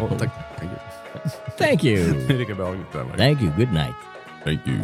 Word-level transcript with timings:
Oh, 0.00 0.18
tack. 0.18 0.30
Thank 0.58 0.70
you. 0.72 0.78
Thank 1.58 1.84
you. 2.14 2.26
Det 2.28 2.34
är 2.34 2.38
lika 2.38 2.54
behagligt 2.54 2.92
där. 2.92 3.02
va? 3.02 3.10
Thank 3.16 3.42
you, 3.42 3.50
good 3.56 3.72
night. 3.72 3.94
Thank 4.44 4.66
you. 4.66 4.78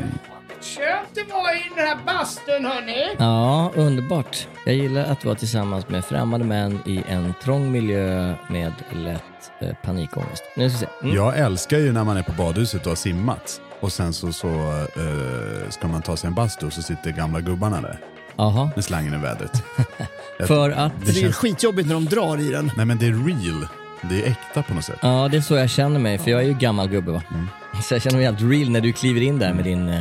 Skönt 0.60 1.08
det 1.14 1.32
var 1.32 1.56
i 1.56 1.62
den 1.76 1.86
här 1.86 1.96
bastun 2.06 2.64
hörni. 2.64 3.16
Ja, 3.18 3.72
underbart. 3.74 4.48
Jag 4.66 4.74
gillar 4.74 5.04
att 5.04 5.24
vara 5.24 5.34
tillsammans 5.34 5.88
med 5.88 6.04
främmande 6.04 6.46
män 6.46 6.78
i 6.86 7.02
en 7.08 7.34
trång 7.42 7.72
miljö 7.72 8.34
med 8.48 8.72
lätt 8.92 9.22
eh, 9.60 9.68
panikångest. 9.84 10.44
Nu 10.56 10.70
ska 10.70 10.78
vi 10.78 10.84
se. 10.86 11.06
Mm. 11.06 11.16
Jag 11.16 11.38
älskar 11.38 11.78
ju 11.78 11.92
när 11.92 12.04
man 12.04 12.16
är 12.16 12.22
på 12.22 12.32
badhuset 12.32 12.82
och 12.82 12.88
har 12.90 12.96
simmat 12.96 13.60
och 13.80 13.92
sen 13.92 14.12
så, 14.12 14.32
så 14.32 14.48
eh, 14.96 15.70
ska 15.70 15.88
man 15.88 16.02
ta 16.02 16.16
sig 16.16 16.28
en 16.28 16.34
bastu 16.34 16.66
och 16.66 16.72
så 16.72 16.82
sitter 16.82 17.10
gamla 17.10 17.40
gubbarna 17.40 17.80
där 17.80 17.98
Jaha. 18.36 18.70
med 18.74 18.84
slangen 18.84 19.14
i 19.14 19.18
vädret. 19.18 19.62
För 20.46 20.70
att... 20.70 20.92
Det 21.06 21.12
Det 21.12 21.22
är 21.22 21.32
skitjobbigt 21.32 21.88
när 21.88 21.94
de 21.94 22.04
drar 22.04 22.40
i 22.40 22.50
den. 22.50 22.72
nej 22.76 22.86
men 22.86 22.98
det 22.98 23.06
är 23.06 23.12
real. 23.26 23.66
Det 24.10 24.22
är 24.26 24.30
äkta 24.30 24.62
på 24.62 24.74
något 24.74 24.84
sätt. 24.84 24.98
Ja, 25.02 25.28
det 25.30 25.36
är 25.36 25.40
så 25.40 25.54
jag 25.54 25.70
känner 25.70 26.00
mig, 26.00 26.18
för 26.18 26.30
jag 26.30 26.40
är 26.40 26.44
ju 26.46 26.54
gammal 26.54 26.88
gubbe 26.88 27.12
va. 27.12 27.22
Mm. 27.30 27.46
Så 27.82 27.94
jag 27.94 28.02
känner 28.02 28.16
mig 28.16 28.24
helt 28.26 28.40
real 28.40 28.70
när 28.70 28.80
du 28.80 28.92
kliver 28.92 29.20
in 29.20 29.38
där 29.38 29.54
med 29.54 29.64
din... 29.64 29.88
eh, 29.88 30.00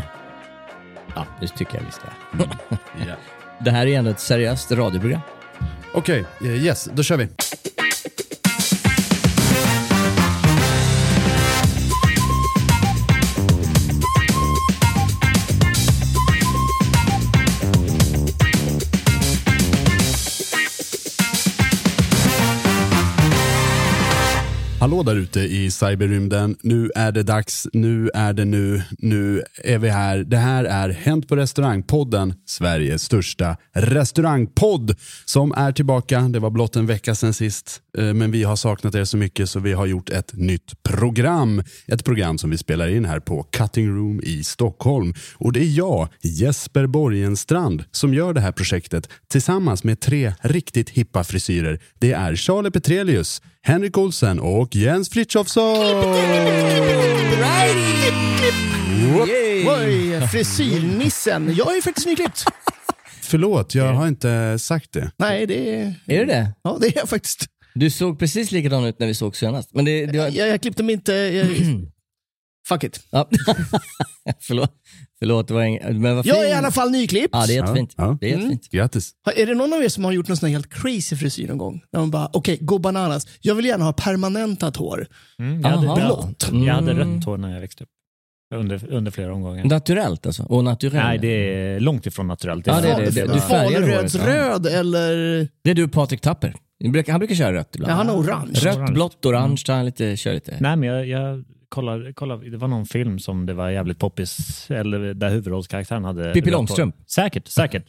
Ja, 1.15 1.25
det 1.41 1.47
tycker 1.47 1.75
jag 1.77 1.85
visst 1.85 2.01
det 2.01 2.43
är. 2.43 2.47
Ja. 3.07 3.15
Det 3.59 3.71
här 3.71 3.85
är 3.87 3.97
ändå 3.97 4.11
ett 4.11 4.19
seriöst 4.19 4.71
radioprogram. 4.71 5.21
Okej, 5.93 6.25
eh, 6.41 6.47
yes, 6.65 6.89
då 6.93 7.03
kör 7.03 7.17
vi. 7.17 7.27
Hallå 24.85 25.03
där 25.03 25.15
ute 25.15 25.39
i 25.39 25.71
cyberrymden. 25.71 26.57
Nu 26.61 26.91
är 26.95 27.11
det 27.11 27.23
dags. 27.23 27.67
Nu 27.73 28.09
är 28.13 28.33
det 28.33 28.45
nu. 28.45 28.83
Nu 28.99 29.43
är 29.63 29.77
vi 29.77 29.89
här. 29.89 30.17
Det 30.17 30.37
här 30.37 30.63
är 30.65 30.89
Hänt 30.89 31.27
på 31.27 31.35
restaurangpodden, 31.35 32.33
Sveriges 32.45 33.03
största 33.03 33.57
restaurangpodd 33.73 34.95
som 35.25 35.51
är 35.51 35.71
tillbaka. 35.71 36.21
Det 36.21 36.39
var 36.39 36.49
blott 36.49 36.75
en 36.75 36.85
vecka 36.85 37.15
sedan 37.15 37.33
sist, 37.33 37.81
eh, 37.97 38.13
men 38.13 38.31
vi 38.31 38.43
har 38.43 38.55
saknat 38.55 38.95
er 38.95 39.05
så 39.05 39.17
mycket 39.17 39.49
så 39.49 39.59
vi 39.59 39.73
har 39.73 39.85
gjort 39.85 40.09
ett 40.09 40.33
nytt 40.33 40.83
program. 40.83 41.63
Ett 41.87 42.05
program 42.05 42.37
som 42.37 42.49
vi 42.49 42.57
spelar 42.57 42.87
in 42.87 43.05
här 43.05 43.19
på 43.19 43.43
Cutting 43.43 43.89
Room 43.89 44.21
i 44.23 44.43
Stockholm. 44.43 45.13
Och 45.33 45.53
det 45.53 45.59
är 45.59 45.77
jag, 45.77 46.07
Jesper 46.21 46.87
Borgenstrand, 46.87 47.83
som 47.91 48.13
gör 48.13 48.33
det 48.33 48.41
här 48.41 48.51
projektet 48.51 49.09
tillsammans 49.27 49.83
med 49.83 49.99
tre 49.99 50.33
riktigt 50.41 50.89
hippa 50.89 51.23
frisyrer. 51.23 51.79
Det 51.99 52.11
är 52.11 52.35
Charlie 52.35 52.71
Petrelius, 52.71 53.41
Henrik 53.67 53.97
Olsen 53.97 54.39
och 54.39 54.75
Jens 54.75 55.09
Frithiofsson! 55.09 56.05
Oj, 59.67 60.27
frisyrnissen. 60.31 61.55
Jag 61.55 61.71
är 61.71 61.75
ju 61.75 61.81
faktiskt 61.81 62.07
nyklippt. 62.07 62.45
Förlåt, 63.21 63.75
jag 63.75 63.93
har 63.93 64.07
inte 64.07 64.59
sagt 64.59 64.91
det. 64.91 65.11
Nej, 65.17 65.45
det 65.45 65.75
är... 65.75 65.93
Är 66.05 66.19
det 66.19 66.25
det? 66.25 66.53
Ja, 66.63 66.77
det 66.81 66.87
är 66.87 66.93
jag 66.95 67.09
faktiskt. 67.09 67.45
Du 67.75 67.89
såg 67.89 68.19
precis 68.19 68.51
likadan 68.51 68.85
ut 68.85 68.99
när 68.99 69.07
vi 69.07 69.13
såg 69.13 69.35
senast. 69.35 69.69
Men 69.73 69.85
det... 69.85 70.05
det 70.05 70.17
var... 70.17 70.25
Jag, 70.25 70.47
jag 70.47 70.61
klippte 70.61 70.83
mig 70.83 70.93
inte... 70.93 71.13
Jag... 71.13 71.47
Fuck 72.67 72.83
it. 72.83 72.99
ja. 73.11 73.29
förlåt. 74.41 74.71
Förlåt, 75.19 75.47
det 75.47 75.53
var 75.53 75.63
ing... 75.63 75.79
Men 76.01 76.15
vad 76.15 76.25
Jag 76.25 76.45
är 76.45 76.49
i 76.49 76.53
alla 76.53 76.71
fall 76.71 76.91
nyklippt. 76.91 77.29
Ja, 77.31 77.45
det 77.47 77.53
är 77.53 77.61
jättefint. 77.61 77.93
Ja. 77.97 78.17
Det 78.21 78.25
är 78.25 78.29
jättefint. 78.35 78.69
Grattis. 78.71 79.11
Har- 79.25 79.33
Är 79.33 79.45
det 79.45 79.55
någon 79.55 79.73
av 79.73 79.83
er 79.83 79.89
som 79.89 80.03
har 80.05 80.11
gjort 80.11 80.27
någon 80.27 80.37
sån 80.37 80.47
här 80.49 80.53
helt 80.53 80.73
crazy 80.73 81.15
frisyr 81.15 81.47
någon 81.47 81.57
gång? 81.57 81.81
Där 81.91 81.99
man 81.99 82.11
bara, 82.11 82.29
okej, 82.33 82.57
gå 82.61 82.79
bananas. 82.79 83.27
Jag 83.41 83.55
vill 83.55 83.65
gärna 83.65 83.85
ha 83.85 83.93
permanentat 83.93 84.75
hår. 84.75 85.07
Mm, 85.39 85.61
jag, 85.61 85.69
hade, 85.69 85.87
Aha. 85.87 86.05
blått. 86.05 86.49
Mm. 86.49 86.63
jag 86.63 86.73
hade 86.73 86.93
rött 86.93 87.25
hår 87.25 87.37
när 87.37 87.53
jag 87.53 87.61
växte 87.61 87.83
upp. 87.83 87.89
Under, 88.55 88.91
under 88.93 89.11
flera 89.11 89.33
omgångar. 89.33 89.63
Naturellt 89.65 90.25
alltså? 90.25 90.43
Och 90.43 90.63
naturell? 90.63 91.03
Nej, 91.03 91.17
det 91.19 91.27
är 91.27 91.79
långt 91.79 92.05
ifrån 92.05 92.27
naturellt. 92.27 92.67
Ja, 92.67 92.81
det 92.81 92.87
är 92.91 92.99
det. 93.01 93.09
det. 93.11 93.33
Du 93.33 93.39
färgar 93.39 93.81
håret. 93.81 94.13
ja. 94.13 94.19
Falrödsröd 94.19 94.65
eller... 94.67 95.47
Det 95.63 95.69
är 95.71 95.75
du 95.75 95.87
Patrik 95.87 96.21
Tapper. 96.21 96.55
Han 96.83 96.91
brukar, 96.91 97.11
han 97.13 97.19
brukar 97.19 97.35
köra 97.35 97.53
rött 97.53 97.75
ibland. 97.75 97.91
Ja, 97.91 97.95
han 97.95 98.09
har 98.09 98.15
orange. 98.15 98.51
Rött, 98.53 98.77
Orange. 98.77 98.91
blått, 98.93 99.25
orange. 99.25 99.61
Han 99.67 99.85
lite, 99.85 100.17
kör 100.17 100.33
lite. 100.33 100.57
Nej, 100.59 100.75
men 100.75 100.89
jag, 100.89 101.07
jag, 101.07 101.43
kolla, 101.69 102.13
kolla, 102.13 102.37
det 102.37 102.57
var 102.57 102.67
någon 102.67 102.85
film 102.85 103.19
som 103.19 103.45
det 103.45 103.53
var 103.53 103.69
jävligt 103.69 103.99
poppis, 103.99 104.71
eller 104.71 105.13
där 105.13 105.29
huvudrollskaraktären 105.29 106.03
hade... 106.03 106.33
Pippi. 106.33 106.51
Långstrump. 106.51 106.95
Säkert, 107.07 107.47
säkert. 107.47 107.85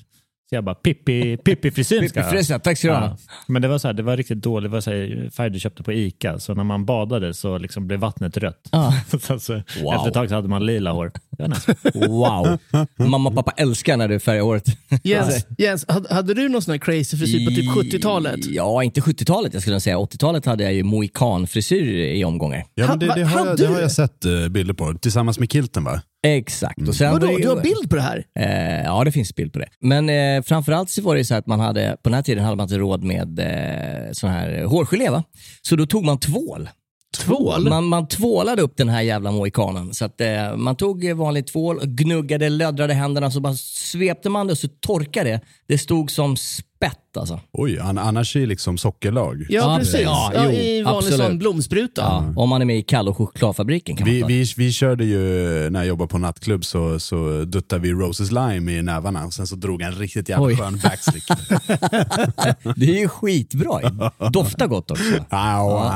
Så 0.49 0.55
jag 0.55 0.65
bara, 0.65 0.75
Pippi, 0.75 1.37
Pippi 1.37 1.71
frisyren 1.71 2.09
ska 2.09 2.23
ha. 2.23 2.31
Frisyren, 2.31 2.61
tack 2.61 2.79
ska 2.79 2.89
du 2.89 2.95
ha. 2.95 3.17
Men 3.47 3.63
det 3.63 3.69
var, 3.69 3.79
så 3.79 3.89
här, 3.89 3.93
det 3.93 4.03
var 4.03 4.17
riktigt 4.17 4.43
dåligt, 4.43 4.71
det 4.71 4.73
var 4.73 4.81
så 4.81 4.91
här, 4.91 5.31
färg 5.31 5.51
du 5.51 5.61
köpte 5.61 5.83
på 5.83 5.93
Ica, 5.93 6.39
så 6.39 6.55
när 6.55 6.65
man 6.65 6.85
badade 6.85 7.35
så 7.35 7.59
liksom 7.59 7.87
blev 7.87 8.01
vattnet 8.01 8.37
rött. 8.37 8.69
Ja. 8.73 8.93
så, 9.21 9.39
så, 9.39 9.53
Wow. 9.53 9.95
Efter 9.95 10.09
ett 10.09 10.15
tag 10.15 10.29
så 10.29 10.35
hade 10.35 10.49
man 10.49 10.67
lila 10.67 10.93
hår. 10.93 11.13
Nice. 11.39 11.75
Wow. 11.95 12.59
Mamma 12.99 13.29
och 13.29 13.35
pappa 13.35 13.51
älskar 13.57 13.97
när 13.97 14.09
du 14.09 14.21
färgar 14.21 14.43
håret. 14.43 14.65
Jens, 15.03 15.47
Jens 15.59 15.85
hade, 15.89 16.15
hade 16.15 16.35
du 16.35 16.49
någon 16.49 16.63
sån 16.63 16.73
här 16.73 16.79
crazy 16.79 17.17
frisyr 17.17 17.47
på 17.47 17.55
typ 17.55 17.95
70-talet? 17.95 18.47
Ja, 18.47 18.83
inte 18.83 19.01
70-talet 19.01 19.53
jag 19.55 19.63
skulle 19.63 19.81
säga. 19.81 19.97
80-talet 19.97 20.47
hade 20.47 20.65
jag 20.65 20.73
ju 20.73 20.83
mohikanfrisyr 20.83 21.99
i 21.99 22.25
omgångar. 22.25 22.65
Ja, 22.75 22.87
men 22.89 22.99
det, 22.99 23.07
det, 23.15 23.25
har, 23.25 23.47
jag, 23.47 23.57
det 23.57 23.67
har 23.67 23.81
jag 23.81 23.93
sett 23.93 24.25
eh, 24.25 24.49
bilder 24.49 24.75
på, 24.75 24.95
tillsammans 24.95 25.39
med 25.39 25.51
kilten 25.51 25.85
va? 25.85 26.03
Exakt. 26.27 26.89
Och 26.89 26.95
sen 26.95 27.13
Vadå, 27.13 27.27
du 27.27 27.49
har 27.49 27.63
bild 27.63 27.91
på 27.91 27.97
det 27.97 28.03
här? 28.03 28.25
Eh, 28.39 28.85
ja, 28.85 29.05
det 29.05 29.13
finns 29.13 29.35
bild 29.35 29.53
på 29.53 29.59
det. 29.59 29.69
Men 29.81 30.09
eh, 30.11 30.43
framförallt 30.43 30.91
så 30.91 31.03
var 31.03 31.17
det 31.17 31.25
så 31.25 31.35
att 31.35 31.47
man 31.47 31.61
hade, 31.61 31.97
på 32.03 32.09
den 32.09 32.15
här 32.15 32.23
tiden 32.23 32.45
hade 32.45 32.57
man 32.57 32.65
inte 32.65 32.79
råd 32.79 33.05
med 33.05 33.39
eh, 33.39 34.13
sån 34.13 34.31
här 34.31 34.65
hårgelé 34.65 35.11
va? 35.11 35.25
Så 35.63 35.77
då 35.77 35.87
tog 35.87 36.05
man 36.05 36.19
tvål. 36.21 36.69
Tvål? 37.19 37.69
Man, 37.69 37.85
man 37.85 38.09
tvålade 38.09 38.63
upp 38.63 38.77
den 38.77 38.89
här 38.89 39.03
jävla 39.03 39.31
mohikanen. 39.31 39.95
Så 39.95 40.05
att 40.05 40.21
eh, 40.21 40.57
man 40.57 40.77
tog 40.77 41.13
vanlig 41.13 41.47
tvål, 41.47 41.81
gnuggade, 41.87 42.49
löddrade 42.49 42.95
händerna, 42.95 43.31
så 43.31 43.41
bara 43.41 43.55
svepte 43.55 44.29
man 44.29 44.47
det 44.47 44.53
och 44.53 44.59
så 44.59 44.69
torkade 44.81 45.31
det. 45.31 45.41
Det 45.69 45.79
stod 45.79 46.11
som 46.11 46.37
spett 46.37 47.17
alltså. 47.19 47.41
Oj, 47.53 47.79
an, 47.79 47.99
annars 47.99 48.37
är 48.37 48.47
liksom 48.47 48.79
sockerlag. 48.79 49.47
Ja, 49.49 49.73
Ja, 49.73 49.79
precis. 49.79 50.01
ja, 50.01 50.31
Ja, 50.35 50.45
jo, 50.45 50.51
I 50.51 50.83
vanlig 50.83 50.99
absolut. 50.99 51.27
sån 51.27 51.39
blomspruta. 51.39 52.03
Ja. 52.03 52.33
Om 52.43 52.49
man 52.49 52.61
är 52.61 52.65
med 52.65 52.79
i 52.79 52.83
Kalle 52.83 53.11
och 53.11 53.17
chokladfabriken 53.17 53.97
kan 53.97 54.07
man 54.07 54.15
Vi, 54.15 54.21
ta. 54.21 54.27
vi, 54.27 54.45
vi 54.57 54.73
körde 54.73 55.05
ju, 55.05 55.21
när 55.71 55.81
jag 55.81 55.87
jobbade 55.87 56.09
på 56.09 56.19
nattklubb 56.19 56.65
så, 56.65 57.01
så 57.01 57.45
duttade 57.45 57.83
vi 57.83 57.93
Roses 57.93 58.31
Lime 58.33 58.73
i 58.73 58.83
nävarna 58.83 59.25
och 59.27 59.33
sen 59.35 59.47
så 59.47 59.57
drog 59.57 59.83
en 59.83 59.93
riktigt 59.93 60.29
jävla 60.29 60.47
Oj. 60.47 60.57
skön 60.57 60.81
backslick. 60.83 61.25
Det 62.77 62.87
är 62.97 62.99
ju 63.01 63.09
skitbra. 63.09 63.81
Doftar 64.33 64.67
gott 64.67 64.91
också. 64.91 65.05
Au. 65.31 65.91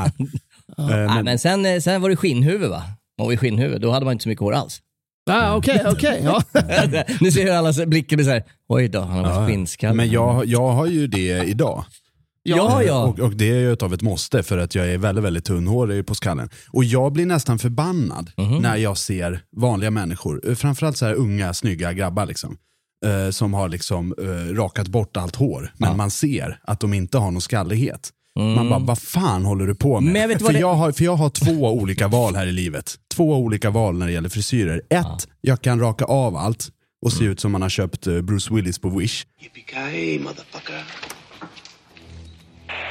Ja. 0.77 0.83
Eh, 0.83 0.97
Nej, 0.97 1.07
men, 1.07 1.25
men 1.25 1.39
sen, 1.39 1.65
eh, 1.65 1.79
sen 1.79 2.01
var 2.01 2.09
det 2.09 2.15
skinnhuvud 2.15 2.69
va? 2.69 2.83
Man 3.17 3.27
var 3.27 3.33
i 3.33 3.37
skinnhuvud, 3.37 3.81
då 3.81 3.91
hade 3.91 4.05
man 4.05 4.11
inte 4.11 4.23
så 4.23 4.29
mycket 4.29 4.41
hår 4.41 4.53
alls. 4.53 4.81
Ah, 5.29 5.55
Okej, 5.55 5.81
okej. 5.85 6.21
ja. 6.23 6.43
nu 7.21 7.31
ser 7.31 7.47
jag 7.47 7.55
alla 7.55 7.85
blickar 7.85 8.17
blir 8.17 8.25
såhär, 8.25 8.43
oj 8.69 8.87
då, 8.87 8.99
han 9.01 9.25
har 9.25 9.33
varit 9.33 9.49
skinnskalle. 9.49 9.93
men 9.93 10.11
jag, 10.11 10.45
jag 10.45 10.67
har 10.71 10.85
ju 10.85 11.07
det 11.07 11.43
idag. 11.43 11.85
Ja, 12.43 12.83
ja. 12.83 13.03
Och, 13.05 13.19
och 13.19 13.31
det 13.35 13.49
är 13.49 13.59
ju 13.59 13.75
av 13.81 13.93
ett 13.93 14.01
måste 14.01 14.43
för 14.43 14.57
att 14.57 14.75
jag 14.75 14.87
är 14.93 14.97
väldigt, 14.97 15.23
väldigt 15.23 15.45
tunnhårig 15.45 16.05
på 16.05 16.15
skallen. 16.15 16.49
Och 16.69 16.83
jag 16.83 17.11
blir 17.13 17.25
nästan 17.25 17.59
förbannad 17.59 18.31
Mhm. 18.37 18.57
när 18.57 18.75
jag 18.75 18.97
ser 18.97 19.41
vanliga 19.57 19.91
människor, 19.91 20.41
eh, 20.49 20.55
framförallt 20.55 20.97
så 20.97 21.05
här 21.05 21.13
unga, 21.13 21.53
snygga 21.53 21.93
grabbar 21.93 22.25
liksom. 22.25 22.57
eh, 23.05 23.29
som 23.31 23.53
har 23.53 23.69
liksom 23.69 24.13
eh, 24.21 24.55
rakat 24.55 24.87
bort 24.87 25.17
allt 25.17 25.35
hår, 25.35 25.73
men 25.77 25.97
man 25.97 26.11
ser 26.11 26.59
att 26.63 26.79
de 26.79 26.93
inte 26.93 27.17
har 27.17 27.31
någon 27.31 27.41
skallighet. 27.41 28.09
Man 28.55 28.69
bara, 28.69 28.79
vad 28.79 28.99
fan 28.99 29.45
håller 29.45 29.67
du 29.67 29.75
på 29.75 29.99
med? 30.01 30.09
Mm. 30.15 30.31
Jag 30.31 30.41
för, 30.41 30.53
det- 30.53 30.59
jag 30.59 30.73
har, 30.73 30.91
för 30.91 31.03
jag 31.05 31.15
har 31.15 31.29
två 31.29 31.51
olika 31.71 32.07
val 32.07 32.35
här 32.35 32.47
i 32.47 32.51
livet. 32.51 32.95
Två 33.13 33.35
olika 33.37 33.69
val 33.69 33.97
när 33.97 34.05
det 34.07 34.11
gäller 34.13 34.29
frisyrer. 34.29 34.81
Ett, 34.89 35.27
jag 35.41 35.61
kan 35.61 35.79
raka 35.79 36.05
av 36.05 36.35
allt 36.35 36.69
och 37.05 37.13
se 37.13 37.23
ut 37.25 37.39
som 37.39 37.51
man 37.51 37.61
har 37.61 37.69
köpt 37.69 38.07
eh, 38.07 38.21
Bruce 38.21 38.53
Willis 38.53 38.79
på 38.79 38.89
Wish. 38.89 39.23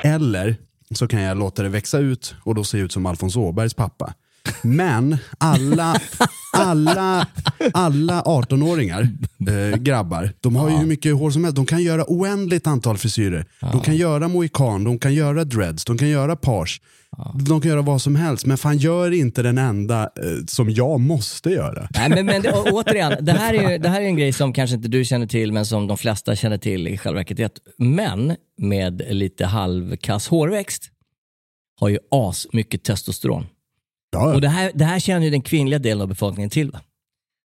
Eller 0.03 0.57
så 0.95 1.09
kan 1.09 1.23
jag 1.23 1.39
låta 1.39 1.63
det 1.63 1.69
växa 1.69 1.99
ut 1.99 2.35
och 2.45 2.55
då 2.55 2.65
se 2.65 2.79
ut 2.79 2.93
som 2.93 3.07
Alfons 3.07 3.37
Åbergs 3.37 3.75
pappa. 3.75 4.15
Men 4.63 5.17
alla, 5.39 6.01
alla, 6.53 7.27
alla 7.75 8.23
18-åringar, 8.23 9.09
eh, 9.49 9.77
grabbar, 9.79 10.33
de 10.41 10.57
har 10.57 10.71
ju 10.71 10.77
hur 10.77 10.87
mycket 10.87 11.15
hår 11.15 11.31
som 11.31 11.45
helst. 11.45 11.57
De 11.57 11.67
kan 11.67 11.83
göra 11.83 12.05
oändligt 12.09 12.67
antal 12.67 12.99
frisyrer. 12.99 13.45
De 13.61 13.81
kan 13.81 13.97
göra 13.97 14.29
mohikan, 14.29 14.85
de 14.85 14.99
kan 14.99 15.15
göra 15.15 15.45
dreads, 15.45 15.85
de 15.85 15.99
kan 15.99 16.09
göra 16.09 16.37
page. 16.37 16.81
De 17.47 17.61
kan 17.61 17.69
göra 17.71 17.83
vad 17.83 18.03
som 18.03 18.17
helst, 18.17 18.47
men 18.47 18.59
fan 18.59 18.79
gör 18.79 19.11
inte 19.11 19.43
den 19.43 19.59
enda 19.59 20.03
eh, 20.03 20.45
som 20.49 20.71
jag 20.71 21.01
måste 21.01 21.51
göra. 21.51 21.89
Nej, 21.91 22.09
men, 22.09 22.27
men 22.27 22.43
det, 22.43 22.53
å- 22.53 22.67
återigen, 22.71 23.25
det 23.25 23.33
här, 23.33 23.55
är 23.55 23.71
ju, 23.71 23.79
det 23.79 23.89
här 23.89 24.01
är 24.01 24.05
en 24.05 24.17
grej 24.17 24.33
som 24.33 24.53
kanske 24.53 24.77
inte 24.77 24.89
du 24.89 25.05
känner 25.05 25.27
till, 25.27 25.53
men 25.53 25.67
som 25.67 25.87
de 25.87 25.97
flesta 25.99 26.37
känner 26.37 26.59
till 26.59 26.89
i 26.89 26.99
själva 26.99 27.17
verket. 27.19 27.39
är 27.39 27.45
att 27.47 27.59
Män 27.79 28.37
med 28.59 29.03
lite 29.11 29.47
halvkass 29.47 30.29
hårväxt 30.29 30.83
har 31.81 31.89
ju 31.89 31.99
as 32.11 32.47
mycket 32.53 32.85
testosteron. 32.85 33.47
Ja, 34.11 34.35
Och 34.35 34.41
det 34.41 34.49
här, 34.49 34.71
det 34.75 34.85
här 34.85 34.99
känner 34.99 35.25
ju 35.25 35.31
den 35.31 35.43
kvinnliga 35.43 35.79
delen 35.79 36.03
av 36.03 36.09
befolkningen 36.09 36.51
till. 36.51 36.71
Va? 36.71 36.81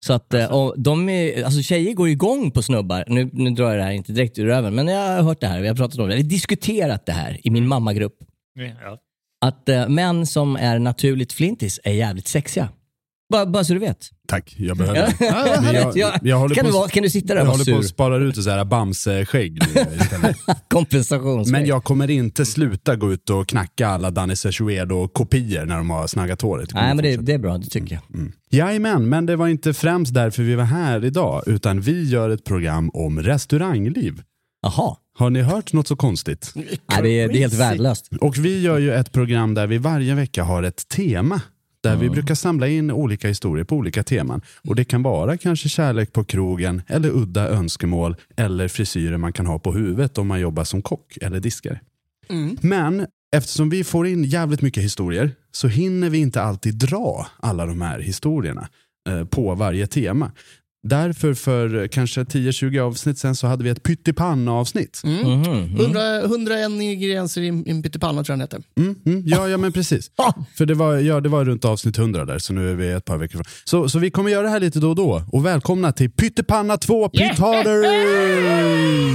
Så 0.07 0.13
att, 0.13 0.35
eh, 0.35 0.53
och 0.53 0.75
de 0.79 1.09
är, 1.09 1.45
alltså 1.45 1.63
tjejer 1.63 1.95
går 1.95 2.09
igång 2.09 2.51
på 2.51 2.63
snubbar, 2.63 3.05
nu, 3.07 3.31
nu 3.33 3.51
drar 3.51 3.69
jag 3.71 3.79
det 3.79 3.83
här 3.83 3.93
inte 3.93 4.13
direkt 4.13 4.39
ur 4.39 4.47
röven, 4.47 4.75
men 4.75 4.89
jag 4.89 5.17
har 5.17 5.23
hört 5.23 5.41
det 5.41 5.47
här, 5.47 5.61
vi 5.61 5.69
har 5.69 5.75
pratat 5.75 5.99
om 5.99 6.09
det, 6.09 6.15
vi 6.15 6.23
har 6.23 6.29
diskuterat 6.29 7.07
det 7.07 7.13
här 7.13 7.41
i 7.47 7.51
min 7.51 7.69
mammagrupp. 7.69 8.15
Ja. 8.55 8.99
Att 9.45 9.69
eh, 9.69 9.89
män 9.89 10.27
som 10.27 10.57
är 10.57 10.79
naturligt 10.79 11.33
flintis 11.33 11.81
är 11.85 11.93
jävligt 11.93 12.29
sexiga. 12.29 12.69
Bara, 13.33 13.47
bara 13.47 13.65
så 13.65 13.73
du 13.73 13.79
vet. 13.79 13.99
Tack, 14.29 14.55
jag 14.59 14.77
behöver 14.77 15.15
Ja. 15.21 15.61
Men 15.63 15.75
jag, 15.75 15.97
Ja, 15.97 16.15
jag 16.23 16.39
håller 16.39 16.55
kan, 16.55 16.65
på 16.65 16.71
du, 16.71 16.77
att- 16.77 16.81
vara- 16.81 16.89
kan 16.89 17.03
du 17.03 17.11
sitta 17.11 17.27
där 17.29 17.35
Jag 17.35 17.43
och 17.43 17.47
vara 17.47 17.57
håller 17.59 17.73
på 17.73 17.79
att 17.79 17.85
sur? 17.85 17.93
spara 17.93 18.17
ut 18.17 18.37
ett 18.37 18.45
så 18.45 18.51
här 18.51 18.65
Bamse-skägg 18.65 19.59
nu 19.75 19.81
istället. 20.01 20.37
Kompensationsväg. 20.71 21.53
Men 21.53 21.67
jag 21.67 21.85
kommer 21.85 22.11
inte 22.11 22.47
sluta 22.47 22.97
gå 22.97 23.13
ut 23.13 23.31
och 23.31 23.49
knacka 23.49 23.89
alla 23.89 24.11
Danny 24.11 24.35
Sechuedo-kopior 24.35 25.65
när 25.65 25.77
de 25.77 25.91
har 25.91 26.07
snaggat 26.07 26.43
håret. 26.43 26.69
Det 26.69 26.73
kommer 26.73 26.85
Nej 26.87 26.95
men 26.95 27.05
det, 27.05 27.11
fortsätta. 27.13 27.23
det 27.27 27.33
är 27.33 27.39
bra, 27.39 27.59
det 27.59 27.67
tycker 27.71 27.95
jag. 27.95 28.19
Mm. 28.21 28.33
Jajamän, 28.51 29.09
men 29.09 29.27
det 29.27 29.37
var 29.37 29.49
inte 29.49 29.75
främst 29.75 30.15
därför 30.15 30.43
vi 30.43 30.55
var 30.55 30.65
här 30.65 31.05
idag, 31.05 31.43
utan 31.47 31.81
vi 31.81 32.09
gör 32.09 32.31
ett 32.31 32.45
program 32.45 32.91
om 32.95 33.23
restaurangliv. 33.23 34.23
Jaha. 34.63 34.97
Har 35.19 35.31
ni 35.31 35.41
hört 35.43 35.73
något 35.73 35.89
så 35.89 35.97
konstigt? 35.97 36.53
Nej, 36.55 36.65
det, 37.03 37.09
är, 37.21 37.29
det 37.29 37.35
är 37.35 37.39
helt 37.39 37.55
värdelöst. 37.55 38.09
Och 38.21 38.39
vi 38.39 38.61
gör 38.63 38.79
ju 38.79 38.93
ett 38.95 39.13
program 39.13 39.55
där 39.55 39.67
vi 39.67 39.79
varje 39.79 40.15
vecka 40.15 40.45
har 40.45 40.63
ett 40.63 40.89
tema. 40.89 41.41
Där 41.83 41.97
vi 41.97 42.11
brukar 42.11 42.35
samla 42.35 42.69
in 42.69 42.91
olika 42.91 43.29
historier 43.29 43.65
på 43.65 43.77
olika 43.77 44.03
teman. 44.03 44.41
Och 44.69 44.77
det 44.77 44.85
kan 44.85 45.03
vara 45.03 45.37
kanske 45.37 45.69
kärlek 45.69 46.13
på 46.13 46.25
krogen, 46.25 46.83
eller 46.87 47.11
udda 47.11 47.49
önskemål, 47.49 48.17
eller 48.37 48.69
frisyrer 48.69 49.17
man 49.17 49.33
kan 49.33 49.47
ha 49.47 49.59
på 49.59 49.73
huvudet 49.73 50.19
om 50.19 50.27
man 50.27 50.41
jobbar 50.41 50.65
som 50.65 50.83
kock 50.83 51.19
eller 51.21 51.41
diskare. 51.41 51.81
Men 52.61 53.07
eftersom 53.37 53.71
vi 53.71 53.85
får 53.85 54.07
in 54.07 54.25
jävligt 54.25 54.63
mycket 54.63 54.83
historier 54.83 55.31
så 55.53 55.69
hinner 55.69 56.11
vi 56.11 56.19
inte 56.19 56.43
alltid 56.43 56.75
dra 56.75 57.27
alla 57.37 57.67
de 57.67 57.81
här 57.81 57.99
historierna 57.99 58.69
eh, 59.09 59.25
på 59.25 59.55
varje 59.55 59.87
tema. 59.87 60.33
Därför 60.85 61.35
för 61.35 61.89
kanske 61.89 62.21
10-20 62.21 62.81
avsnitt 62.81 63.19
sen 63.19 63.35
så 63.35 63.47
hade 63.47 63.65
vi 63.65 63.71
ett 63.71 63.83
pyttipanna-avsnitt. 63.83 65.01
Mhm. 65.05 65.43
100, 65.81 66.21
101 66.21 66.71
ingredienser 66.83 67.41
i 67.41 67.49
en 67.49 67.83
pyttipanna 67.83 68.25
tror 68.25 68.39
jag 68.39 68.49
den 68.51 68.61
heter. 68.61 68.63
Mm, 68.79 68.97
mm, 69.07 69.23
ja, 69.27 69.49
ja, 69.49 69.57
men 69.57 69.73
precis. 69.73 70.11
För 70.59 70.67
det 70.67 70.75
var, 70.75 70.97
ja, 70.97 71.21
det 71.21 71.29
var 71.29 71.45
runt 71.45 71.65
avsnitt 71.65 71.99
100 71.99 72.25
där, 72.25 72.39
så 72.39 72.53
nu 72.53 72.71
är 72.71 72.75
vi 72.75 72.91
ett 72.91 73.05
par 73.05 73.19
veckor 73.19 73.33
från. 73.33 73.45
Så, 73.65 73.89
så 73.89 73.99
vi 73.99 74.11
kommer 74.11 74.31
göra 74.31 74.43
det 74.43 74.49
här 74.49 74.61
lite 74.61 74.79
då 74.79 74.89
och 74.89 74.97
då. 74.97 75.25
Och 75.33 75.47
välkomna 75.47 75.93
till 75.93 76.11
Pyttipanna 76.11 76.77
2 76.77 77.09
Pytt 77.09 77.39
Harder! 77.39 77.83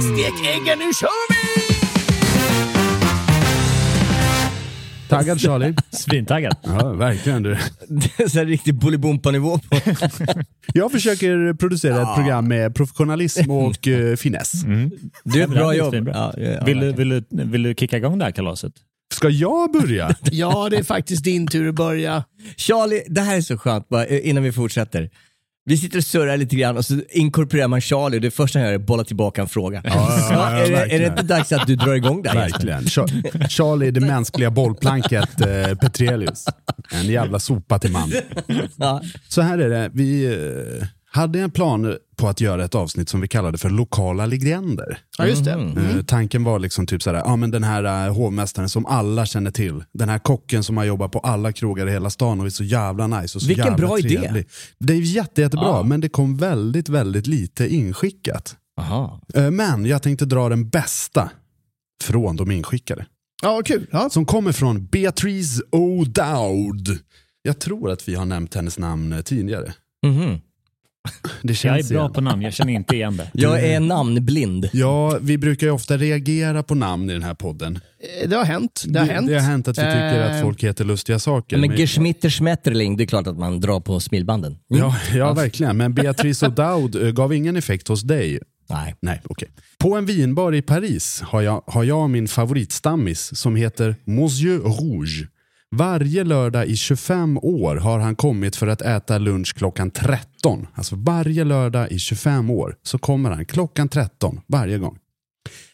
Stek 0.00 0.46
äggen, 0.46 0.78
nu 0.78 0.92
kör 1.00 1.28
vi! 1.32 1.77
Taggad 5.08 5.40
Charlie? 5.40 5.74
Svintaggad. 5.90 6.56
Ja, 6.62 6.92
verkligen. 6.92 7.42
Du. 7.42 7.56
Det 7.88 8.22
är 8.24 8.28
så 8.28 8.38
här 8.38 8.46
riktig 8.46 8.74
Bolibompa-nivå 8.74 9.58
på. 9.58 9.80
Jag 10.74 10.92
försöker 10.92 11.54
producera 11.54 12.02
ett 12.02 12.14
program 12.16 12.48
med 12.48 12.74
professionalism 12.74 13.50
och 13.50 13.86
uh, 13.86 14.16
finess. 14.16 14.52
Du 15.24 15.40
är 15.40 15.44
ett 15.44 15.50
Ja, 15.50 15.56
bra 15.56 15.74
jobb. 15.74 15.90
svinbra. 15.90 16.12
Ja, 16.36 16.42
ja, 16.42 16.64
Vill, 16.64 16.80
du, 16.80 16.92
vill, 16.92 17.08
du, 17.08 17.24
vill 17.30 17.62
du 17.62 17.74
kicka 17.74 17.96
igång 17.96 18.18
det 18.18 18.24
här 18.24 18.32
kalaset? 18.32 18.72
Ska 19.14 19.28
jag 19.28 19.72
börja? 19.72 20.14
Ja, 20.32 20.68
det 20.70 20.76
är 20.76 20.82
faktiskt 20.82 21.24
din 21.24 21.46
tur 21.46 21.68
att 21.68 21.74
börja. 21.74 22.24
Charlie, 22.56 23.02
det 23.08 23.20
här 23.20 23.36
är 23.36 23.40
så 23.40 23.58
skönt, 23.58 23.88
bara, 23.88 24.06
eh, 24.06 24.28
innan 24.28 24.42
vi 24.42 24.52
fortsätter. 24.52 25.10
Vi 25.68 25.76
sitter 25.76 25.98
och 25.98 26.04
surrar 26.04 26.36
lite 26.36 26.56
grann 26.56 26.76
och 26.76 26.84
så 26.84 27.00
inkorporerar 27.10 27.68
man 27.68 27.80
Charlie 27.80 28.16
och 28.16 28.20
det 28.20 28.30
första 28.30 28.58
han 28.58 28.66
gör 28.66 28.72
är 28.72 28.76
att 28.76 28.86
bolla 28.86 29.04
tillbaka 29.04 29.42
en 29.42 29.48
fråga. 29.48 29.80
ja, 29.84 30.28
ja, 30.30 30.50
är, 30.50 30.70
det, 30.70 30.94
är 30.94 30.98
det 31.00 31.06
inte 31.06 31.22
dags 31.22 31.52
att 31.52 31.66
du 31.66 31.76
drar 31.76 31.94
igång 31.94 32.22
det 32.22 32.28
här? 32.28 32.36
Verkligen. 32.36 32.82
Char- 32.84 33.48
Charlie, 33.48 33.90
det 33.90 34.00
mänskliga 34.00 34.50
bollplanket 34.50 35.40
eh, 35.40 35.74
Petrelius. 35.74 36.44
En 36.92 37.06
jävla 37.06 37.38
sopa 37.38 37.78
till 37.78 37.90
man. 37.92 38.12
Ja. 38.76 39.02
Så 39.28 39.40
här 39.42 39.58
är 39.58 39.68
det, 39.68 39.90
vi 39.94 40.26
eh, 40.26 40.86
hade 41.10 41.40
en 41.40 41.50
plan 41.50 41.96
på 42.16 42.28
att 42.28 42.40
göra 42.40 42.64
ett 42.64 42.74
avsnitt 42.74 43.08
som 43.08 43.20
vi 43.20 43.28
kallade 43.28 43.58
för 43.58 43.70
lokala 43.70 44.26
legender. 44.26 44.98
Ja, 45.18 45.26
just 45.26 45.44
det. 45.44 45.50
Eh, 45.52 46.02
tanken 46.06 46.44
var 46.44 46.58
liksom 46.58 46.86
typ 46.86 47.02
sådär, 47.02 47.22
ja 47.24 47.36
men 47.36 47.50
den 47.50 47.64
här 47.64 48.06
uh, 48.08 48.14
hovmästaren 48.14 48.68
som 48.68 48.86
alla 48.86 49.26
känner 49.26 49.50
till. 49.50 49.84
Den 49.92 50.08
här 50.08 50.18
kocken 50.18 50.64
som 50.64 50.76
har 50.76 50.84
jobbat 50.84 51.12
på 51.12 51.18
alla 51.18 51.52
krogar 51.52 51.86
i 51.88 51.90
hela 51.90 52.10
stan 52.10 52.40
och 52.40 52.46
är 52.46 52.50
så 52.50 52.64
jävla 52.64 53.06
nice 53.06 53.38
och 53.38 53.42
så 53.42 53.48
Vilken 53.48 53.64
jävla 53.66 53.86
bra 53.86 53.98
idé. 53.98 54.18
trevlig. 54.18 54.48
Det 54.78 54.92
är 54.92 55.00
jätte, 55.00 55.40
jättebra, 55.40 55.66
Ja. 55.66 55.82
men 55.82 56.00
det 56.00 56.08
kom 56.08 56.36
väldigt, 56.36 56.88
väldigt 56.88 57.26
lite 57.26 57.74
inskickat. 57.74 58.56
Aha. 58.80 59.20
Eh, 59.34 59.50
men 59.50 59.86
jag 59.86 60.02
tänkte 60.02 60.24
dra 60.24 60.48
den 60.48 60.68
bästa 60.68 61.30
från 62.04 62.36
de 62.36 62.50
inskickade. 62.50 63.06
Ja, 63.42 63.62
kul. 63.64 63.86
Ja. 63.90 64.10
Som 64.10 64.26
kommer 64.26 64.52
från 64.52 64.86
Beatrice 64.86 65.60
O'Dowd. 65.72 66.98
Jag 67.42 67.58
tror 67.58 67.90
att 67.90 68.08
vi 68.08 68.14
har 68.14 68.24
nämnt 68.26 68.54
hennes 68.54 68.78
namn 68.78 69.12
eh, 69.12 69.20
tidigare. 69.20 69.72
Mhm. 70.06 70.38
Det 71.42 71.54
känns 71.54 71.62
Jag 71.62 71.78
är 71.78 71.94
bra 71.94 72.00
igen. 72.02 72.12
på 72.12 72.20
namn, 72.20 72.42
jag 72.42 72.52
känner 72.54 72.72
inte 72.72 72.94
igen 72.96 73.16
det. 73.16 73.30
Jag 73.32 73.64
är 73.64 73.80
namnblind. 73.80 74.68
Ja, 74.72 75.18
vi 75.22 75.38
brukar 75.38 75.66
ju 75.66 75.70
ofta 75.72 75.96
reagera 75.96 76.62
på 76.62 76.74
namn 76.74 77.10
i 77.10 77.12
den 77.12 77.22
här 77.22 77.34
podden. 77.34 77.78
Eh, 78.22 78.28
Det 78.28 78.36
har 78.36 78.44
hänt. 78.44 78.82
Det 78.86 78.98
har 78.98 79.06
hänt. 79.06 79.26
Det 79.28 79.34
har 79.34 79.40
hänt 79.50 79.68
att 79.68 79.78
vi 79.78 79.82
tycker 79.82 80.28
Eh, 80.30 80.36
att 80.36 80.42
folk 80.42 80.64
heter 80.64 80.84
lustiga 80.84 81.18
saker. 81.18 81.56
Men 81.58 81.68
Men- 81.70 81.78
Geschmitter 81.78 82.30
Schmetterling, 82.30 82.96
det 82.96 83.04
är 83.04 83.06
klart 83.06 83.26
att 83.26 83.38
man 83.38 83.60
drar 83.60 83.80
på 83.80 84.00
smilbanden. 84.00 84.52
Mm. 84.70 84.82
Ja, 84.82 84.96
ja, 85.14 85.32
verkligen. 85.32 85.76
Men 85.76 85.94
Beatrice 85.94 86.42
O'Dowd 86.42 87.06
eh, 87.06 87.10
gav 87.12 87.34
ingen 87.34 87.56
effekt 87.56 87.88
hos 87.88 88.02
dig. 88.02 88.38
Nej. 88.70 88.94
Nej, 89.02 89.20
okej. 89.24 89.48
På 89.78 89.96
en 89.96 90.06
vinbar 90.06 90.54
i 90.54 90.62
Paris 90.62 91.20
har 91.26 91.42
jag, 91.42 91.62
har 91.66 91.84
jag 91.84 92.10
min 92.10 92.28
favoritstammis 92.28 93.38
som 93.38 93.56
heter 93.56 93.96
Monsieur 94.04 94.58
Rouge. 94.58 95.26
Varje 95.70 96.24
lördag 96.24 96.66
i 96.66 96.76
25 96.76 97.38
år 97.38 97.76
har 97.76 97.98
han 97.98 98.16
kommit 98.16 98.56
för 98.56 98.66
att 98.66 98.82
äta 98.82 99.18
lunch 99.18 99.54
klockan 99.56 99.90
13. 99.90 100.66
Alltså 100.74 100.96
varje 100.96 101.44
lördag 101.44 101.92
i 101.92 101.98
25 101.98 102.50
år 102.50 102.76
så 102.82 102.98
kommer 102.98 103.30
han 103.30 103.44
klockan 103.44 103.88
13 103.88 104.40
varje 104.46 104.78
gång. 104.78 104.98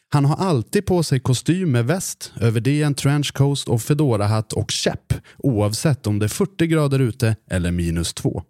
Han 0.08 0.24
har 0.24 0.36
alltid 0.36 0.86
på 0.86 1.02
sig 1.02 1.20
kostym 1.20 1.70
med 1.70 1.86
väst, 1.86 2.32
över 2.40 2.60
det 2.60 2.82
en 2.82 2.94
trenchcoat 2.94 3.68
och 3.68 3.82
fedorahatt 3.82 4.52
och 4.52 4.70
käpp 4.70 5.12
oavsett 5.38 6.06
om 6.06 6.18
det 6.18 6.26
är 6.26 6.28
40 6.28 6.66
grader 6.66 6.98
ute 6.98 7.36
eller 7.50 7.70
minus 7.70 8.14
2. 8.14 8.42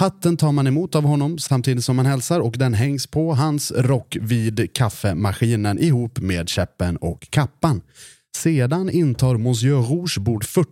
Hatten 0.00 0.36
tar 0.36 0.52
man 0.52 0.66
emot 0.66 0.94
av 0.94 1.04
honom 1.04 1.38
samtidigt 1.38 1.84
som 1.84 1.96
man 1.96 2.06
hälsar 2.06 2.40
och 2.40 2.54
den 2.58 2.74
hängs 2.74 3.06
på 3.06 3.34
hans 3.34 3.72
rock 3.72 4.16
vid 4.20 4.74
kaffemaskinen 4.74 5.78
ihop 5.78 6.20
med 6.20 6.48
käppen 6.48 6.96
och 6.96 7.30
kappan. 7.30 7.80
Sedan 8.36 8.90
intar 8.90 9.36
Monsieur 9.36 9.82
Rouge 9.82 10.18
bord 10.20 10.44
40 10.44 10.68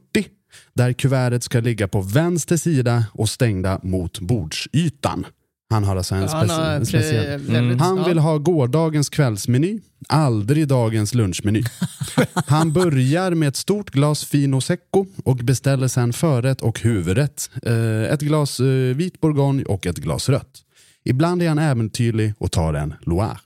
där 0.75 0.93
kuvertet 0.93 1.43
ska 1.43 1.61
ligga 1.61 1.89
på 1.89 2.01
vänster 2.01 2.57
sida 2.57 3.05
och 3.13 3.29
stängda 3.29 3.81
mot 3.83 4.21
bordsytan. 4.21 5.27
Han 5.73 5.85
har 5.85 5.97
alltså 5.97 6.15
en, 6.15 6.29
Han 6.29 6.29
speci- 6.49 6.53
har 6.65 6.71
en 6.75 6.83
pre- 6.83 6.85
speciell... 6.85 7.41
väldigt- 7.41 7.81
Han 7.81 8.05
vill 8.09 8.19
ha 8.19 8.39
gårdagens 8.39 9.09
kvällsmeny, 9.09 9.81
aldrig 10.09 10.69
dagens 10.69 11.15
lunchmeny. 11.15 11.63
Han 12.47 12.73
börjar 12.73 13.31
med 13.35 13.49
ett 13.49 13.57
stort 13.57 13.91
glas 13.91 14.25
Fino 14.25 14.61
Secco 14.61 15.07
och 15.25 15.37
beställer 15.37 15.89
sen 15.89 16.13
förrätt 16.13 16.61
och 16.61 16.81
huvudrätt. 16.81 17.51
Eh, 17.63 18.03
Ett 18.13 18.21
glas 18.21 18.61
eh, 18.61 18.67
vit 18.97 19.21
bourgogne 19.21 19.65
och 19.65 19.87
ett 19.87 19.99
glas 19.99 20.29
rött. 20.29 20.61
Ibland 21.05 21.43
är 21.43 21.49
han 21.49 21.59
äventyrlig 21.59 22.35
och 22.39 22.53
tar 22.53 22.75
en 22.75 22.95
Loire. 23.03 23.39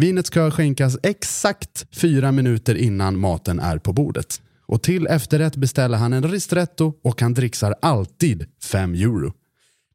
Vinet 0.00 0.26
ska 0.26 0.50
skänkas 0.50 0.98
exakt 1.02 1.86
fyra 1.92 2.32
minuter 2.32 2.74
innan 2.74 3.18
maten 3.18 3.60
är 3.60 3.78
på 3.78 3.92
bordet. 3.92 4.42
Och 4.66 4.82
till 4.82 5.06
efterrätt 5.06 5.56
beställer 5.56 5.98
han 5.98 6.12
en 6.12 6.30
ristretto 6.30 6.92
och 7.04 7.20
han 7.20 7.34
dricksar 7.34 7.74
alltid 7.82 8.46
5 8.62 8.94
euro. 8.94 9.32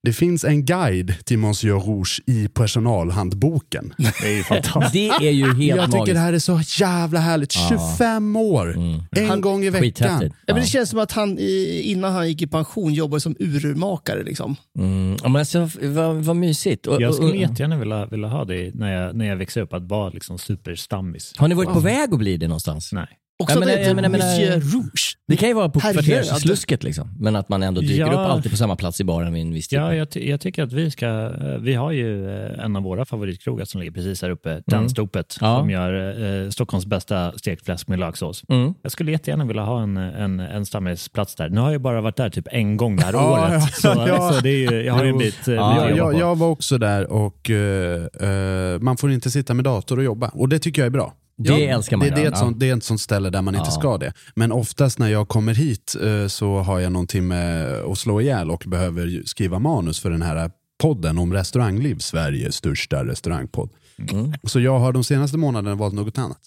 Det 0.06 0.14
finns 0.14 0.44
en 0.44 0.66
guide 0.66 1.14
till 1.24 1.38
Monsieur 1.38 1.80
Rouge 1.80 2.22
i 2.26 2.48
personalhandboken. 2.48 3.94
Det 3.98 4.28
är 4.28 4.38
ju 4.38 4.44
fantastiskt. 4.44 4.94
Det 5.20 5.28
är 5.28 5.32
ju 5.32 5.46
helt 5.46 5.60
Jag 5.60 5.86
tycker 5.86 5.98
magiskt. 5.98 6.14
det 6.16 6.20
här 6.20 6.34
är 6.34 6.40
så 6.40 6.62
jävla 6.80 7.20
härligt. 7.20 7.52
25 7.52 8.36
år! 8.36 8.78
En 9.12 9.42
gång 9.42 9.64
i 9.64 9.70
veckan. 9.70 10.22
Ja, 10.22 10.54
men 10.54 10.56
det 10.56 10.68
känns 10.68 10.90
som 10.90 11.00
att 11.00 11.12
han 11.12 11.40
innan 11.40 12.14
han 12.14 12.28
gick 12.28 12.42
i 12.42 12.48
pension 12.48 12.94
jobbade 12.94 13.22
som 13.22 13.36
urmakare. 13.40 14.24
Liksom. 14.24 14.56
Mm. 14.80 15.18
Ja, 15.24 15.30
men 15.30 15.40
alltså, 15.40 15.70
vad, 15.82 16.16
vad 16.16 16.36
mysigt. 16.36 16.88
Och, 16.88 17.02
Jag 17.02 17.14
skulle 17.14 17.30
och, 17.30 17.36
jättegärna 17.36 17.78
vilja, 17.78 18.06
vilja 18.06 18.28
ha 18.28 18.46
det 18.46 18.76
när 18.76 18.94
jag, 18.94 19.16
när 19.16 19.26
jag 19.26 19.36
växer 19.36 19.62
upp, 19.62 19.74
att 19.74 19.84
vara 19.84 20.10
liksom 20.10 20.38
superstammis. 20.38 21.34
har 21.38 21.48
ni 21.48 21.56
varit 21.56 21.74
på 21.74 21.80
väg 21.80 22.14
att 22.14 22.20
bli 22.20 22.38
det 22.38 22.48
någonstans? 22.48 22.92
Nej. 22.92 23.08
Också 23.44 23.56
Ja, 23.56 23.60
men 23.60 23.68
det 23.68 23.74
jag 23.74 23.80
heter 23.80 23.96
menar- 23.96 24.10
Monsieur 24.10 24.60
Rouge. 24.60 25.18
Det 25.28 25.38
kan 25.38 25.50
ju 25.50 25.56
vara 25.56 25.70
på 25.70 25.80
kvartersslusket 25.80 26.84
liksom. 26.84 27.10
Men 27.20 27.36
att 27.36 27.50
man 27.50 27.64
ändå 27.64 27.82
dyker 27.82 27.96
Ja. 27.98 28.08
upp 28.12 28.18
alltid 28.18 28.52
på 28.52 28.58
samma 28.58 28.76
plats 28.76 29.02
i 29.02 29.04
baren 29.04 29.34
vid 29.34 29.42
en 29.42 29.54
viss 29.54 29.68
tid. 29.68 29.80
Ja, 29.80 29.96
jag, 29.96 30.08
jag 30.16 30.42
tycker 30.42 30.64
att 30.64 30.74
vi 30.74 30.92
ska, 30.92 31.32
vi 31.60 31.74
har 31.74 31.92
ju 31.92 32.30
eh, 32.30 32.64
en 32.66 32.76
av 32.76 32.84
våra 32.84 33.06
favoritkrogar 33.06 33.66
som 33.66 33.80
ligger 33.82 33.92
precis 33.92 34.22
här 34.22 34.30
uppe, 34.30 34.62
Tandstopet, 34.72 35.38
Ja. 35.42 35.60
som 35.60 35.70
gör 35.70 36.44
eh, 36.44 36.50
Stockholms 36.50 36.86
bästa 36.86 37.32
stekt 37.38 37.66
fläsk 37.66 37.88
med 37.88 38.00
löksås. 38.00 38.44
Mm. 38.50 38.74
Jag 38.82 38.92
skulle 38.92 39.12
jättegärna 39.12 39.46
vilja 39.46 39.64
ha 39.64 39.82
en, 39.84 39.98
en, 39.98 40.40
en 40.40 40.66
stammisplats 40.66 41.36
där. 41.36 41.50
Nu 41.50 41.60
har 41.62 41.72
jag 41.72 41.82
bara 41.82 42.02
varit 42.02 42.16
där 42.18 42.30
typ 42.30 42.48
en 42.52 42.78
gång 42.78 42.96
det 42.96 43.04
här 43.04 43.14
Ja, 43.14 43.50
året, 43.50 43.64
så, 43.76 43.88
ja. 44.08 44.32
så 44.34 44.40
det 44.42 44.50
är 44.50 44.72
ju, 44.72 44.84
jag 44.84 44.94
har 44.94 45.04
ju 45.04 45.10
en 45.10 45.18
bit, 45.18 45.48
eh, 45.48 45.54
Ja, 45.54 45.82
att 45.82 45.90
jag, 45.90 45.98
jag, 45.98 46.20
jag 46.20 46.36
var 46.38 46.48
också 46.48 46.78
där 46.78 47.12
och 47.12 47.50
eh, 47.50 48.04
eh, 48.22 48.80
man 48.80 48.98
får 48.98 49.12
inte 49.12 49.32
sitta 49.32 49.54
med 49.54 49.66
dator 49.66 49.98
och 49.98 50.04
jobba. 50.04 50.28
Och 50.34 50.50
det 50.50 50.60
tycker 50.60 50.82
jag 50.82 50.88
är 50.88 50.92
bra. 50.92 51.14
Det 51.38 51.50
Ja, 51.50 51.76
älskar 51.76 51.98
man 51.98 52.08
det, 52.10 52.16
det, 52.16 52.22
är 52.22 52.32
ett 52.32 52.38
sånt, 52.38 52.60
det 52.60 52.70
är 52.70 52.78
ett 52.78 52.84
sånt 52.84 53.02
ställe 53.02 53.30
där 53.30 53.42
man 53.42 53.56
inte 53.56 53.68
Ja. 53.68 53.72
ska 53.80 53.98
det. 53.98 54.14
Men 54.36 54.52
oftast 54.52 55.00
när 55.00 55.08
jag 55.08 55.28
kommer 55.28 55.54
hit 55.54 55.96
eh, 56.04 56.28
så 56.28 56.58
har 56.58 56.80
jag 56.80 56.92
någonting 56.92 57.28
med 57.28 57.74
att 57.74 57.98
slå 57.98 58.22
ihjäl 58.22 58.52
och 58.52 58.64
behöver 58.68 59.22
skriva 59.26 59.60
manus 59.60 60.00
för 60.00 60.10
den 60.10 60.22
här 60.22 60.52
podden 60.82 61.18
om 61.18 61.34
restaurangliv, 61.34 61.98
Sveriges 61.98 62.56
största 62.56 63.06
restaurangpodd. 63.06 63.70
Mm. 64.12 64.34
Så 64.44 64.60
jag 64.60 64.80
har 64.80 64.94
de 64.94 65.04
senaste 65.04 65.38
månaderna 65.38 65.76
valt 65.76 65.94
något 65.94 66.18
annat. 66.18 66.40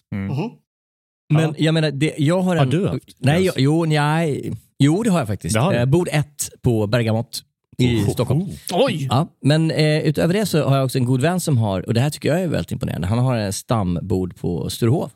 Men 1.35 1.55
jag 1.59 1.75
menar, 1.75 1.91
det, 1.91 2.15
jag 2.19 2.41
har 2.41 2.57
Har 2.57 2.63
en... 2.65 2.71
du 2.71 2.87
haft? 2.89 3.03
Nej, 3.19 3.45
jag, 3.45 3.55
jo, 3.59 3.85
nej, 3.85 4.53
jo, 4.79 5.03
det 5.03 5.11
har 5.11 5.19
jag 5.19 5.29
faktiskt. 5.29 5.55
Det 5.55 5.61
har? 5.61 5.75
Eh, 5.75 5.85
bord 5.85 6.09
ett 6.13 6.51
på 6.63 6.87
Bergamott 6.87 7.43
i 7.79 8.05
Stockholm. 8.11 8.45
Oj! 8.73 9.07
Ja, 9.11 9.29
men 9.43 9.71
eh, 9.71 9.99
utöver 10.01 10.35
det 10.35 10.47
så 10.47 10.65
har 10.69 10.77
jag 10.77 10.85
också 10.85 10.99
en 10.99 11.05
god 11.05 11.21
vän 11.21 11.41
som 11.41 11.59
har, 11.59 11.87
och 11.87 11.95
det 11.95 12.01
här 12.01 12.11
tycker 12.11 12.29
jag 12.29 12.41
är 12.43 12.49
väldigt 12.49 12.73
imponerande, 12.73 13.07
han 13.07 13.19
har 13.19 13.37
en 13.37 13.53
stambord 13.53 14.37
på 14.37 14.71
Sturehof. 14.71 15.11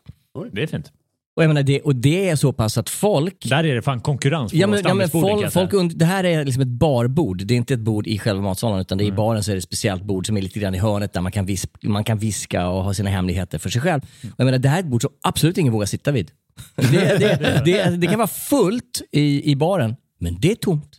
Det 0.52 0.62
är 0.62 0.66
fint. 0.66 0.92
Och, 1.36 1.42
jag 1.42 1.48
menar, 1.48 1.62
det, 1.62 1.80
och 1.80 1.96
det 1.96 2.28
är 2.28 2.36
så 2.36 2.52
pass 2.52 2.78
att 2.78 2.88
folk 2.90 3.44
Där 3.48 3.64
är 3.64 3.74
det 3.74 3.82
fan 3.82 4.00
konkurrens 4.00 4.52
på 4.52 4.58
Ja 4.58 4.66
men, 4.66 4.82
ja, 4.84 4.94
men 4.94 5.08
folk, 5.08 5.52
folk 5.52 5.72
und- 5.72 5.92
det 5.94 6.04
här 6.04 6.24
är 6.24 6.44
liksom 6.44 6.62
ett 6.62 6.68
barbord. 6.68 7.42
Det 7.46 7.54
är 7.54 7.56
inte 7.56 7.74
ett 7.74 7.80
bord 7.80 8.06
i 8.06 8.18
själva 8.18 8.42
matsalen 8.42 8.80
utan 8.80 8.98
det 8.98 9.04
är 9.04 9.06
i 9.06 9.12
baren 9.12 9.42
så 9.44 9.50
är 9.50 9.54
det 9.54 9.58
ett 9.58 9.64
speciellt 9.64 10.02
bord 10.04 10.26
som 10.26 10.36
är 10.36 10.42
lite 10.42 10.58
grann 10.60 10.74
i 10.74 10.78
hörnet 10.78 11.12
där 11.12 11.20
man 11.20 11.32
kan, 11.32 11.46
vis- 11.46 11.66
man 11.82 12.04
kan 12.04 12.18
viska 12.18 12.68
och 12.68 12.84
ha 12.84 12.94
sina 12.94 13.10
hemligheter 13.10 13.58
för 13.58 13.70
sig 13.70 13.80
själv. 13.82 14.02
Och 14.22 14.34
jag 14.36 14.44
menar, 14.44 14.58
det 14.58 14.68
här 14.68 14.76
är 14.76 14.80
ett 14.82 14.86
bord 14.88 15.02
som 15.02 15.10
absolut 15.22 15.58
ingen 15.58 15.72
vågar 15.72 15.86
sitta 15.86 16.10
vid. 16.12 16.30
Det, 16.76 16.90
det, 17.18 17.62
det, 17.64 17.96
det 17.96 18.06
kan 18.06 18.18
vara 18.18 18.26
fullt 18.28 19.02
i, 19.12 19.50
i 19.50 19.56
baren, 19.56 19.96
men 20.18 20.36
det 20.40 20.50
är 20.50 20.54
tomt. 20.54 20.98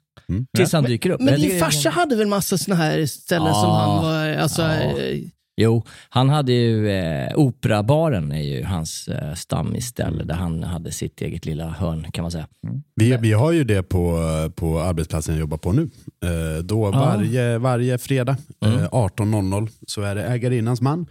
Tills 0.58 0.74
han 0.74 0.84
dyker 0.84 1.10
upp. 1.10 1.20
Men 1.22 1.27
Jag 1.34 1.42
din 1.42 1.60
farsa 1.60 1.89
hade 1.89 2.15
väl 2.15 2.27
massa 2.27 2.58
såna 2.58 2.75
här 2.75 3.06
ställen 3.06 3.48
Ja. 3.48 3.53
som 3.53 3.70
han 3.72 4.03
var... 4.03 4.27
Alltså, 4.42 4.62
Ja. 4.62 5.00
eh, 5.00 5.20
Jo, 5.62 5.84
han 6.10 6.30
hade 6.30 6.51
ju 6.53 6.89
eh, 6.89 7.32
Operabaren 7.36 8.32
är 8.32 8.42
ju 8.42 8.63
hans 8.63 9.08
eh, 9.08 9.34
stammisställe 9.34 10.24
där 10.24 10.34
han 10.36 10.63
hade 10.63 10.92
sitt 10.92 11.22
eget 11.22 11.46
lilla 11.46 11.70
hörn 11.70 12.12
kan 12.12 12.22
man 12.22 12.32
säga. 12.32 12.48
Vi, 12.96 13.18
vi 13.18 13.32
har 13.34 13.51
ju 13.51 13.63
det 13.63 13.84
på, 13.84 14.20
på 14.56 14.80
arbetsplatsen 14.80 15.36
jag 15.36 15.39
jobbar 15.39 15.58
på 15.58 15.72
nu. 15.72 15.82
Eh, 16.25 16.63
då 16.63 16.92
varje, 16.92 17.58
varje 17.58 17.98
fredag 17.98 18.38
Mm. 18.65 18.80
eh, 18.80 18.89
18.00 18.89 19.70
så 19.88 20.01
är 20.01 20.15
det 20.15 20.24
ägarinnans 20.24 20.82
man 20.82 21.06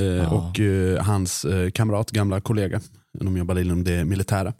eh, 0.00 0.32
och 0.32 0.60
eh, 0.60 1.02
hans 1.04 1.44
eh, 1.44 1.70
kamrat, 1.70 2.10
gamla 2.10 2.40
kollega, 2.40 2.80
de 3.20 3.36
jobbar 3.36 3.58
inom 3.60 3.84
det 3.84 4.04
militära, 4.04 4.52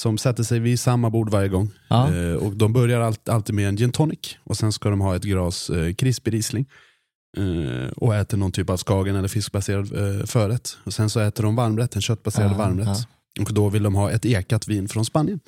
som 0.00 0.18
sätter 0.18 0.42
sig 0.42 0.58
vid 0.58 0.80
samma 0.80 1.10
bord 1.10 1.30
varje 1.30 1.48
gång. 1.48 1.70
Ja. 1.88 2.14
Eh, 2.14 2.34
och 2.34 2.56
de 2.56 2.72
börjar 2.72 3.00
allt, 3.00 3.28
alltid 3.28 3.54
med 3.54 3.68
en 3.68 3.76
gin 3.76 3.92
tonic 3.92 4.36
och 4.44 4.56
sen 4.56 4.72
ska 4.72 4.90
de 4.90 5.00
ha 5.00 5.16
ett 5.16 5.22
glas 5.22 5.70
eh, 5.70 5.94
krispig 5.94 6.32
Riesling. 6.34 6.66
Eh, 7.36 7.90
och 7.96 8.14
äter 8.14 8.38
någon 8.38 8.52
typ 8.52 8.70
av 8.70 8.76
skagen 8.76 9.16
eller 9.16 9.28
fiskbaserad 9.28 9.92
eh, 9.92 10.26
förrätt. 10.26 10.76
Och 10.84 10.94
sen 10.94 11.10
så 11.10 11.20
äter 11.20 11.42
de 11.42 11.56
varmrätt, 11.56 11.96
en 11.96 12.02
köttbaserad 12.02 12.52
Ja, 12.52 12.56
varmrätt. 12.56 13.08
Och 13.40 13.54
då 13.54 13.68
vill 13.68 13.82
de 13.82 13.94
ha 13.94 14.10
ett 14.10 14.26
ekat 14.26 14.68
vin 14.68 14.88
från 14.88 15.04
Spanien. 15.04 15.40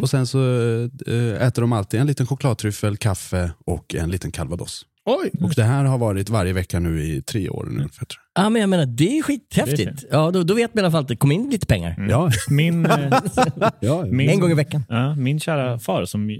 Och 0.00 0.10
sen 0.10 0.26
så 0.26 0.38
eh, 1.06 1.46
äter 1.46 1.62
de 1.62 1.72
alltid 1.72 2.00
en 2.00 2.06
liten 2.06 2.26
chokladtryffel, 2.26 2.96
kaffe 2.96 3.52
och 3.64 3.94
en 3.94 4.10
liten 4.10 4.30
calvados. 4.30 4.86
Oj! 5.04 5.30
Och 5.40 5.52
det 5.56 5.62
här 5.62 5.84
har 5.84 5.98
varit 5.98 6.30
varje 6.30 6.52
vecka 6.52 6.80
nu 6.80 7.02
i 7.02 7.22
tre 7.22 7.48
år 7.48 7.66
nu 7.70 7.88
tror 7.88 8.06
Ja 8.34 8.50
men 8.50 8.60
jag 8.60 8.68
menar 8.68 8.86
det 8.86 9.18
är 9.18 9.22
skithäftigt. 9.22 10.00
Det 10.00 10.08
är 10.08 10.18
ja, 10.18 10.30
då, 10.30 10.42
då 10.42 10.54
vet 10.54 10.74
man 10.74 10.82
i 10.82 10.84
alla 10.84 10.90
fall 10.90 11.02
att 11.02 11.08
det 11.08 11.16
kom 11.16 11.32
in 11.32 11.50
lite 11.50 11.66
pengar. 11.66 11.94
jag. 11.98 12.10
Ja, 12.10 12.30
Min, 12.50 12.86
eh, 12.90 13.20
ja. 13.80 14.04
min, 14.04 14.30
En 14.30 14.40
gång 14.40 14.50
i 14.50 14.54
veckan. 14.54 14.84
Ja, 14.88 15.14
min 15.14 15.40
kära 15.40 15.78
far 15.78 16.04
som 16.04 16.30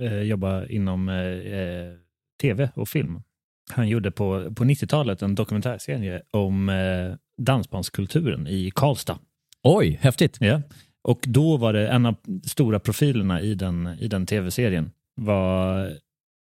eh, 0.00 0.22
jobbar 0.22 0.72
inom 0.72 1.08
eh, 1.08 1.14
tv 2.40 2.70
och 2.74 2.88
film. 2.88 3.22
Han 3.70 3.88
gjorde 3.88 4.10
på, 4.10 4.54
på 4.54 4.64
90-talet 4.64 5.22
en 5.22 5.34
dokumentärserie 5.34 6.22
om 6.30 6.68
eh, 6.68 7.14
dansbandskulturen 7.42 8.46
i 8.46 8.70
Karlstad. 8.74 9.18
Oj, 9.62 9.98
häftigt. 10.00 10.36
Ja. 10.40 10.62
Och 11.02 11.24
då 11.26 11.56
var 11.56 11.72
det 11.72 11.88
en 11.88 12.06
av 12.06 12.14
stora 12.44 12.80
profilerna 12.80 13.40
i 13.40 13.54
den, 13.54 13.96
i 14.00 14.08
den 14.08 14.26
tv-serien 14.26 14.90
var, 15.14 15.92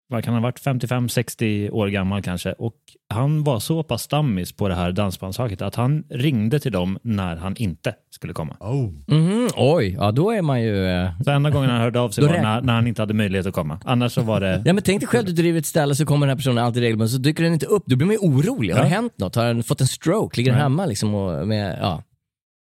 vad 0.09 0.23
kan 0.23 0.33
han 0.33 0.43
ha 0.43 0.47
varit, 0.49 0.61
55-60 0.63 1.69
år 1.71 1.87
gammal 1.87 2.21
kanske. 2.21 2.51
Och 2.53 2.75
han 3.09 3.43
var 3.43 3.59
så 3.59 3.83
pass 3.83 4.01
stammis 4.01 4.51
på 4.51 4.67
det 4.67 4.75
här 4.75 4.91
dansbandshaket 4.91 5.61
att 5.61 5.75
han 5.75 6.03
ringde 6.09 6.59
till 6.59 6.71
dem 6.71 6.97
när 7.03 7.35
han 7.35 7.55
inte 7.55 7.93
skulle 8.09 8.33
komma. 8.33 8.55
Oh. 8.59 8.89
Mhm, 9.07 9.49
oj, 9.55 9.95
ja 9.99 10.11
då 10.11 10.31
är 10.31 10.41
man 10.41 10.61
ju... 10.61 10.87
Eh... 10.87 11.09
Så 11.23 11.31
enda 11.31 11.49
gången 11.49 11.69
han 11.69 11.81
hörde 11.81 11.99
av 11.99 12.09
sig 12.09 12.23
var 12.27 12.33
när, 12.33 12.61
när 12.61 12.73
han 12.73 12.87
inte 12.87 13.01
hade 13.01 13.13
möjlighet 13.13 13.45
att 13.47 13.53
komma. 13.53 13.79
Annars 13.85 14.11
så 14.11 14.21
var 14.21 14.39
det... 14.39 14.61
Ja 14.65 14.73
men 14.73 14.83
tänk 14.83 14.99
dig 15.01 15.07
själv, 15.07 15.25
du 15.25 15.31
driver 15.33 15.59
ett 15.59 15.65
ställe 15.65 15.95
så 15.95 16.05
kommer 16.05 16.25
den 16.27 16.29
här 16.31 16.37
personen 16.37 16.63
alltid 16.63 16.81
regelbundet 16.83 17.11
så 17.11 17.17
dyker 17.17 17.43
den 17.43 17.53
inte 17.53 17.65
upp. 17.65 17.83
Då 17.85 17.95
blir 17.95 18.05
man 18.07 18.13
ju 18.13 18.19
orolig. 18.19 18.71
Har 18.73 18.77
Ja. 18.79 18.83
det 18.83 18.89
hänt 18.89 19.13
något? 19.17 19.35
Har 19.35 19.45
den 19.45 19.63
fått 19.63 19.81
en 19.81 19.87
stroke? 19.87 20.37
Ligger 20.37 20.51
den 20.51 20.61
hemma 20.61 20.85
liksom? 20.85 21.13
Och 21.15 21.47
med, 21.47 21.77
ja. 21.81 22.03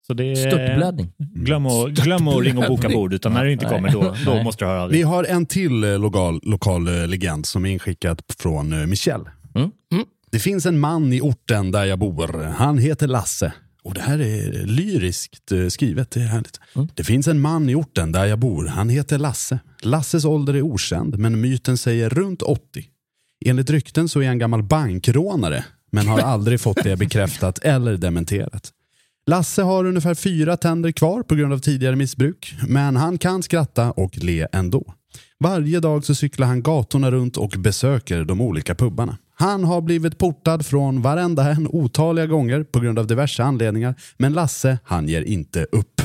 Så 0.10 0.14
det 0.14 0.32
är, 0.32 0.36
Störtblödning. 0.36 1.12
glöm, 1.18 1.66
att, 1.66 1.90
glöm 1.90 2.28
att 2.28 2.44
ringa 2.44 2.60
och 2.60 2.68
boka 2.68 2.90
bord, 2.90 3.14
utan 3.14 3.34
när 3.34 3.46
du 3.46 3.52
inte 3.52 3.66
kommer 3.66 3.92
då, 3.92 4.16
då 4.26 4.44
måste 4.44 4.66
du 4.66 4.70
höra 4.70 4.84
av 4.84 4.90
Vi 4.90 4.96
dig. 4.96 5.04
har 5.04 5.24
en 5.24 5.46
till 5.46 5.84
eh, 5.84 6.00
lokal, 6.00 6.40
lokal 6.44 6.88
eh, 6.88 7.08
legend 7.08 7.46
som 7.46 7.66
är 7.66 7.70
inskickad 7.70 8.22
från 8.40 8.74
eh, 8.74 8.88
Michel. 8.88 9.22
Mm. 9.56 9.72
Det 10.32 10.40
finns 10.40 10.66
en 10.66 10.80
man 10.80 11.14
i 11.14 11.22
orten 11.22 11.72
där 11.72 11.86
jag 11.86 12.00
bor. 12.00 12.44
Han 12.58 12.78
heter 12.78 13.08
Lasse. 13.08 13.54
Och 13.84 13.94
det 13.94 14.02
här 14.02 14.20
är 14.22 14.66
lyriskt 14.66 15.52
skrivet. 15.70 16.12
Det 16.12 16.20
är 16.20 16.26
härligt. 16.28 16.60
Det 16.96 17.04
finns 17.04 17.28
en 17.28 17.42
man 17.42 17.70
i 17.70 17.76
orten 17.76 18.12
där 18.12 18.26
jag 18.26 18.40
bor. 18.40 18.66
Han 18.66 18.90
heter 18.90 19.18
Lasse. 19.18 19.60
Lasses 19.82 20.26
ålder 20.26 20.54
är 20.54 20.62
okänd, 20.62 21.18
men 21.18 21.42
myten 21.42 21.78
säger 21.78 22.10
runt 22.10 22.42
80. 22.42 22.86
Enligt 23.46 23.70
rykten 23.70 24.10
så 24.10 24.22
är 24.22 24.28
han 24.28 24.40
gammal 24.40 24.64
bankrånare, 24.64 25.66
men 25.92 26.08
har 26.08 26.20
aldrig 26.20 26.62
fått 26.62 26.84
det 26.84 26.96
bekräftat 26.96 27.60
eller 27.60 27.98
dementerat. 27.98 28.74
Lasse 29.30 29.62
har 29.62 29.86
ungefär 29.86 30.16
fyra 30.16 30.58
tänder 30.58 30.92
kvar 30.92 31.24
på 31.24 31.36
grund 31.36 31.54
av 31.54 31.58
tidigare 31.58 31.96
missbruk, 31.96 32.56
men 32.68 32.96
han 32.96 33.18
kan 33.18 33.44
skratta 33.44 33.92
och 33.92 34.18
le 34.18 34.48
ändå. 34.52 34.94
Varje 35.40 35.80
dag 35.80 36.06
så 36.06 36.16
cyklar 36.16 36.48
han 36.48 36.64
gatorna 36.64 37.12
runt 37.12 37.38
och 37.38 37.54
besöker 37.58 38.24
de 38.24 38.42
olika 38.42 38.76
pubbarna. 38.76 39.18
Han 39.36 39.64
har 39.64 39.82
blivit 39.82 40.18
portad 40.18 40.66
från 40.66 41.02
varenda 41.02 41.52
en 41.52 41.68
otaliga 41.68 42.26
gånger 42.26 42.64
på 42.64 42.80
grund 42.80 43.00
av 43.00 43.08
diverse 43.08 43.44
anledningar, 43.44 43.96
men 44.18 44.34
Lasse, 44.34 44.78
han 44.84 45.08
ger 45.08 45.22
inte 45.22 45.64
upp. 45.64 46.02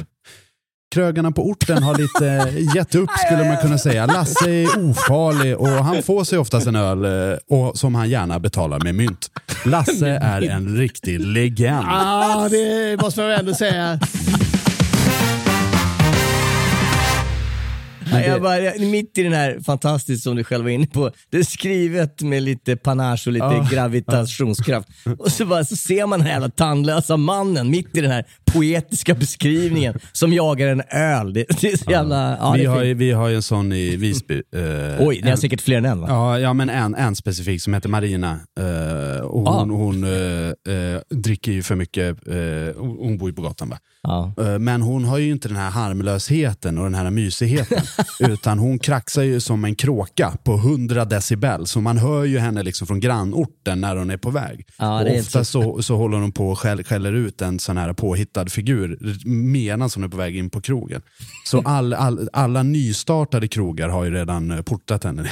Krögarna 0.94 1.32
på 1.32 1.42
orten 1.42 1.82
har 1.82 1.98
lite 1.98 2.26
eh, 2.26 2.76
gett 2.76 2.94
upp 2.94 3.10
skulle 3.26 3.48
man 3.48 3.56
kunna 3.56 3.78
säga. 3.78 4.06
Lasse 4.06 4.50
är 4.50 4.90
ofarlig 4.90 5.56
och 5.56 5.68
han 5.68 6.02
får 6.02 6.24
sig 6.24 6.38
oftast 6.38 6.66
en 6.66 6.76
öl 6.76 7.04
eh, 7.04 7.38
och, 7.48 7.78
som 7.78 7.94
han 7.94 8.10
gärna 8.10 8.38
betalar 8.38 8.80
med 8.80 8.94
mynt. 8.94 9.30
Lasse 9.64 10.08
är 10.08 10.42
en 10.42 10.76
riktig 10.76 11.20
legend. 11.20 11.86
Ah, 11.88 12.48
det 12.48 13.02
måste 13.02 13.20
man 13.20 13.30
väl 13.30 13.40
ändå 13.40 13.54
säga. 13.54 13.98
Nej, 18.12 18.28
jag 18.28 18.42
bara, 18.42 18.60
jag, 18.60 18.80
mitt 18.80 19.18
i 19.18 19.22
den 19.22 19.32
här 19.32 19.60
fantastiskt 19.66 20.22
som 20.22 20.36
du 20.36 20.44
själv 20.44 20.64
var 20.64 20.70
inne 20.70 20.86
på, 20.86 21.10
det 21.30 21.38
är 21.38 21.42
skrivet 21.42 22.22
med 22.22 22.42
lite 22.42 22.76
panache 22.76 23.22
och 23.26 23.32
lite 23.32 23.44
Ja. 23.46 23.68
gravitationskraft. 23.72 24.88
Och 25.18 25.32
så, 25.32 25.46
bara, 25.46 25.64
så 25.64 25.76
ser 25.76 26.06
man 26.06 26.18
den 26.18 26.26
här 26.26 26.32
jävla 26.34 26.48
tandlösa 26.50 27.16
mannen 27.16 27.70
mitt 27.70 27.96
i 27.96 28.00
den 28.00 28.10
här 28.10 28.24
poetiska 28.52 29.14
beskrivningen 29.14 29.98
som 30.12 30.32
jagar 30.32 30.68
en 30.68 30.82
öl. 30.90 31.32
Det, 31.32 31.44
det 31.60 31.72
är 31.72 31.76
så 31.76 31.90
jävla... 31.90 32.36
Ja, 32.40 32.52
vi, 32.58 32.64
har, 32.64 32.82
ju- 32.82 32.94
vi 32.94 33.10
har 33.12 33.28
ju 33.28 33.36
en 33.36 33.42
sån 33.42 33.72
i 33.72 33.96
Visby. 33.96 34.34
eh, 34.56 35.06
Oj, 35.06 35.20
ni 35.24 35.30
har 35.30 35.36
säkert 35.36 35.60
fler 35.60 35.76
än 35.78 35.84
en 35.84 36.00
va? 36.00 36.06
Ja, 36.10 36.38
ja 36.38 36.52
men 36.52 36.70
en, 36.70 36.94
en 36.94 37.16
specifik 37.16 37.62
som 37.62 37.74
heter 37.74 37.88
Marina. 37.88 38.40
Eh, 38.60 39.20
och 39.24 39.48
Ah. 39.48 39.58
hon 39.60 39.70
hon 39.70 40.04
eh, 40.04 40.74
eh, 40.74 41.00
dricker 41.10 41.52
ju 41.52 41.62
för 41.62 41.74
mycket, 41.76 42.28
eh, 42.28 42.34
hon 42.80 42.96
hon 42.98 43.18
bor 43.18 43.28
ju 43.30 43.34
på 43.36 43.42
gatan 43.42 43.68
va? 43.68 43.78
Ja. 44.04 44.32
Eh, 44.38 44.58
Men 44.58 44.82
hon 44.82 45.04
har 45.04 45.18
ju 45.18 45.30
inte 45.30 45.48
den 45.48 45.56
här 45.56 45.70
harmlösheten 45.70 46.78
och 46.78 46.84
den 46.84 46.94
här 46.94 47.10
mysigheten. 47.10 47.82
utan 48.20 48.58
hon 48.58 48.78
kraxar 48.78 49.22
ju 49.22 49.40
som 49.40 49.64
en 49.64 49.74
kråka 49.74 50.32
på 50.44 50.54
100 50.54 51.04
decibel. 51.04 51.66
Så 51.66 51.80
man 51.80 51.98
hör 51.98 52.24
ju 52.24 52.38
henne 52.38 52.62
liksom 52.62 52.86
från 52.86 53.00
grannorten 53.00 53.80
när 53.80 53.96
hon 53.96 54.10
är 54.10 54.16
på 54.16 54.30
väg. 54.30 54.66
Ja, 54.78 55.02
och 55.02 55.18
ofta 55.18 55.44
så, 55.44 55.82
så 55.82 55.96
håller 55.96 56.18
hon 56.18 56.32
på 56.32 56.50
och 56.50 56.58
skäll, 56.58 56.84
skäller 56.84 57.12
ut 57.12 57.42
en 57.42 57.58
sån 57.58 57.76
här 57.76 57.92
påhittad 57.92 58.46
figur 58.46 58.98
medan 59.26 59.90
hon 59.94 60.04
är 60.04 60.08
på 60.08 60.16
väg 60.16 60.36
in 60.36 60.50
på 60.50 60.60
krogen. 60.60 61.02
Så 61.44 61.60
all, 61.64 61.94
all, 61.94 62.28
alla 62.32 62.62
nystartade 62.62 63.48
krogar 63.48 63.88
har 63.88 64.04
ju 64.04 64.10
redan 64.10 64.50
eh, 64.50 64.62
portat 64.62 65.04
henne. 65.04 65.28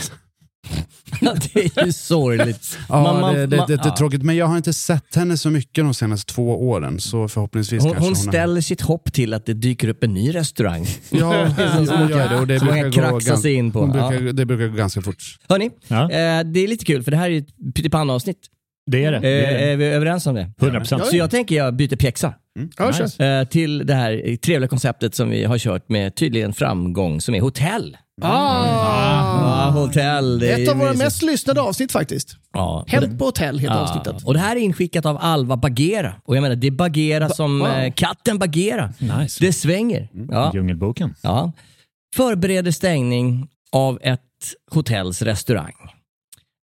det 1.54 1.76
är 1.81 1.87
ju 1.87 1.92
sorgligt. 1.92 2.78
Ja, 2.88 3.02
Man- 3.02 3.21
man- 3.21 3.35
det, 3.35 3.47
det, 3.47 3.57
det, 3.57 3.76
det 3.76 3.88
är 3.88 3.90
tråkigt. 3.90 4.23
Men 4.23 4.37
jag 4.37 4.47
har 4.47 4.57
inte 4.57 4.73
sett 4.73 5.14
henne 5.14 5.37
så 5.37 5.50
mycket 5.50 5.85
de 5.85 5.95
senaste 5.95 6.33
två 6.35 6.69
åren. 6.69 7.00
Så 7.00 7.28
förhoppningsvis 7.28 7.83
Hon, 7.83 7.92
kanske 7.92 8.09
hon 8.09 8.16
ställer 8.16 8.61
sitt 8.61 8.81
hopp 8.81 9.12
till 9.12 9.35
att 9.35 9.47
det 9.47 9.54
dyker 9.54 9.88
upp 9.88 10.04
en 10.04 10.14
ny 10.14 10.35
restaurang. 10.35 10.87
Ja, 11.11 11.47
hon 11.76 12.09
gör 12.09 12.28
det. 12.28 12.37
Och 12.37 12.47
det 12.47 12.59
kan 12.59 12.69
brukar 12.69 12.85
gå 12.90 12.90
kraxa 13.21 13.37
sig 13.37 13.54
in 13.54 13.73
på. 13.73 13.87
Brukar, 13.87 14.12
Ja. 14.26 14.33
Det 14.33 14.47
brukar 14.47 14.66
gå 14.69 14.76
ganska 14.76 15.00
fort. 15.02 15.16
Hörni, 15.49 15.71
Ja. 15.88 16.02
eh, 16.02 16.45
det 16.45 16.61
är 16.61 16.69
lite 16.69 16.85
kul 16.85 17.02
för 17.02 17.11
det 17.11 17.16
här 17.16 17.31
är 17.31 17.38
ett 17.38 17.75
pyttipanna-avsnitt. 17.75 18.38
Det 18.90 19.04
är 19.04 19.11
det. 19.12 19.16
Eh, 19.16 19.23
det, 19.23 19.28
är 19.47 19.52
det. 19.52 19.73
är 19.73 19.76
vi 19.76 19.85
överens 19.85 20.26
om 20.26 20.35
det? 20.35 20.50
100 20.61 20.81
procent. 20.81 21.07
Så 21.07 21.16
jag 21.16 21.31
tänker 21.31 21.57
jag 21.57 21.76
byter 21.76 21.97
pjäxa. 21.97 22.35
Ja, 22.78 22.92
kör. 22.92 23.22
eh, 23.40 23.44
till 23.44 23.87
det 23.87 23.94
här 23.94 24.37
trevliga 24.37 24.68
konceptet 24.68 25.14
som 25.14 25.31
vi 25.31 25.44
har 25.44 25.59
kört 25.59 25.88
med 25.88 26.14
tydligen 26.14 26.53
framgång 26.53 27.20
som 27.20 27.35
är 27.35 27.40
hotell. 27.40 27.96
Ah. 28.22 29.64
Ja, 29.66 29.70
hotell. 29.70 30.38
Det 30.38 30.53
är 30.53 30.62
Ett 30.62 30.68
av 30.68 30.77
våra 30.77 30.88
mysigt. 30.88 31.05
mest 31.05 31.22
lyssnade 31.22 31.61
avsnitt 31.61 31.92
faktiskt. 31.92 32.37
Ja. 32.53 32.85
Hänt 32.88 33.18
på 33.18 33.24
hotell 33.24 33.59
heter 33.59 33.74
Ja. 33.74 33.81
avsnittet. 33.81 34.24
Och 34.27 34.35
det 34.35 34.40
här 34.40 34.57
är 34.57 34.61
inskickat 34.61 35.07
av 35.07 35.18
Alva 35.20 35.57
Bagheera. 35.57 36.14
Och 36.24 36.37
jag 36.37 36.42
menar, 36.42 36.57
det 36.57 36.66
är 36.66 36.70
Bagheera 36.70 37.29
som 37.29 37.59
wow. 37.59 37.68
eh, 37.68 37.92
katten 37.92 38.38
Bagheera. 38.38 38.92
Nice. 38.98 39.44
Det 39.46 39.53
svänger. 39.53 40.09
Ja. 40.31 40.50
Djungelboken. 40.55 41.14
Ja. 41.22 41.53
Förbereder 42.16 42.70
stängning 42.70 43.48
av 43.72 43.98
ett 44.03 44.20
hotells 44.70 45.22
restaurang. 45.22 45.74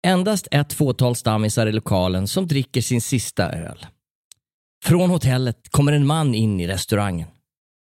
Endast 0.08 0.48
ett 0.52 0.74
fåtal 0.74 1.16
stammisar 1.16 1.68
i 1.68 1.72
lokalen 1.72 2.28
som 2.28 2.48
dricker 2.48 2.82
sin 2.82 3.02
sista 3.02 3.52
öl. 3.52 3.86
Från 4.84 5.10
hotellet 5.10 5.58
kommer 5.72 5.92
en 5.92 6.06
man 6.06 6.36
in 6.36 6.60
i 6.60 6.68
restaurangen. 6.68 7.28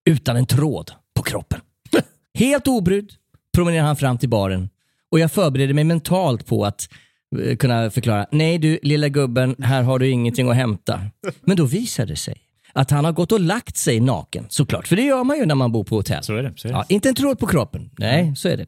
Utan 0.09 0.35
en 0.35 0.45
tråd 0.45 0.91
på 1.15 1.23
kroppen. 1.23 1.61
Helt 2.33 2.67
obrydd 2.67 3.11
promenerar 3.53 3.83
han 3.83 3.95
fram 3.95 4.17
till 4.17 4.29
baren 4.29 4.69
och 5.11 5.19
jag 5.19 5.31
förbereder 5.31 5.73
mig 5.73 5.83
mentalt 5.83 6.45
på 6.45 6.65
att 6.65 6.89
eh, 7.43 7.55
kunna 7.55 7.91
förklara. 7.91 8.25
Nej 8.31 8.57
du 8.57 8.79
lilla 8.83 9.09
gubben, 9.09 9.55
här 9.59 9.83
har 9.83 9.99
du 9.99 10.09
ingenting 10.09 10.49
att 10.49 10.55
hämta. 10.55 11.01
Men 11.41 11.57
då 11.57 11.65
visar 11.65 12.05
det 12.05 12.15
sig 12.15 12.37
att 12.73 12.91
han 12.91 13.05
har 13.05 13.11
gått 13.11 13.31
och 13.31 13.39
lagt 13.39 13.77
sig 13.77 13.99
naken 13.99 14.45
såklart. 14.49 14.87
För 14.87 14.95
det 14.95 15.01
gör 15.01 15.23
man 15.23 15.37
ju 15.37 15.45
när 15.45 15.55
man 15.55 15.71
bor 15.71 15.83
på 15.83 15.95
hotell. 15.95 16.23
Så 16.23 16.35
är 16.35 16.43
det. 16.43 16.53
Så 16.55 16.67
är 16.67 16.71
det. 16.71 16.77
Ja, 16.77 16.85
inte 16.89 17.09
en 17.09 17.15
tråd 17.15 17.39
på 17.39 17.47
kroppen. 17.47 17.89
Nej, 17.97 18.35
så 18.35 18.49
är 18.49 18.57
det. 18.57 18.65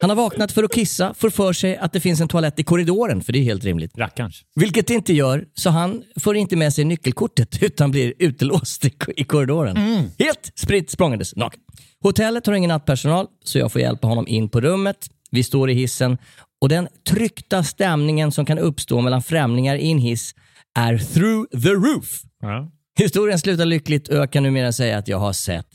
Han 0.00 0.10
har 0.10 0.16
vaknat 0.16 0.52
för 0.52 0.64
att 0.64 0.72
kissa, 0.72 1.14
får 1.14 1.30
för 1.30 1.52
sig 1.52 1.76
att 1.76 1.92
det 1.92 2.00
finns 2.00 2.20
en 2.20 2.28
toalett 2.28 2.58
i 2.58 2.64
korridoren, 2.64 3.22
för 3.22 3.32
det 3.32 3.38
är 3.38 3.42
helt 3.42 3.64
rimligt. 3.64 3.98
Rackarns. 3.98 4.42
Vilket 4.54 4.86
det 4.86 4.94
inte 4.94 5.12
gör, 5.12 5.44
så 5.54 5.70
han 5.70 6.02
får 6.20 6.36
inte 6.36 6.56
med 6.56 6.72
sig 6.72 6.84
nyckelkortet 6.84 7.58
utan 7.62 7.90
blir 7.90 8.14
utelåst 8.18 8.84
i, 8.84 8.94
i 9.16 9.24
korridoren. 9.24 9.76
Helt 10.18 10.52
spritt 10.54 10.90
språngandes 10.90 11.36
naken. 11.36 11.60
Hotellet 12.02 12.46
har 12.46 12.54
ingen 12.54 12.68
nattpersonal, 12.68 13.26
så 13.44 13.58
jag 13.58 13.72
får 13.72 13.80
hjälpa 13.80 14.06
honom 14.06 14.28
in 14.28 14.48
på 14.48 14.60
rummet. 14.60 14.96
Vi 15.30 15.42
står 15.42 15.70
i 15.70 15.74
hissen 15.74 16.18
och 16.60 16.68
den 16.68 16.88
tryckta 17.08 17.64
stämningen 17.64 18.32
som 18.32 18.46
kan 18.46 18.58
uppstå 18.58 19.00
mellan 19.00 19.22
främlingar 19.22 19.76
i 19.76 19.90
en 19.90 19.98
hiss 19.98 20.34
är 20.78 20.98
through 20.98 21.62
the 21.62 21.68
roof. 21.68 22.22
Ja. 22.42 22.70
Historien 22.98 23.38
slutar 23.38 23.64
lyckligt 23.64 24.08
och 24.08 24.16
jag 24.16 24.32
kan 24.32 24.42
numera 24.42 24.72
säga 24.72 24.98
att 24.98 25.08
jag 25.08 25.18
har 25.18 25.32
sett 25.32 25.66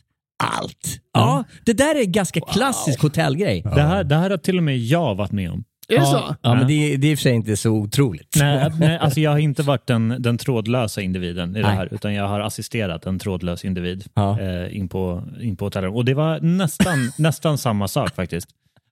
allt. 0.42 1.00
Ja, 1.14 1.44
det 1.66 1.74
där 1.74 1.96
är 1.96 2.00
en 2.06 2.12
ganska 2.12 2.42
klassisk 2.42 3.02
hotellgrej. 3.02 3.62
Det, 3.62 3.82
här, 3.82 4.04
det 4.04 4.16
här 4.16 4.30
har 4.30 4.38
till 4.38 4.58
och 4.58 4.64
med 4.64 4.78
jag 4.78 5.16
varit 5.16 5.32
med 5.32 5.52
om. 5.52 5.64
Är 5.88 5.96
det 5.96 6.02
ja, 6.02 6.06
så? 6.06 6.36
Ja, 6.42 6.56
men 6.56 6.68
det, 6.68 6.74
är- 6.74 6.98
det 6.98 7.08
är 7.08 7.12
i 7.12 7.16
och 7.16 7.18
för 7.20 7.24
sig 7.24 7.34
inte 7.34 7.58
så 7.58 7.70
otroligt. 7.72 8.36
Nej, 8.40 8.72
nej, 8.80 8.98
alltså 8.98 9.20
jag 9.20 9.32
har 9.32 9.38
inte 9.40 9.64
varit 9.64 9.88
den, 9.88 10.16
den 10.20 10.38
trådlösa 10.38 11.02
individen 11.02 11.50
i 11.56 11.62
det 11.62 11.68
Nej. 11.68 11.76
här, 11.76 11.94
utan 11.94 12.14
jag 12.14 12.28
har 12.28 12.40
assisterat 12.40 13.06
en 13.06 13.20
trådlös 13.20 13.66
individ 13.66 14.04
Ja. 14.14 14.40
eh, 14.40 14.78
in, 14.78 14.90
på, 14.90 15.24
in 15.42 15.56
på 15.58 15.66
hotellet. 15.66 15.92
Och 15.94 16.06
det 16.06 16.14
var 16.14 16.40
nästan, 16.40 17.12
nästan 17.18 17.58
samma 17.58 17.88
sak 17.88 18.16
faktiskt. 18.16 18.48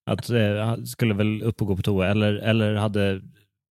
Att 0.10 0.30
eh, 0.30 0.76
skulle 0.86 1.14
väl 1.14 1.42
upp 1.44 1.62
och 1.62 1.68
gå 1.68 1.76
på 1.76 1.82
toa 1.82 2.08
eller, 2.08 2.34
eller 2.34 2.76
hade 2.76 3.22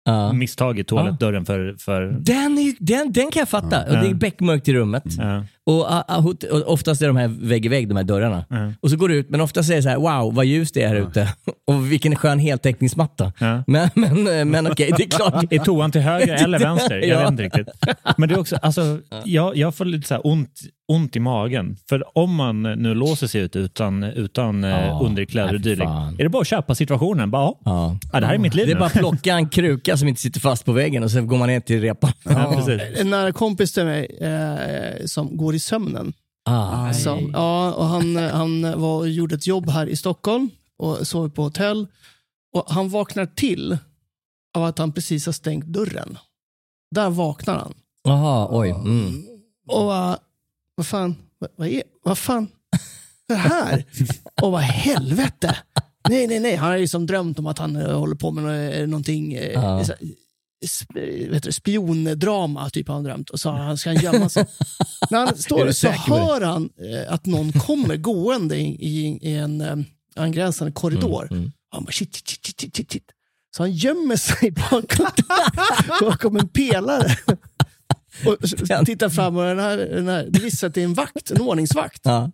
Ja. 0.05 0.33
misstagit 0.33 0.89
toalettdörren 0.89 1.45
för... 1.47 1.75
för 1.79 2.03
Den, 2.21 2.59
är, 2.59 2.63
ju- 2.63 2.77
den, 2.79 3.13
den 3.13 3.31
kan 3.31 3.41
jag 3.41 3.49
fatta. 3.49 3.85
Och 3.85 3.93
det 4.05 4.07
är 4.11 4.15
beckmörkt 4.15 4.69
i 4.69 4.75
rummet. 4.75 5.05
ja. 5.19 5.45
Och, 5.69 5.93
ah, 5.93 6.05
ah, 6.09 6.21
hot- 6.21 6.45
och 6.45 6.73
oftast 6.73 7.03
är 7.03 7.07
de 7.07 7.17
här 7.17 7.29
vägg 7.29 7.67
i 7.67 7.69
vägg, 7.69 7.89
de 7.89 7.97
här 7.97 8.05
dörrarna. 8.05 8.45
Ja. 8.51 8.73
Och 8.81 8.91
så 8.91 8.97
går 8.97 9.09
du 9.09 9.15
ut, 9.17 9.31
men 9.31 9.41
oftast 9.41 9.71
är 9.71 9.77
det 9.77 9.83
så 9.83 9.89
här, 9.89 9.97
wow 9.97 10.35
vad 10.35 10.45
ljust 10.47 10.75
det 10.75 10.83
är 10.83 10.89
här 10.89 10.97
ute. 10.97 11.29
Och 11.67 11.93
vilken 11.93 12.17
skön 12.17 12.39
heltäckningsmatta. 12.39 13.33
Ja. 13.39 13.63
Men, 13.67 13.91
men, 13.95 14.51
men 14.51 14.67
okej, 14.73 14.93
det 14.97 15.03
är 15.05 15.09
klart. 15.09 15.45
Är 15.53 15.59
toan 15.59 15.91
till 15.91 16.01
höger 16.01 16.35
eller 16.45 16.59
vänster? 16.59 16.97
Jag 16.99 17.09
Ja. 17.09 17.21
vet 17.21 17.31
inte 17.31 17.43
riktigt. 17.43 17.69
Men 18.17 18.29
det 18.29 18.35
är 18.35 18.39
också, 18.41 18.57
alltså, 18.63 18.99
jag, 19.25 19.57
jag 19.57 19.75
får 19.75 19.85
lite 19.85 20.09
så 20.09 20.15
här 20.15 20.27
ont, 20.27 20.61
ont 20.93 21.17
i 21.17 21.21
magen. 21.21 21.77
För 21.89 22.19
om 22.19 22.35
man 22.35 22.63
nu 22.63 22.95
låser 22.95 23.27
sig 23.27 23.41
ut 23.41 23.57
utan, 23.57 24.03
utan 24.03 24.65
eh, 24.65 24.71
Ja, 24.71 25.01
underkläder 25.03 25.55
och 25.55 25.61
dylikt, 25.61 25.91
är 26.19 26.23
det 26.23 26.29
bara 26.29 26.41
att 26.41 26.47
köpa 26.49 26.75
situationen. 26.75 27.31
Bara, 27.31 27.43
ja. 27.43 27.59
Ja. 27.65 27.99
Ja, 28.13 28.21
det 28.21 28.27
här 28.27 28.35
är 28.35 28.39
mitt 28.39 28.55
liv 28.55 28.67
Det 28.67 28.73
är 28.73 28.75
nu. 28.75 28.81
bara 28.81 28.87
att 28.87 28.93
plocka 28.93 29.35
en 29.35 29.49
kruka 29.49 29.97
som 29.97 30.09
inte 30.09 30.21
sitter 30.21 30.41
fast 30.41 30.65
på 30.65 30.73
väggen 30.73 31.03
och 31.03 31.11
sen 31.11 31.27
går 31.27 31.39
man 31.39 31.49
ner 31.49 31.61
till 31.61 31.81
repan. 31.81 32.13
Ja, 32.25 32.55
precis. 32.57 33.01
En 33.01 33.11
nära 33.11 33.33
kompis 33.33 33.73
till 33.73 33.85
mig 33.85 34.19
eh, 34.21 35.05
som 35.07 35.37
går 35.37 35.55
i 35.55 35.58
sömnen. 35.59 36.13
Ah, 36.45 36.93
Som, 36.93 37.31
ja, 37.33 37.73
och 37.75 37.85
han, 37.85 38.17
han 38.17 38.81
var 38.81 38.97
och 38.99 39.09
gjorde 39.09 39.35
ett 39.35 39.47
jobb 39.47 39.71
här 39.71 39.87
i 39.87 39.97
Stockholm 39.97 40.51
och 40.77 41.07
sov 41.09 41.29
på 41.31 41.43
hotell. 41.43 41.87
Och 42.53 42.65
Han 42.71 42.89
vaknar 42.89 43.27
till 43.27 43.79
av 44.55 44.65
att 44.65 44.79
han 44.79 44.93
precis 44.93 45.27
har 45.27 45.33
stängt 45.33 45.65
dörren. 45.67 46.19
Där 46.95 47.11
vaknar 47.11 47.55
han. 47.59 47.75
Jaha, 48.03 48.49
oj. 48.51 48.71
Mm. 48.71 49.25
Och 49.69 49.91
uh, 49.91 50.17
vad 50.75 50.87
fan, 50.87 51.17
vad, 51.39 51.51
vad, 51.57 51.69
är, 51.69 51.83
vad 52.03 52.19
fan, 52.19 52.49
det 53.29 53.35
här? 53.35 53.85
Och 54.43 54.53
vad 54.53 54.61
helvete. 54.61 55.57
Nej, 56.09 56.27
nej, 56.27 56.41
nej. 56.41 56.57
Han 56.57 56.69
har 56.69 56.77
ju 56.77 56.81
liksom 56.81 57.07
drömt 57.07 57.39
om 57.39 57.47
att 57.47 57.59
han 57.59 57.77
eh, 57.77 57.99
håller 57.99 58.15
på 58.17 58.31
med 58.31 58.45
nå- 58.45 58.87
någonting. 58.87 59.33
eh, 59.35 59.53
Ja. 59.53 59.85
Vet 61.31 61.43
du, 61.43 61.53
spiondrama, 61.53 62.71
typ 62.71 62.89
har 62.89 62.95
han 62.95 63.05
drömt. 63.05 63.31
Och 63.31 63.41
så 63.41 63.51
han, 63.51 63.79
ska 63.79 63.91
han 63.91 64.03
gömma 64.03 64.29
sig. 64.29 64.47
När 65.11 65.27
han 65.27 65.37
står 65.39 65.73
så 65.73 65.89
hör 65.89 66.41
han 66.41 66.71
eh, 66.81 67.13
att 67.13 67.27
någon 67.27 67.53
kommer 67.53 67.97
gående 67.97 68.57
i, 68.57 68.67
i, 68.67 69.19
i 69.23 69.35
en 69.35 69.61
eh, 69.61 69.77
angränsande 70.17 70.73
korridor. 70.73 71.29
Mm, 71.31 71.53
Han 71.71 71.85
bara 71.85 71.93
shit, 71.93 72.15
shit, 72.15 72.29
shit, 72.29 72.61
shit, 72.61 72.77
shit, 72.77 72.93
shit. 72.93 73.11
Så 73.57 73.63
han 73.63 73.73
gömmer 73.73 74.17
sig 74.17 74.51
bakom, 74.51 75.07
bakom 76.01 76.37
en 76.37 76.49
pelare. 76.49 77.17
Och 78.27 78.37
tittar 78.87 79.09
fram 79.09 79.37
och 79.37 79.45
den 79.45 79.59
här, 79.59 79.77
den 79.77 80.09
här, 80.09 80.27
det 80.31 80.41
visar 80.41 80.57
sig 80.57 80.67
att 80.67 80.75
det 80.75 80.81
är 80.81 80.85
en 80.85 80.95
vakt, 80.95 81.31
en 81.31 81.41
ordningsvakt. 81.41 82.01
Ja. 82.05 82.33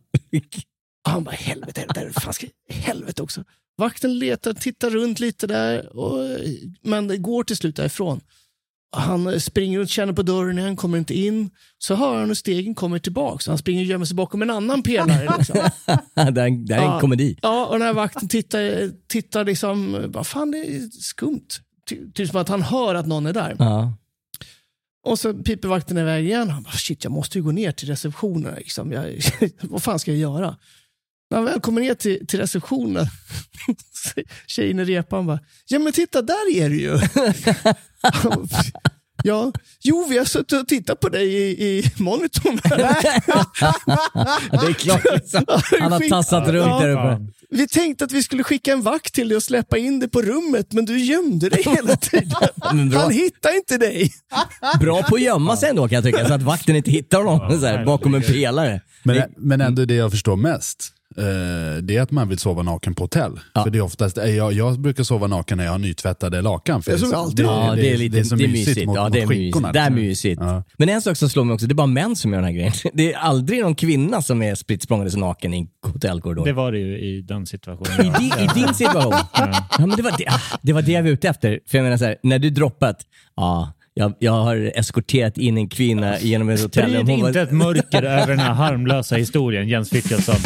Och 1.07 1.11
han 1.13 1.25
bara, 1.25 1.35
helvete, 1.35 1.81
helvete, 1.81 2.21
fan 2.21 2.33
ska, 2.35 2.47
helvete 2.71 3.23
också. 3.23 3.45
Vakten 3.79 4.19
letar, 4.19 4.53
tittar 4.53 4.91
runt 4.91 5.21
lite 5.21 5.47
där, 5.47 5.97
och, 5.97 6.39
men 6.83 7.09
det 7.09 7.17
går 7.17 7.45
till 7.45 7.57
slut 7.57 7.77
därifrån. 7.77 8.21
Han 8.97 9.41
springer 9.41 9.79
runt, 9.79 9.91
känner 9.91 10.13
på 10.13 10.23
dörren, 10.23 10.59
han 10.59 10.77
kommer 10.77 10.99
inte 10.99 11.15
in. 11.15 11.51
Så 11.79 11.95
hör 11.95 12.19
han 12.19 12.29
hur 12.29 12.35
stegen 12.35 12.75
kommer 12.75 12.99
tillbaka. 12.99 13.51
Han 13.51 13.59
springer 13.59 13.81
och 13.83 13.87
gömmer 13.87 14.05
sig 14.05 14.15
bakom 14.17 14.43
en 14.43 14.51
annan 14.51 14.83
pelare. 14.83 15.35
Liksom. 15.39 15.57
det, 16.15 16.23
här, 16.23 16.31
det 16.31 16.41
är 16.41 16.47
en 16.47 16.67
Ja. 16.85 17.01
komedi. 17.01 17.39
Ja, 17.43 17.67
och 17.67 17.73
den 17.79 17.83
här 17.87 17.95
vakten 17.95 18.29
tittar, 18.29 18.91
tittar 19.09 19.45
liksom, 19.45 20.05
vad 20.09 20.27
fan 20.27 20.51
det 20.51 20.59
är 20.59 20.89
skumt. 20.91 21.49
Ty- 21.89 22.13
Typ 22.15 22.31
som 22.31 22.41
att 22.41 22.49
han 22.49 22.63
hör 22.63 22.95
att 22.95 23.07
någon 23.07 23.27
är 23.27 23.33
där. 23.33 23.57
Ja. 23.59 23.97
Och 25.07 25.19
så 25.19 25.35
piper 25.35 25.69
vakten 25.69 25.99
iväg 25.99 26.25
igen. 26.25 26.51
Han 26.51 26.63
bara, 26.63 26.73
shit, 26.73 27.05
jag 27.05 27.13
måste 27.13 27.39
ju 27.39 27.45
gå 27.45 27.53
ner 27.53 27.73
till 27.73 27.89
receptionen. 27.89 28.55
Liksom. 28.55 28.93
Jag, 28.93 29.21
vad 29.63 29.83
fan 29.83 29.99
ska 29.99 30.11
jag 30.11 30.21
göra? 30.21 30.57
När 31.31 31.39
han 31.39 31.45
väl 31.45 31.61
kommer 31.61 31.81
ner 31.81 31.95
till, 31.95 32.27
till 32.27 32.39
receptionen, 32.41 33.07
tjejen 34.47 34.79
i 34.81 34.85
repan 34.85 35.27
bara, 35.27 35.39
ja 35.67 35.79
men 35.79 35.93
titta 35.93 36.23
där 36.23 36.57
är 36.57 36.69
du 36.69 36.81
ju. 36.81 36.99
ja, 39.25 39.53
jo 39.83 40.07
vi 40.11 40.19
har 40.19 40.25
suttit 40.25 40.61
och 40.61 40.69
tittat 40.69 41.01
på 41.01 41.09
dig 41.09 41.35
i, 41.35 41.65
i 41.79 41.93
monitorn. 41.97 42.61
Det 44.51 44.67
är 44.67 44.73
klart. 44.73 45.03
Han 45.81 45.93
har 45.93 46.09
tassat 46.09 46.49
runt 46.49 46.67
Ja. 46.67 46.81
där 46.81 46.91
uppe. 46.91 47.27
Vi 47.51 47.69
tänkte 47.69 48.05
att 48.05 48.13
vi 48.13 48.23
skulle 48.23 48.45
skicka 48.45 48.73
en 48.73 48.83
vakt 48.83 49.15
till 49.15 49.29
dig 49.29 49.37
och 49.37 49.43
släppa 49.43 49.79
in 49.79 50.01
dig 50.01 50.09
på 50.11 50.23
rummet, 50.23 50.73
men 50.73 50.85
du 50.85 50.99
gömde 50.99 51.49
dig 51.49 51.63
hela 51.63 51.97
tiden. 51.97 52.31
Han 52.93 53.11
hittar 53.11 53.57
inte 53.57 53.79
dig. 53.79 54.13
Bra 54.81 55.03
på 55.03 55.15
att 55.15 55.23
gömma 55.23 55.57
sig 55.57 55.71
ändå 55.71 55.89
kan 55.89 55.95
jag 55.95 56.05
tycka, 56.05 56.27
så 56.29 56.35
att 56.35 56.43
vakten 56.43 56.77
inte 56.77 56.91
hittar 56.91 57.23
honom 57.23 57.61
så 57.61 57.67
här, 57.67 57.85
bakom 57.85 58.15
en 58.15 58.23
pelare. 58.23 58.81
Men, 59.03 59.23
men 59.37 59.61
ändå 59.61 59.85
det 59.85 59.95
jag 59.95 60.11
förstår 60.11 60.37
mest, 60.37 60.93
det 61.83 61.97
är 61.97 62.01
att 62.03 62.11
man 62.11 62.29
vill 62.29 62.39
sova 62.39 62.63
naken 62.63 62.95
på 62.95 63.05
hotell. 63.05 63.41
För 63.63 63.71
det 63.71 63.79
är 63.79 63.83
oftast, 63.83 64.19
eh, 64.19 64.25
jag, 64.25 64.53
jag 64.53 64.81
brukar 64.81 65.05
sova 65.05 65.27
naken 65.27 65.59
när 65.59 65.65
jag 65.65 65.73
har 65.73 65.79
nytvättade 65.79 66.43
lakan. 66.43 66.83
För 66.83 66.91
Det 66.91 66.97
är 66.97 66.99
som 66.99 67.15
alltid. 67.15 67.45
Ja, 67.47 67.73
det 67.77 67.91
är, 67.93 67.97
lite, 67.99 68.25
så 68.25 68.37
det 68.37 68.45
är 68.45 68.49
mysigt. 68.49 68.87
mot, 68.87 68.97
ja, 68.97 69.09
det 69.09 69.19
är 69.19 69.23
mot 69.23 69.29
mysigt. 69.31 69.55
skinkorna, 69.55 69.73
Det 69.73 69.79
är 69.79 69.91
liksom. 69.91 69.95
mysigt. 70.07 70.41
Ja. 70.43 70.63
Men 70.79 70.89
en 70.89 71.03
sak 71.03 71.17
som 71.17 71.29
slår 71.29 71.45
mig 71.45 71.55
också, 71.55 71.67
det 71.67 71.73
är 71.73 71.75
bara 71.75 71.87
män 71.87 72.17
som 72.17 72.33
gör 72.33 72.39
den 72.39 72.45
här 72.45 72.53
grejen. 72.53 72.73
Det 72.95 73.13
är 73.13 73.19
aldrig 73.19 73.61
någon 73.63 73.75
kvinna 73.75 74.23
som 74.23 74.43
är 74.43 74.55
spritt 74.55 74.83
språngandes 74.83 75.17
naken 75.17 75.55
i 75.55 75.59
en 75.59 75.93
hotellkorridor. 75.93 76.45
Det 76.45 76.53
var 76.53 76.73
det 76.73 76.79
ju 76.79 76.99
i 76.99 77.21
den 77.23 77.47
situationen. 77.47 78.07
I, 78.07 78.19
di, 78.19 78.27
I 78.45 78.49
din 78.55 78.75
situation? 78.75 79.15
ja. 79.35 79.65
men 79.79 79.91
det, 79.91 80.03
var 80.03 80.15
det, 80.19 80.25
ah, 80.29 80.41
det 80.63 80.73
var 80.73 80.83
det 80.83 80.93
jag 80.93 81.03
var 81.03 81.11
ute 81.11 81.29
efter. 81.29 81.61
För 81.67 81.79
jag 81.79 81.83
menar 81.83 81.97
så 81.97 82.05
här, 82.05 82.17
när 82.23 82.39
du 82.39 82.51
droppat, 82.51 82.97
ja, 83.37 83.73
jag, 83.95 84.15
jag 84.19 84.33
har 84.33 84.73
eskorterat 84.75 85.39
in 85.39 85.59
en 85.59 85.69
kvinna 85.69 86.19
genom 86.21 86.49
ett 86.49 86.63
hotellrum. 86.63 87.03
Sprid 87.03 87.09
Hon 87.15 87.21
var- 87.21 87.29
inte 87.29 87.41
ett 87.41 87.51
mörker 87.53 88.03
över 88.03 88.27
den 88.27 88.39
här 88.39 88.53
harmlösa 88.53 89.17
historien, 89.17 89.69
Jens 89.69 89.91
Frithiofsson. 89.91 90.37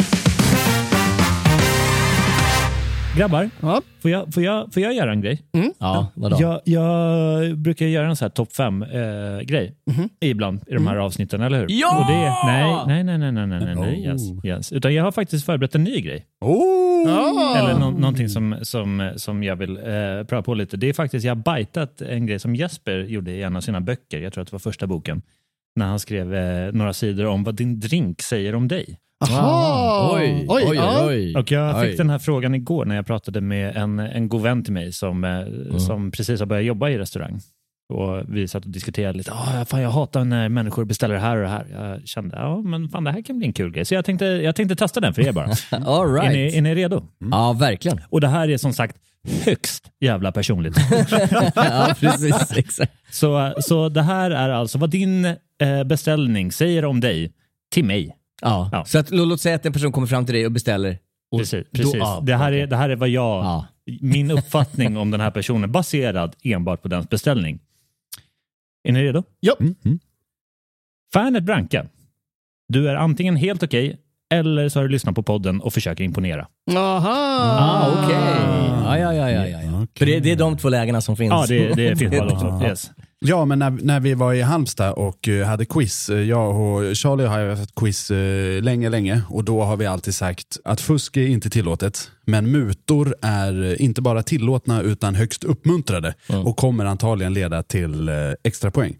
Grabbar, 3.17 3.49
ja. 3.61 3.81
får, 4.01 4.11
jag, 4.11 4.33
får, 4.33 4.43
jag, 4.43 4.73
får 4.73 4.83
jag 4.83 4.93
göra 4.93 5.11
en 5.11 5.21
grej? 5.21 5.41
Mm. 5.53 5.73
Ja, 5.79 6.11
vadå? 6.15 6.37
Jag, 6.39 6.61
jag 6.63 7.57
brukar 7.57 7.85
göra 7.85 8.07
en 8.07 8.15
så 8.15 8.25
här 8.25 8.29
topp 8.29 8.53
fem-grej 8.53 9.75
eh, 9.87 9.95
mm. 9.95 10.09
ibland 10.19 10.61
i 10.67 10.73
de 10.73 10.87
här 10.87 10.93
mm. 10.93 11.05
avsnitten, 11.05 11.41
eller 11.41 11.59
hur? 11.59 11.67
Ja! 11.69 12.05
Det, 12.09 12.47
nej, 12.51 13.03
nej, 13.03 13.17
nej, 13.17 13.31
nej, 13.31 13.47
nej, 13.47 13.59
nej, 13.65 13.75
nej, 13.75 13.77
oh. 13.77 14.05
yes, 14.05 14.21
yes. 14.45 14.71
Utan 14.71 14.93
jag 14.93 15.03
har 15.03 15.11
faktiskt 15.11 15.45
förberett 15.45 15.75
en 15.75 15.83
ny 15.83 16.01
grej. 16.01 16.25
Oh. 16.41 17.59
Eller 17.59 17.79
no 17.79 17.91
någonting 17.99 18.29
som, 18.29 18.55
som, 18.61 19.11
som 19.15 19.43
jag 19.43 19.55
vill 19.55 19.77
eh, 19.77 19.83
pröva 20.27 20.41
på 20.41 20.53
lite. 20.53 20.77
Det 20.77 20.89
är 20.89 20.93
faktiskt, 20.93 21.25
jag 21.25 21.35
har 21.35 21.43
bajtat 21.43 22.01
en 22.01 22.25
grej 22.25 22.39
som 22.39 22.55
Jesper 22.55 22.99
gjorde 22.99 23.31
i 23.31 23.43
en 23.43 23.55
av 23.55 23.61
sina 23.61 23.81
böcker. 23.81 24.21
Jag 24.21 24.33
tror 24.33 24.41
att 24.41 24.47
det 24.47 24.53
var 24.53 24.59
första 24.59 24.87
boken. 24.87 25.21
När 25.75 25.85
han 25.85 25.99
skrev 25.99 26.35
eh, 26.35 26.71
några 26.73 26.93
sidor 26.93 27.25
om 27.25 27.43
vad 27.43 27.55
din 27.55 27.79
drink 27.79 28.21
säger 28.21 28.55
om 28.55 28.67
dig. 28.67 28.97
Aha. 29.19 30.11
Oj, 30.15 30.45
oj, 30.47 30.63
oj. 30.67 30.75
ja. 30.75 31.05
oj. 31.07 31.35
Och 31.35 31.51
jag 31.51 31.81
fick 31.81 31.89
Oj. 31.91 31.97
den 31.97 32.09
här 32.09 32.19
frågan 32.19 32.55
igår 32.55 32.85
när 32.85 32.95
jag 32.95 33.05
pratade 33.05 33.41
med 33.41 33.75
en, 33.75 33.99
en 33.99 34.29
god 34.29 34.41
vän 34.41 34.63
till 34.63 34.73
mig 34.73 34.91
som, 34.93 35.23
eh, 35.23 35.77
som 35.77 36.11
precis 36.11 36.39
har 36.39 36.47
börjat 36.47 36.65
jobba 36.65 36.89
i 36.89 36.97
restaurang. 36.97 37.39
Och 37.93 38.23
vi 38.27 38.47
satt 38.47 38.65
och 38.65 38.71
diskuterade 38.71 39.17
lite. 39.17 39.31
Ah, 39.31 39.65
fan, 39.65 39.81
jag 39.81 39.89
hatar 39.89 40.25
när 40.25 40.49
människor 40.49 40.85
beställer 40.85 41.15
det 41.15 41.21
här 41.21 41.37
och 41.37 41.43
det 41.43 41.49
här. 41.49 41.67
Jag 41.73 42.07
kände, 42.07 42.37
ja 42.37 42.61
men 42.61 42.89
fan 42.89 43.03
det 43.03 43.11
här 43.11 43.21
kan 43.21 43.37
bli 43.37 43.47
en 43.47 43.53
kul 43.53 43.71
grej. 43.71 43.85
Så 43.85 43.93
jag 43.93 44.05
tänkte, 44.05 44.25
jag 44.25 44.55
tänkte 44.55 44.75
testa 44.75 44.99
den 44.99 45.13
för 45.13 45.21
er 45.21 45.31
bara. 45.31 45.45
All 45.85 46.13
right. 46.13 46.29
är, 46.29 46.33
ni, 46.33 46.57
är 46.57 46.61
ni 46.61 46.75
redo? 46.75 47.03
Ja, 47.31 47.53
verkligen. 47.53 47.99
Och 48.09 48.21
det 48.21 48.27
här 48.27 48.49
är 48.49 48.57
som 48.57 48.73
sagt 48.73 48.97
högst 49.45 49.85
jävla 49.99 50.31
personligt. 50.31 50.77
Ja, 51.55 51.95
precis. 51.99 52.51
Exakt. 52.57 52.91
så, 53.11 53.53
så 53.59 53.89
det 53.89 54.01
här 54.01 54.31
är 54.31 54.49
alltså 54.49 54.77
vad 54.77 54.89
din 54.89 55.25
eh, 55.25 55.83
beställning 55.85 56.51
säger 56.51 56.85
om 56.85 56.99
dig 56.99 57.31
till 57.71 57.85
mig. 57.85 58.15
Ja. 58.41 58.69
Ja. 58.71 58.85
Så 58.85 58.99
att, 58.99 59.11
låt 59.11 59.41
säga 59.41 59.55
att 59.55 59.65
en 59.65 59.73
person 59.73 59.91
kommer 59.91 60.07
fram 60.07 60.25
till 60.25 60.35
dig 60.35 60.45
och 60.45 60.51
beställer. 60.51 60.97
Och 61.31 61.39
Precis. 61.39 61.65
då- 61.71 61.77
precis. 61.79 61.95
ja, 61.95 62.19
det, 62.23 62.35
här 62.35 62.51
är, 62.51 62.67
det 62.67 62.75
här 62.75 62.89
är 62.89 62.95
vad 62.95 63.09
jag, 63.09 63.43
Ja. 63.45 63.65
min 64.01 64.31
uppfattning 64.31 64.97
om 64.97 65.11
den 65.11 65.21
här 65.21 65.31
personen 65.31 65.71
baserad 65.71 66.35
enbart 66.43 66.81
på 66.81 66.87
dens 66.87 67.09
beställning. 67.09 67.59
Är 68.83 68.91
ni 68.91 69.03
redo? 69.03 69.23
Ja. 69.39 69.55
Fanet 71.13 71.43
Branca. 71.43 71.85
Du 72.67 72.89
är 72.89 72.95
antingen 72.95 73.35
helt 73.35 73.63
okej 73.63 73.97
eller 74.33 74.69
så 74.69 74.79
har 74.79 74.83
du 74.83 74.89
lyssnat 74.89 75.15
på 75.15 75.23
podden 75.23 75.61
och 75.61 75.73
försöker 75.73 76.03
imponera. 76.03 76.47
Aha. 76.75 77.09
Ah, 77.59 78.03
okej. 78.03 78.15
Ja, 78.85 78.97
ja, 78.97 79.13
ja, 79.13 79.29
ja, 79.31 79.47
ja, 79.47 79.61
ja. 79.63 79.87
För 79.97 80.05
det, 80.05 80.19
det 80.19 80.31
är 80.31 80.35
de 80.35 80.57
två 80.57 80.69
lägena 80.69 81.01
som 81.01 81.17
finns. 81.17 81.31
Ja, 81.31 81.45
det, 81.47 81.73
det 81.73 81.95
finns 81.99 82.11
bara 82.17 82.29
de 82.29 82.39
två. 82.39 82.67
Yes. 82.67 82.91
Ja, 83.25 83.45
men 83.45 83.59
när, 83.59 83.69
när 83.69 83.99
vi 83.99 84.13
var 84.13 84.33
i 84.33 84.41
Halmstad 84.41 84.93
och 84.93 85.27
eh, 85.27 85.47
hade 85.47 85.65
quiz, 85.65 86.09
eh, 86.09 86.19
jag 86.19 86.55
och 86.55 86.97
Charlie 86.97 87.25
har 87.25 87.49
haft 87.49 87.75
quiz 87.75 88.11
eh, 88.11 88.61
länge, 88.61 88.89
länge. 88.89 89.21
Och 89.29 89.43
då 89.43 89.61
har 89.61 89.77
vi 89.77 89.85
alltid 89.85 90.15
sagt 90.15 90.57
att 90.63 90.81
fusk 90.81 91.17
är 91.17 91.27
inte 91.27 91.49
tillåtet, 91.49 92.11
men 92.25 92.51
mutor 92.51 93.15
är 93.21 93.81
inte 93.81 94.01
bara 94.01 94.23
tillåtna 94.23 94.81
utan 94.81 95.15
högst 95.15 95.43
uppmuntrade 95.43 96.13
och 96.45 96.57
kommer 96.57 96.85
antagligen 96.85 97.33
leda 97.33 97.63
till 97.63 98.09
extra 98.43 98.71
poäng. 98.71 98.95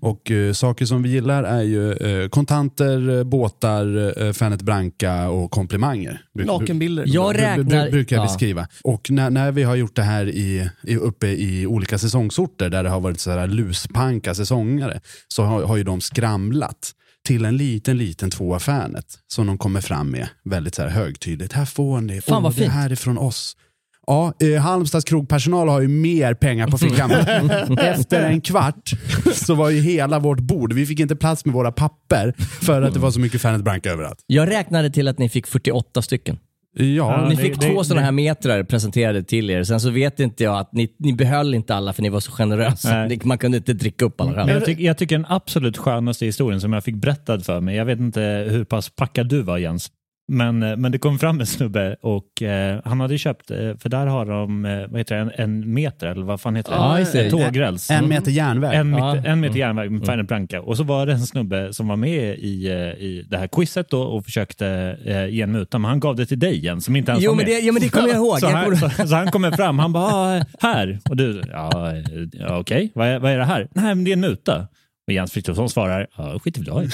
Och 0.00 0.30
eh, 0.30 0.52
saker 0.52 0.84
som 0.84 1.02
vi 1.02 1.08
gillar 1.08 1.44
är 1.44 1.62
ju 1.62 1.92
eh, 1.92 2.28
kontanter, 2.28 3.18
eh, 3.18 3.24
båtar, 3.24 4.22
eh, 4.22 4.32
Fanet 4.32 4.62
Branca 4.62 5.28
och 5.28 5.50
komplimanger. 5.50 6.20
Bruk- 6.34 6.46
Nakenbilder. 6.46 7.04
Jag 7.06 7.38
räknar... 7.38 7.90
brukar 7.90 8.16
vi 8.16 8.22
ja. 8.22 8.28
skriva. 8.28 8.68
Och 8.84 9.10
när, 9.10 9.30
när 9.30 9.52
vi 9.52 9.62
har 9.62 9.76
gjort 9.76 9.96
det 9.96 10.02
här 10.02 10.28
i, 10.28 10.70
i, 10.82 10.96
uppe 10.96 11.26
i 11.26 11.66
olika 11.66 11.98
säsongsorter 11.98 12.70
där 12.70 12.82
det 12.82 12.90
har 12.90 13.00
varit 13.00 13.20
så 13.20 13.30
här 13.30 13.46
luspanka 13.46 14.34
säsongare 14.34 15.00
så 15.28 15.42
har, 15.42 15.62
har 15.64 15.76
ju 15.76 15.84
de 15.84 16.00
skramlat 16.00 16.92
till 17.26 17.44
en 17.44 17.56
liten, 17.56 17.98
liten 17.98 18.30
tvåa 18.30 18.58
Fanet 18.58 19.18
som 19.26 19.46
de 19.46 19.58
kommer 19.58 19.80
fram 19.80 20.10
med 20.10 20.28
väldigt 20.44 20.74
så 20.74 20.82
här 20.82 20.88
högtidligt. 20.88 21.52
Här 21.52 21.64
får 21.64 22.00
ni, 22.00 22.20
Fan, 22.20 22.42
vad 22.42 22.52
det 22.52 22.56
fint. 22.56 22.72
här 22.72 22.90
är 22.90 22.96
från 22.96 23.18
oss. 23.18 23.56
Ja, 24.06 24.32
eh, 24.40 24.62
Halmstads 24.62 25.04
krogpersonal 25.04 25.68
har 25.68 25.80
ju 25.80 25.88
mer 25.88 26.34
pengar 26.34 26.66
på 26.68 26.78
fickan. 26.78 27.10
Efter 27.78 28.22
en 28.22 28.40
kvart 28.40 28.90
så 29.34 29.54
var 29.54 29.70
ju 29.70 29.80
hela 29.80 30.18
vårt 30.18 30.40
bord, 30.40 30.72
vi 30.72 30.86
fick 30.86 31.00
inte 31.00 31.16
plats 31.16 31.44
med 31.44 31.54
våra 31.54 31.72
papper 31.72 32.34
för 32.62 32.82
att 32.82 32.94
det 32.94 33.00
var 33.00 33.10
så 33.10 33.20
mycket 33.20 33.40
Fanet 33.40 33.64
Branca 33.64 33.90
överallt. 33.90 34.18
Jag 34.26 34.48
räknade 34.50 34.90
till 34.90 35.08
att 35.08 35.18
ni 35.18 35.28
fick 35.28 35.46
48 35.46 36.02
stycken. 36.02 36.38
Ja, 36.78 37.26
ni 37.28 37.34
det- 37.34 37.42
fick 37.42 37.60
det- 37.60 37.68
två 37.74 37.84
sådana 37.84 38.04
här 38.04 38.12
metrar 38.12 38.62
presenterade 38.62 39.22
till 39.22 39.50
er. 39.50 39.64
Sen 39.64 39.80
så 39.80 39.90
vet 39.90 40.20
inte 40.20 40.44
jag 40.44 40.58
att 40.58 40.72
ni, 40.72 40.88
ni 40.98 41.12
behöll 41.12 41.54
inte 41.54 41.74
alla 41.74 41.92
för 41.92 42.02
ni 42.02 42.08
var 42.08 42.20
så 42.20 42.32
generösa. 42.32 42.94
Nej. 42.94 43.08
Ni- 43.08 43.20
Man 43.24 43.38
kunde 43.38 43.56
inte 43.56 43.72
dricka 43.72 44.04
upp 44.04 44.20
alla 44.20 44.32
Men 44.32 44.48
jag, 44.48 44.64
tycker, 44.64 44.84
jag 44.84 44.98
tycker 44.98 45.16
den 45.18 45.26
absolut 45.28 45.76
skönaste 45.78 46.24
historien 46.26 46.60
som 46.60 46.72
jag 46.72 46.84
fick 46.84 46.94
berättad 46.94 47.40
för 47.40 47.60
mig, 47.60 47.76
jag 47.76 47.84
vet 47.84 47.98
inte 48.00 48.20
hur 48.50 48.64
pass 48.64 48.90
packad 48.90 49.28
du 49.28 49.42
var 49.42 49.58
Jens, 49.58 49.90
men, 50.28 50.62
eh, 50.62 50.76
men 50.76 50.92
det 50.92 50.98
kom 50.98 51.18
fram 51.18 51.40
en 51.40 51.46
snubbe 51.46 51.96
och 52.00 52.42
eh, 52.42 52.80
han 52.84 53.00
hade 53.00 53.18
köpt, 53.18 53.50
eh, 53.50 53.56
för 53.78 53.88
där 53.88 54.06
har 54.06 54.26
de, 54.26 54.64
eh, 54.64 54.86
vad 54.88 54.98
heter 55.00 55.14
det, 55.14 55.20
en, 55.20 55.30
en 55.36 55.74
meter 55.74 56.06
eller 56.06 56.24
vad 56.24 56.40
fan 56.40 56.56
heter 56.56 56.70
det? 56.70 56.76
Det. 57.12 57.30
Tågräls. 57.30 57.90
en 57.90 58.08
meter 58.08 58.30
järnväg. 58.30 58.74
En, 58.74 58.90
meter, 58.90 59.22
en 59.26 59.40
meter 59.40 59.58
järnväg 59.58 59.90
med 59.90 60.06
Fanet 60.06 60.28
Branca. 60.28 60.60
Och 60.60 60.76
så 60.76 60.82
var 60.82 61.06
det 61.06 61.12
en 61.12 61.20
snubbe 61.26 61.72
som 61.72 61.88
var 61.88 61.96
med 61.96 62.38
i, 62.38 62.68
i 62.98 63.26
det 63.30 63.36
här 63.38 63.46
quizet 63.46 63.90
då 63.90 64.02
och 64.02 64.24
försökte 64.24 64.96
eh, 65.04 65.26
ge 65.26 65.42
en 65.42 65.52
muta, 65.52 65.78
men 65.78 65.88
han 65.88 66.00
gav 66.00 66.16
det 66.16 66.26
till 66.26 66.38
dig 66.38 66.64
Jens 66.64 66.84
som 66.84 66.96
inte 66.96 67.10
ens 67.12 67.24
Jo 67.24 67.30
var 67.30 67.36
men, 67.36 67.46
med. 67.46 67.54
det, 67.54 67.60
ja, 67.60 67.72
men 67.72 67.82
det 67.82 67.88
kommer 67.88 68.08
jag 68.08 68.16
ihåg. 68.26 68.40
Så 68.40 68.46
han, 68.48 68.64
kommer- 68.64 68.76
så, 68.76 69.08
så 69.08 69.14
han 69.14 69.30
kommer 69.30 69.50
fram, 69.50 69.78
han 69.78 69.92
bara 69.92 70.04
ah, 70.14 70.44
här. 70.60 70.98
Och 71.10 71.16
du, 71.16 71.42
ja, 71.52 71.92
ja 72.32 72.58
okej, 72.58 72.92
vad, 72.94 73.08
är, 73.08 73.18
vad 73.18 73.32
är 73.32 73.38
det 73.38 73.44
här? 73.44 73.68
Nej 73.74 73.94
men 73.94 74.04
det 74.04 74.10
är 74.10 74.12
en 74.12 74.20
muta. 74.20 74.66
Och 75.06 75.12
Jens 75.12 75.32
Frithiofsson 75.32 75.68
svarar, 75.70 76.06
ja, 76.16 76.38
skiter 76.38 76.60
väl 76.60 76.66
jag. 76.68 76.90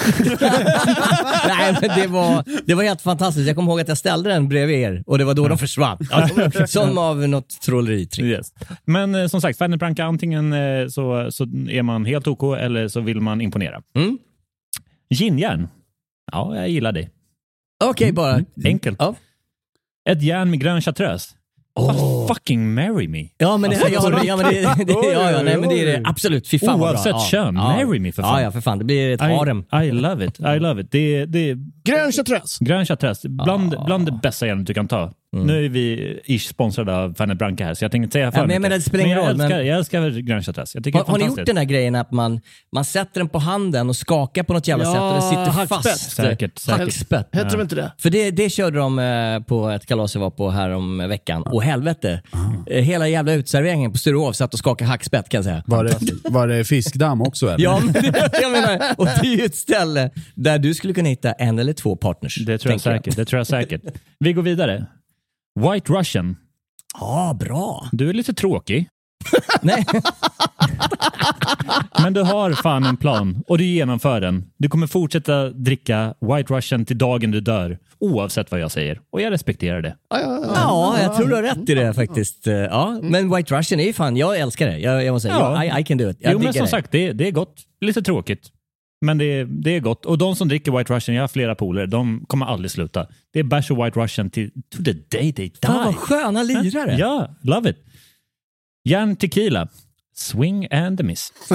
Nej, 1.47 1.77
men 1.81 1.99
det 1.99 2.07
var, 2.07 2.43
det 2.65 2.73
var 2.73 2.83
helt 2.83 3.01
fantastiskt. 3.01 3.47
Jag 3.47 3.55
kommer 3.55 3.71
ihåg 3.71 3.79
att 3.81 3.87
jag 3.87 3.97
ställde 3.97 4.29
den 4.29 4.47
bredvid 4.49 4.75
er 4.79 5.03
och 5.05 5.17
det 5.17 5.25
var 5.25 5.33
då 5.33 5.47
de 5.47 5.57
försvann. 5.57 5.97
Alltså, 6.11 6.67
som 6.67 6.97
av 6.97 7.27
något 7.29 7.61
trolleritrick. 7.61 8.25
Yes. 8.25 8.53
Men 8.85 9.15
eh, 9.15 9.27
som 9.27 9.41
sagt, 9.41 9.57
Fanny 9.57 9.77
Branca, 9.77 10.03
antingen 10.03 10.53
eh, 10.53 10.87
så, 10.87 11.31
så 11.31 11.43
är 11.69 11.83
man 11.83 12.05
helt 12.05 12.27
OK 12.27 12.43
eller 12.59 12.87
så 12.87 13.01
vill 13.01 13.21
man 13.21 13.41
imponera. 13.41 13.81
Mm. 13.95 14.17
Ginjärn. 15.09 15.67
Ja, 16.31 16.55
jag 16.55 16.69
gillar 16.69 16.91
det. 16.91 17.09
Okej, 17.83 18.11
bara. 18.11 18.39
Enkelt. 18.65 18.97
Ja. 18.99 19.15
Ett 20.09 20.21
järn 20.23 20.49
med 20.49 20.59
grön 20.59 20.81
chartreuse. 20.81 21.35
Åh. 21.75 22.27
Fucking 22.27 22.73
marry 22.73 23.07
me. 23.07 23.29
Ja, 23.37 23.57
men 23.57 23.69
det, 23.69 23.75
ja, 23.91 24.01
men 24.09 24.11
det, 24.19 24.25
ja, 24.25 24.35
men 24.37 24.45
det, 24.45 24.85
det, 24.85 24.93
ja, 24.93 25.31
ja, 25.31 25.41
nej, 25.43 25.57
men 25.57 25.69
det 25.69 25.79
är 25.81 25.85
det. 25.85 26.01
Absolut. 26.09 26.47
Fy 26.47 26.59
fan 26.59 26.79
vad 26.79 26.89
Oavsett 26.91 27.11
bra. 27.11 27.19
kön, 27.31 27.53
marry 27.53 27.99
me 27.99 28.11
för 28.11 28.21
fan. 28.23 28.33
Ja, 28.37 28.41
ja, 28.41 28.51
för 28.51 28.61
fan. 28.61 28.77
Det 28.77 28.85
blir 28.85 29.11
ett 29.11 29.21
harem. 29.21 29.65
I, 29.73 29.75
I 29.85 29.91
love 29.91 30.25
it. 30.25 30.39
I 30.39 30.59
love 30.59 30.81
it. 30.81 30.91
Det, 30.91 31.25
det, 31.25 31.55
Grön 31.83 32.11
chartreuse. 32.11 32.63
grön 32.65 32.85
chartreuse, 32.85 33.29
bland, 33.29 33.75
Ah. 33.75 33.83
bland 33.85 34.05
det 34.05 34.19
bästa 34.23 34.47
järnet 34.47 34.67
du 34.67 34.73
kan 34.73 34.87
ta. 34.87 35.11
Nu 35.33 35.65
är 35.65 35.69
vi 35.69 36.19
ish 36.25 36.47
sponsrade 36.49 36.95
av 36.97 37.13
Fanny 37.13 37.33
Branca 37.33 37.65
här, 37.65 37.73
så 37.73 37.83
jag 37.83 37.91
tänkte 37.91 38.03
inte 38.05 38.13
säga 38.13 38.31
för 38.31 38.39
Mm. 38.39 38.41
Ja, 38.43 38.47
men 38.47 38.53
jag 38.53 38.59
mycket. 38.59 38.69
menar, 38.69 38.75
det 38.77 38.81
spelar 38.81 39.05
ingen 39.05 39.17
jag 39.17 39.23
roll, 39.23 39.29
Älskar, 39.41 39.57
men- 39.57 39.67
Jag 39.67 39.77
älskar 39.77 40.09
grön 40.09 40.43
chartreuse. 40.43 40.77
Jag 40.77 40.83
tycker 40.83 40.99
Har, 40.99 41.05
det 41.05 41.09
är 41.09 41.11
har 41.11 41.17
ni 41.19 41.25
gjort 41.25 41.45
den 41.45 41.57
här 41.57 41.63
grejen 41.63 41.95
att 41.95 42.11
man, 42.11 42.41
man 42.75 42.85
sätter 42.85 43.19
den 43.19 43.29
på 43.29 43.39
handen 43.39 43.89
och 43.89 43.95
skakar 43.95 44.43
på 44.43 44.53
något 44.53 44.67
jävla 44.67 44.83
Ja, 44.85 44.91
sätt 44.93 45.01
och 45.01 45.15
det 45.15 45.21
sitter 45.21 45.59
hackspett. 45.59 45.83
fast? 45.83 46.11
Säkert, 46.11 46.57
säkert. 46.59 46.79
Hackspett. 46.79 47.29
Hette 47.31 47.55
de 47.55 47.61
inte 47.61 47.75
det? 47.75 47.91
För 47.97 48.09
det, 48.09 48.31
det 48.31 48.49
körde 48.49 48.77
de 48.77 48.99
eh, 48.99 49.39
på 49.39 49.69
ett 49.69 49.85
kalas 49.85 50.15
jag 50.15 50.21
var 50.21 50.29
på 50.31 50.49
här 50.49 50.69
om 50.69 50.97
veckan. 50.97 51.41
Och 51.43 51.63
helvete. 51.63 52.21
Eh, 52.67 52.83
Hela 52.83 53.07
jävla 53.07 53.33
utserveringen 53.33 53.91
på 53.91 53.97
Sturehof 53.97 54.35
satt 54.35 54.53
och 54.53 54.59
skakade 54.59 54.89
hackspett 54.91 55.29
kan 55.29 55.37
jag 55.37 55.45
säga. 55.45 55.63
Var 55.65 55.83
det, 55.83 55.97
var 56.23 56.47
det 56.47 56.63
fiskdamm 56.63 57.21
också 57.21 57.47
eller? 57.47 57.59
Ja, 57.63 57.79
men 57.83 57.93
det, 57.93 58.29
jag 58.41 58.51
menar, 58.51 58.79
och 58.97 59.05
det 59.05 59.27
är 59.27 59.37
ju 59.37 59.45
ett 59.45 59.55
ställe 59.55 60.09
där 60.35 60.59
du 60.59 60.73
skulle 60.73 60.93
kunna 60.93 61.09
hitta 61.09 61.31
en 61.31 61.59
eller 61.59 61.73
två 61.73 61.95
partners. 61.95 62.35
Det 62.45 62.57
tror 62.57 62.71
jag 62.73 62.81
tänker 62.81 62.97
säkert. 62.97 63.15
Det 63.15 63.25
tror 63.25 63.37
jag 63.39 63.47
säkert. 63.47 63.81
Vi 64.19 64.33
går 64.33 64.41
vidare. 64.41 64.85
White 65.59 65.93
Russian. 65.93 66.35
Ja, 66.99 67.37
bra. 67.39 67.87
Du 67.91 68.09
är 68.09 68.13
lite 68.13 68.33
tråkig, 68.33 68.89
Nej. 69.61 69.85
men 72.03 72.13
du 72.13 72.21
har 72.21 72.51
fan 72.51 72.83
en 72.83 72.97
plan 72.97 73.43
och 73.47 73.57
du 73.57 73.63
genomför 73.65 74.21
den. 74.21 74.43
Du 74.57 74.69
kommer 74.69 74.87
fortsätta 74.87 75.49
dricka 75.49 76.13
White 76.21 76.53
Russian 76.53 76.85
till 76.85 76.97
dagen 76.97 77.31
du 77.31 77.41
dör, 77.41 77.77
oavsett 77.99 78.51
vad 78.51 78.59
jag 78.59 78.71
säger. 78.71 78.99
Och 79.11 79.21
jag 79.21 79.31
respekterar 79.31 79.81
det. 79.81 79.95
Ja, 80.09 80.19
ja, 80.21 80.39
ja. 80.43 80.51
Ja, 80.55 80.95
jag 81.01 81.15
tror 81.15 81.27
du 81.27 81.35
har 81.35 81.43
rätt 81.43 81.69
i 81.69 81.75
det 81.75 81.93
faktiskt. 81.93 82.47
Ja, 82.47 82.99
men 83.01 83.35
White 83.35 83.57
Russian 83.57 83.79
är 83.79 83.85
ju 83.85 83.93
fan, 83.93 84.17
jag 84.17 84.39
älskar 84.39 84.67
det. 84.67 84.77
Jag, 84.79 85.05
jag 85.05 85.13
måste 85.13 85.27
säga, 85.29 85.39
Ja. 85.39 85.77
I, 85.77 85.81
I 85.81 85.83
can 85.83 85.97
do 85.97 86.09
it. 86.09 86.17
Jag 86.19 86.33
jo, 86.33 86.39
men 86.39 86.53
som 86.53 86.61
det. 86.61 86.67
sagt, 86.67 86.91
det, 86.91 87.11
det 87.13 87.27
är 87.27 87.31
gott. 87.31 87.55
Lite 87.81 88.01
tråkigt. 88.01 88.49
Men 89.03 89.17
det 89.17 89.25
är, 89.25 89.45
det 89.45 89.71
är 89.71 89.79
gott. 89.79 90.05
Och 90.05 90.17
de 90.17 90.35
som 90.35 90.47
dricker 90.47 90.71
White 90.77 90.93
Russian, 90.93 91.15
jag 91.15 91.23
har 91.23 91.27
flera 91.27 91.55
polare, 91.55 91.85
de 91.85 92.25
kommer 92.27 92.45
aldrig 92.45 92.71
sluta. 92.71 93.07
Det 93.33 93.39
är 93.39 93.43
bärs 93.43 93.71
och 93.71 93.85
White 93.85 93.99
Russian 93.99 94.29
till 94.29 94.51
to 94.51 94.83
the 94.83 94.93
day 94.93 95.33
they 95.33 95.49
die. 95.49 95.51
Fan 95.61 95.85
vad 95.85 95.95
sköna 95.95 96.43
lirare. 96.43 96.97
Ja, 96.97 97.35
love 97.41 97.69
it. 97.69 97.77
Järn 98.89 99.15
tequila. 99.15 99.67
Swing 100.15 100.67
and 100.71 101.01
a 101.01 101.03
miss. 101.03 101.33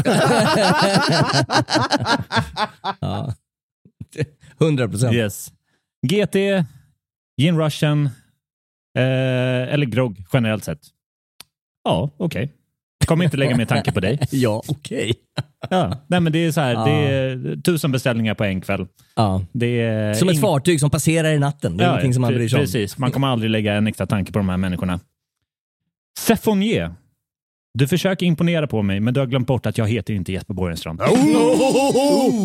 Ja. 3.00 3.34
100 4.60 4.88
procent. 4.88 5.14
Yes. 5.14 5.52
GT, 6.06 6.34
gin 7.40 7.58
russian 7.58 8.06
eh, 8.98 9.72
eller 9.72 9.86
grogg 9.86 10.16
generellt 10.32 10.64
sett. 10.64 10.80
Ja, 11.84 12.10
okej. 12.16 12.52
Kommer 13.06 13.24
inte 13.24 13.36
lägga 13.36 13.56
mer 13.56 13.64
tanke 13.64 13.92
på 13.92 14.00
dig. 14.00 14.18
Ja, 14.30 14.62
okej. 14.68 15.14
Ja. 15.70 15.96
Nej, 16.06 16.20
men 16.20 16.32
det 16.32 16.38
är 16.38 16.52
så 16.52 16.60
här, 16.60 16.72
Ja. 16.74 16.84
det 16.84 16.92
är 16.92 17.56
tusen 17.62 17.92
beställningar 17.92 18.34
på 18.34 18.44
en 18.44 18.60
kväll. 18.60 18.86
Ja. 19.16 19.44
Det 19.52 19.80
är 19.80 20.14
Som 20.14 20.28
ett 20.28 20.40
fartyg 20.40 20.80
som 20.80 20.90
passerar 20.90 21.28
i 21.32 21.38
natten. 21.38 21.76
Det 21.76 21.84
är 21.84 21.88
Ja, 21.88 21.92
ingenting 21.92 22.14
som 22.14 22.20
man 22.20 22.34
bryr 22.34 22.48
sig 22.48 22.56
om. 22.56 22.62
Precis, 22.62 22.98
man 22.98 23.10
kommer 23.10 23.28
aldrig 23.28 23.50
lägga 23.50 23.74
en 23.74 23.86
extra 23.86 24.06
tanke 24.06 24.32
på 24.32 24.38
de 24.38 24.48
här 24.48 24.56
människorna. 24.56 25.00
Sefonier. 26.18 26.94
Du 27.74 27.88
försöker 27.88 28.26
imponera 28.26 28.66
på 28.66 28.82
mig, 28.82 29.00
men 29.00 29.14
du 29.14 29.20
har 29.20 29.26
glömt 29.26 29.46
bort 29.46 29.66
att 29.66 29.78
jag 29.78 29.88
heter 29.88 30.14
inte 30.14 30.32
Jesper 30.32 30.54
Borgenstrand. 30.54 31.00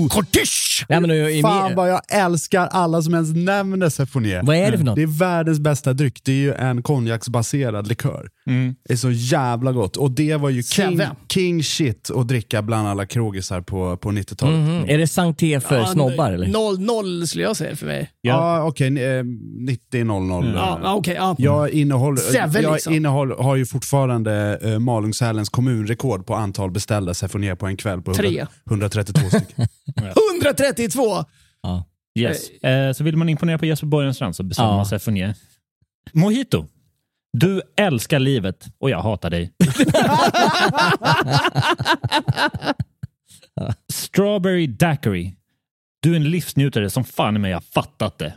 Kortisch! 0.09 0.85
Nej, 0.89 1.01
men 1.01 1.09
nu, 1.09 1.29
i, 1.31 1.41
Fan 1.41 1.75
vad 1.75 1.89
jag 1.89 2.01
älskar 2.11 2.67
alla 2.67 3.01
som 3.01 3.13
ens 3.13 3.35
nämner 3.35 3.89
Sefonier. 3.89 4.41
vad 4.43 4.55
är 4.55 4.71
det 4.71 4.77
för 4.77 4.85
något? 4.85 4.95
Det 4.95 5.01
är 5.03 5.19
världens 5.19 5.59
bästa 5.59 5.93
dryck. 5.93 6.19
Det 6.23 6.31
är 6.31 6.35
ju 6.35 6.53
en 6.53 6.81
konjaksbaserad 6.83 7.87
likör. 7.87 8.27
Mm. 8.47 8.75
Det 8.87 8.93
är 8.93 8.97
så 8.97 9.11
jävla 9.11 9.71
gott. 9.71 9.97
Och 9.97 10.11
det 10.11 10.35
var 10.35 10.49
ju 10.49 10.63
king, 10.63 11.01
king 11.29 11.63
shit 11.63 12.11
att 12.15 12.27
dricka 12.27 12.61
bland 12.61 12.87
alla 12.87 13.05
krogisar 13.05 13.61
på, 13.61 13.97
på 13.97 14.09
90-talet. 14.09 14.55
Mhm. 14.59 14.85
Är 14.89 14.97
det 14.97 15.07
Santé 15.07 15.59
för 15.59 15.85
snobbar 15.85 16.31
eller? 16.31 16.47
0-0 16.47 17.25
skulle 17.25 17.43
jag 17.43 17.57
säga 17.57 17.75
för 17.75 17.85
mig. 17.85 18.09
Ja, 18.21 18.63
okej. 18.63 18.87
eh, 18.87 19.23
90-00. 19.23 20.53
Ja, 20.55 20.79
ja, 20.83 20.93
okej. 20.93 21.15
ja. 21.17 21.35
Jag, 21.37 21.69
innehåller, 21.69 22.17
Seven, 22.21 22.63
jag 22.63 22.73
liksom. 22.73 22.93
innehåller, 22.93 23.35
har 23.35 23.55
ju 23.55 23.65
fortfarande 23.65 24.59
eh, 24.63 24.79
Malungsälens 25.13 25.49
kommunrekord 25.49 26.25
på 26.25 26.35
antal 26.35 26.71
beställda 26.71 27.13
Sefonier 27.13 27.55
på 27.55 27.67
en 27.67 27.77
kväll 27.77 28.01
på 28.01 28.13
Tre. 28.13 28.27
100, 28.29 28.47
132 28.69 29.19
stycken. 29.29 29.67
132! 30.41 31.01
Ja. 31.61 31.85
Yes. 32.19 32.49
Eh, 32.49 32.93
så 32.93 33.03
vill 33.03 33.17
man 33.17 33.29
imponera 33.29 33.57
på 33.57 33.65
Jesper 33.65 33.87
Borgenstrand 33.87 34.35
så 34.35 34.43
bestämmer 34.43 34.69
Ja. 34.69 34.75
man 34.75 34.85
Sefonier. 34.85 35.35
Mojito. 36.13 36.65
Du 37.37 37.61
älskar 37.77 38.19
livet 38.19 38.65
och 38.79 38.89
jag 38.89 39.01
hatar 39.01 39.29
dig. 39.29 39.53
Strawberry 43.93 44.67
Daiquiri. 44.67 45.35
Du 46.01 46.11
är 46.11 46.15
en 46.15 46.29
livsnjutare 46.31 46.89
som 46.89 47.03
fan 47.03 47.35
i 47.35 47.39
mig 47.39 47.53
har 47.53 47.61
fattat 47.61 48.17
det. 48.17 48.33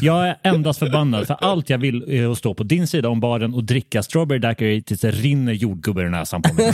Jag 0.00 0.28
är 0.28 0.36
endast 0.42 0.78
förbannad 0.78 1.26
för 1.26 1.36
allt 1.40 1.70
jag 1.70 1.78
vill 1.78 2.04
är 2.08 2.32
att 2.32 2.38
stå 2.38 2.54
på 2.54 2.62
din 2.64 2.86
sida 2.86 3.08
om 3.08 3.20
baren 3.20 3.54
och 3.54 3.64
dricka 3.64 4.02
Strawberry 4.02 4.38
Daiquiri 4.38 4.82
tills 4.82 5.00
det 5.00 5.10
rinner 5.10 5.52
jordgubbar 5.52 6.04
i 6.06 6.10
näsan 6.10 6.42
på 6.42 6.54
mig. 6.54 6.72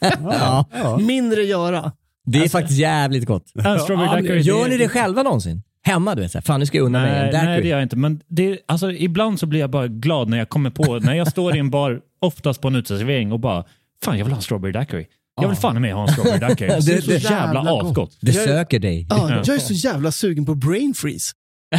Ja. 0.22 0.98
Mindre 1.00 1.42
göra. 1.42 1.92
Det 2.26 2.38
är 2.38 2.48
faktiskt 2.48 2.78
jävligt 2.78 3.26
gott. 3.26 3.44
Ja, 3.54 3.78
strawberry 3.78 4.06
Ja, 4.06 4.12
daiquiri, 4.12 4.40
Gör 4.40 4.68
ni 4.68 4.76
det 4.76 4.88
själva 4.88 5.22
någonsin? 5.22 5.62
Hemma 5.82 6.14
du 6.14 6.22
vet, 6.22 6.32
så 6.32 6.38
här, 6.38 6.42
fan 6.42 6.60
nu 6.60 6.66
ska 6.66 6.78
jag 6.78 6.84
unna 6.86 7.00
mig 7.02 7.10
en 7.10 7.14
Nej, 7.16 7.22
nej, 7.32 7.32
det 7.42 7.46
daiquiri. 7.46 7.68
gör 7.68 7.76
jag 7.76 7.82
inte. 7.84 7.96
Men 7.96 8.20
det, 8.28 8.58
alltså, 8.66 8.92
ibland 8.92 9.40
så 9.40 9.46
blir 9.46 9.60
jag 9.60 9.70
bara 9.70 9.88
glad 9.88 10.28
när 10.28 10.38
jag 10.38 10.48
kommer 10.48 10.70
på, 10.70 10.98
när 10.98 11.14
jag 11.14 11.28
står 11.28 11.56
i 11.56 11.58
en 11.58 11.70
bar, 11.70 12.00
oftast 12.20 12.60
på 12.60 12.68
en 12.68 12.74
uteservering 12.76 13.32
och 13.32 13.40
bara, 13.40 13.64
fan 14.04 14.18
jag 14.18 14.24
vill 14.24 14.32
ha 14.32 14.38
en 14.38 14.42
strawberry 14.42 14.72
daiquiri. 14.72 15.06
Jag 15.40 15.48
vill 15.48 15.58
fan 15.58 15.80
mig 15.82 15.92
ha 15.92 16.02
en 16.02 16.08
strawberry 16.08 16.38
daiquiri. 16.38 16.68
Det 16.86 16.92
är 16.92 17.00
så 17.00 17.10
jävla 17.10 17.30
jävla 17.30 17.70
gott. 17.70 17.84
asgott. 17.84 18.18
Det 18.20 18.32
söker 18.32 18.78
dig. 18.78 19.06
Ja, 19.10 19.30
jag 19.30 19.48
är 19.56 19.58
så 19.58 19.72
jävla 19.74 20.12
sugen 20.12 20.46
på 20.46 20.54
brain 20.54 20.94
freeze. 20.96 21.32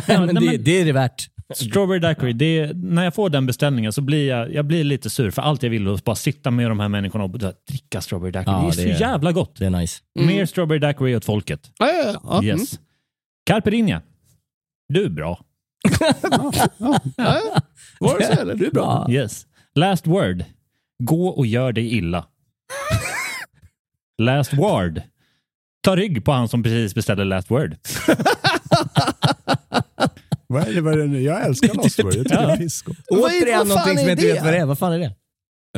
Men 0.08 0.36
det, 0.36 0.58
det 0.58 0.72
är 0.82 0.86
det 0.86 0.92
värt. 0.92 1.30
Strawberry 1.56 2.00
daiquiri, 2.00 2.34
det 2.34 2.60
är, 2.60 2.74
när 2.74 3.04
jag 3.04 3.16
får 3.16 3.30
den 3.30 3.46
beställningen 3.46 3.94
så 3.94 4.02
blir 4.02 4.28
jag, 4.30 4.54
jag 4.54 4.66
blir 4.66 4.84
lite 4.84 5.10
sur 5.10 5.32
för 5.32 5.42
allt 5.42 5.64
jag 5.64 5.70
vill 5.70 5.88
är 5.88 5.94
att 5.94 6.04
bara 6.04 6.16
sitta 6.16 6.52
med 6.52 6.72
de 6.72 6.80
här 6.80 6.90
människorna 6.90 7.24
och 7.24 7.40
dricka 7.70 8.02
strawberry 8.02 8.32
daiquiri. 8.32 8.54
Ja, 8.56 8.62
det 8.62 8.68
är 8.68 8.72
så 8.72 8.82
det 8.82 8.92
är- 8.92 9.00
jävla 9.00 9.32
gott. 9.32 9.56
Det 9.60 9.66
är 9.66 9.70
nice. 9.70 10.02
Mer 10.20 10.46
strawberry 10.46 10.80
daiquiri 10.80 11.16
åt 11.16 11.26
folket. 11.26 11.72
Ja, 11.80 11.88
ja, 11.92 12.20
ja. 12.24 12.34
Mm. 12.44 12.46
Yes. 12.60 12.80
Carpe 13.46 13.70
Diem. 13.70 14.02
Du 14.94 15.06
är 15.06 15.10
bra. 15.10 15.40
Var 18.00 18.20
det 18.20 18.26
så 18.36 18.42
eller? 18.42 18.56
Du 18.56 18.66
är 18.66 18.72
bra. 18.72 19.08
Yes. 19.10 19.46
Last 19.76 20.08
word. 20.08 20.44
Gå 21.04 21.28
och 21.28 21.46
gör 21.46 21.72
dig 21.72 21.94
illa. 21.98 22.26
Last 24.22 24.54
word. 24.54 25.02
Ta 25.84 25.96
rygg 25.96 26.26
på 26.26 26.32
han 26.32 26.48
som 26.48 26.64
precis 26.64 26.96
beställde 26.96 27.24
last 27.24 27.52
word. 27.52 27.76
vad 30.54 30.68
är 30.68 30.74
det, 30.74 30.82
vad 30.82 30.94
är 30.94 30.98
det 30.98 31.08
nu? 31.08 31.22
Jag 31.22 31.46
älskar 31.46 31.74
Lost 31.74 32.04
Word. 32.04 32.14
Jag 32.14 32.24
tycker 32.24 32.36
det 32.36 32.44
är 32.44 32.62
är- 32.62 32.96
Återigen 33.10 33.68
någonting 33.68 33.98
som 33.98 34.06
är 34.06 34.10
jag 34.10 34.12
inte 34.12 34.26
vet 34.34 34.44
vad 34.44 34.54
det 34.54 34.60
är. 34.60 34.66
Vad 34.66 34.80
fan 34.80 34.94
är 34.94 35.00
det? 35.00 35.16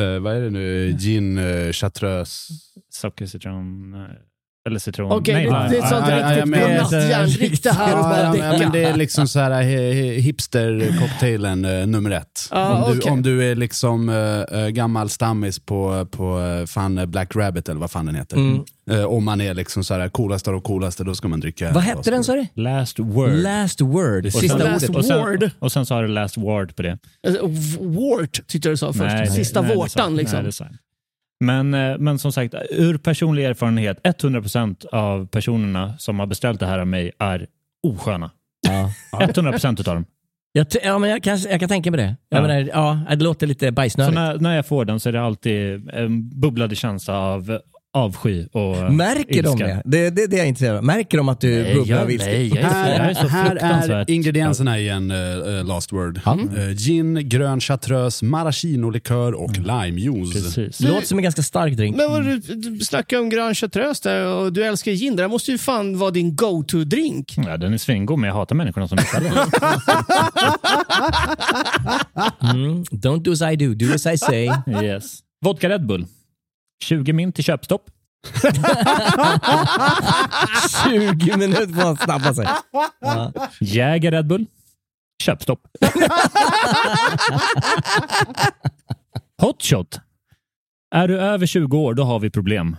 Eh, 0.04 0.20
vad 0.20 0.36
är 0.36 0.42
det 0.42 0.50
nu? 0.50 0.96
Gin, 1.00 1.38
uh, 1.38 1.72
chartreuse. 1.72 2.54
Socker, 2.90 3.26
citron... 3.26 3.94
eh, 3.94 4.00
Eller 4.68 4.80
citron. 4.80 5.12
Okej, 5.12 5.34
Nej, 5.34 5.46
det, 5.46 5.52
nej. 5.52 5.70
det 5.70 5.78
är 5.78 5.88
sånt 5.90 6.08
riktigt 6.08 6.62
godnattjärndrick 6.90 7.64
det 7.64 7.72
här 7.72 7.94
och 7.94 8.00
Ja, 8.00 8.04
bara 8.04 8.22
ja, 8.24 8.32
men 8.52 8.60
däcka. 8.60 8.70
det 8.74 8.84
är 8.84 8.96
liksom 8.98 9.28
så 9.28 9.40
här 9.40 9.52
he- 9.64 9.94
he- 9.94 10.20
hipster-cocktailen 10.20 11.80
eh, 11.82 11.88
nummer 11.88 12.12
ett. 12.12 12.48
Ja, 12.52 12.84
om, 12.84 12.92
du, 12.94 13.00
okej. 13.00 13.12
om 13.12 13.22
du 13.22 13.52
är 13.52 13.56
liksom 13.56 14.10
eh, 14.10 14.60
eh, 14.62 14.68
gammal 14.68 15.10
stammis 15.10 15.60
på, 15.60 16.08
på 16.12 16.40
eh, 16.40 16.66
fan 16.66 16.98
eh, 16.98 17.06
Black 17.06 17.36
Rabbit 17.36 17.70
eller 17.70 17.80
vad 17.80 17.92
fan 17.92 18.06
den 18.06 18.16
heter. 18.16 18.38
Mm. 18.38 18.64
Eh, 18.92 19.04
om 19.04 19.26
man 19.26 19.42
är 19.42 19.54
liksom 19.54 19.84
så 19.84 19.94
här 19.94 20.10
coolaste 20.10 20.50
av 20.50 20.54
de 20.54 20.62
coolaste, 20.62 21.04
då 21.04 21.16
ska 21.16 21.28
man 21.28 21.40
dricka. 21.40 21.72
Vad 21.72 21.84
hette 21.84 22.12
den 22.12 22.24
sa 22.24 22.34
du? 22.36 22.46
Last 22.54 23.00
word. 23.00 23.30
Last 23.34 23.82
word. 23.82 24.26
Och 24.26 24.32
Sista 24.34 24.58
sen, 24.60 24.68
ordet. 24.76 24.90
och, 24.96 25.06
sen, 25.06 25.52
och 25.60 25.72
sen 25.72 25.86
så 25.86 25.96
har 25.96 26.02
du 26.04 26.08
last 26.10 26.38
word 26.38 26.76
på 26.76 26.82
det. 26.82 26.98
Alltså, 27.28 27.48
Wart 27.82 28.40
tyckte 28.48 28.68
jag 28.68 28.74
du 28.74 28.78
sa 28.78 28.88
först. 28.94 29.00
Nej, 29.06 29.28
Sista 29.32 29.62
nej, 29.62 29.76
vårtan 29.76 29.90
sant. 29.90 30.18
liksom. 30.18 30.36
Nej, 30.36 30.44
det 30.44 30.50
är 30.50 30.52
sant. 30.52 30.72
Men, 31.40 31.74
eh, 31.74 31.98
men 31.98 32.20
som 32.20 32.32
sagt, 32.32 32.54
ur 32.70 32.98
personlig 32.98 33.46
erfarenhet, 33.46 34.00
100% 34.04 34.86
av 34.92 35.28
personerna 35.28 35.94
som 35.98 36.20
har 36.20 36.26
beställt 36.26 36.60
det 36.60 36.66
här 36.66 36.80
av 36.80 36.88
mig 36.88 37.12
är 37.20 37.48
osköna. 37.88 38.32
Ja. 38.68 38.92
100% 39.28 39.80
utav 39.82 39.96
dem. 39.96 40.06
Jag, 40.52 40.68
ja, 40.84 41.00
men 41.00 41.10
jag, 41.10 41.24
kan, 41.24 41.38
jag 41.40 41.60
kan 41.60 41.70
tänka 41.70 41.92
mig 41.92 41.98
det. 41.98 42.16
Jag 42.30 42.38
Ja. 42.38 42.42
menar, 42.48 42.70
ja, 42.74 43.16
det 43.16 43.24
låter 43.24 43.48
lite 43.48 43.66
Så 43.68 43.72
bajsnödigt. 43.72 44.16
när, 44.16 44.38
när 44.40 44.56
jag 44.56 44.66
får 44.66 44.86
den 44.86 45.00
så 45.00 45.10
är 45.10 45.14
det 45.14 45.22
alltid 45.22 45.90
en 45.90 46.30
bubblande 46.40 46.76
känsla 46.76 47.18
av, 47.20 47.60
avsky 47.98 48.46
och 48.52 48.94
Märker 48.94 49.44
de 49.44 49.50
ilska. 49.50 49.66
det? 49.68 49.82
Det, 49.86 50.10
det, 50.10 50.28
det 50.28 50.36
är 50.36 50.38
jag 50.40 50.48
intresserad 50.48 50.78
av. 50.78 50.84
Märker 50.84 51.18
de 51.18 51.30
att 51.30 51.42
du 51.42 51.64
Nej, 51.64 51.76
bubblar 51.76 51.98
jag, 51.98 52.12
ilska? 52.12 52.30
nej, 52.30 52.48
jag 52.48 52.58
är, 52.58 53.00
jag 53.00 53.10
är 53.10 53.14
så 53.14 53.28
Här, 53.28 53.58
här 53.62 53.90
är 53.90 54.10
ingredienserna 54.12 54.80
i 54.80 54.90
en 54.90 55.12
uh, 55.12 55.66
last 55.66 55.94
word. 55.94 56.20
Eh, 56.26 56.70
gin, 56.78 57.30
grön 57.30 57.60
chartreuse, 57.60 58.26
maraschino-likör 58.26 59.32
och 59.34 59.58
limejuice. 59.58 60.34
Precis. 60.34 60.78
Det 60.78 60.88
låter 60.88 61.08
som 61.08 61.18
en 61.18 61.24
ganska 61.24 61.44
stark 61.44 61.74
drink. 61.78 61.98
Men 61.98 62.12
vad 62.12 62.24
du, 62.26 62.38
du 62.40 62.80
snackar 62.80 63.20
om 63.20 63.30
Grand 63.30 63.58
Chartreuse 63.58 64.10
där 64.10 64.26
och 64.26 64.54
du 64.54 64.64
älskar 64.66 64.92
gin. 64.92 65.16
Det 65.16 65.24
där 65.24 65.30
måste 65.30 65.52
ju 65.52 65.58
fan 65.58 65.98
vara 65.98 66.12
din 66.12 66.36
go-to-drink. 66.36 67.34
Ja, 67.38 67.58
den 67.58 67.74
är 67.74 67.78
svingod, 67.78 68.20
men 68.20 68.28
jag 68.28 68.36
hatar 68.36 68.56
människorna 68.56 68.88
som 68.88 68.96
beställer 68.96 69.30
den. 69.30 69.48
Mm. 72.42 72.84
Don't 72.92 73.22
do 73.24 73.32
as 73.32 73.42
I 73.42 73.56
do, 73.56 73.74
do 73.76 73.94
as 73.94 74.06
I 74.06 74.18
say. 74.18 74.50
yes. 74.84 75.20
Vodka 75.42 75.70
Red 75.70 75.86
Bull. 75.86 76.06
20 76.84 77.14
min 77.14 77.32
till 77.32 77.44
köpstopp. 77.44 77.86
20 80.84 81.38
minuter 81.38 81.74
får 81.74 81.82
han 81.82 81.98
snabba 81.98 82.34
sig. 82.34 82.48
Ja. 83.00 83.32
Jäger 83.62 84.12
Red 84.12 84.28
Bull. 84.28 84.46
Köpstopp. 85.24 85.60
Hot 89.42 89.64
shot. 89.64 90.00
Är 90.96 91.08
du 91.08 91.20
över 91.20 91.46
20 91.46 91.78
år, 91.78 91.94
då 91.94 92.04
har 92.04 92.20
vi 92.20 92.30
problem. 92.30 92.78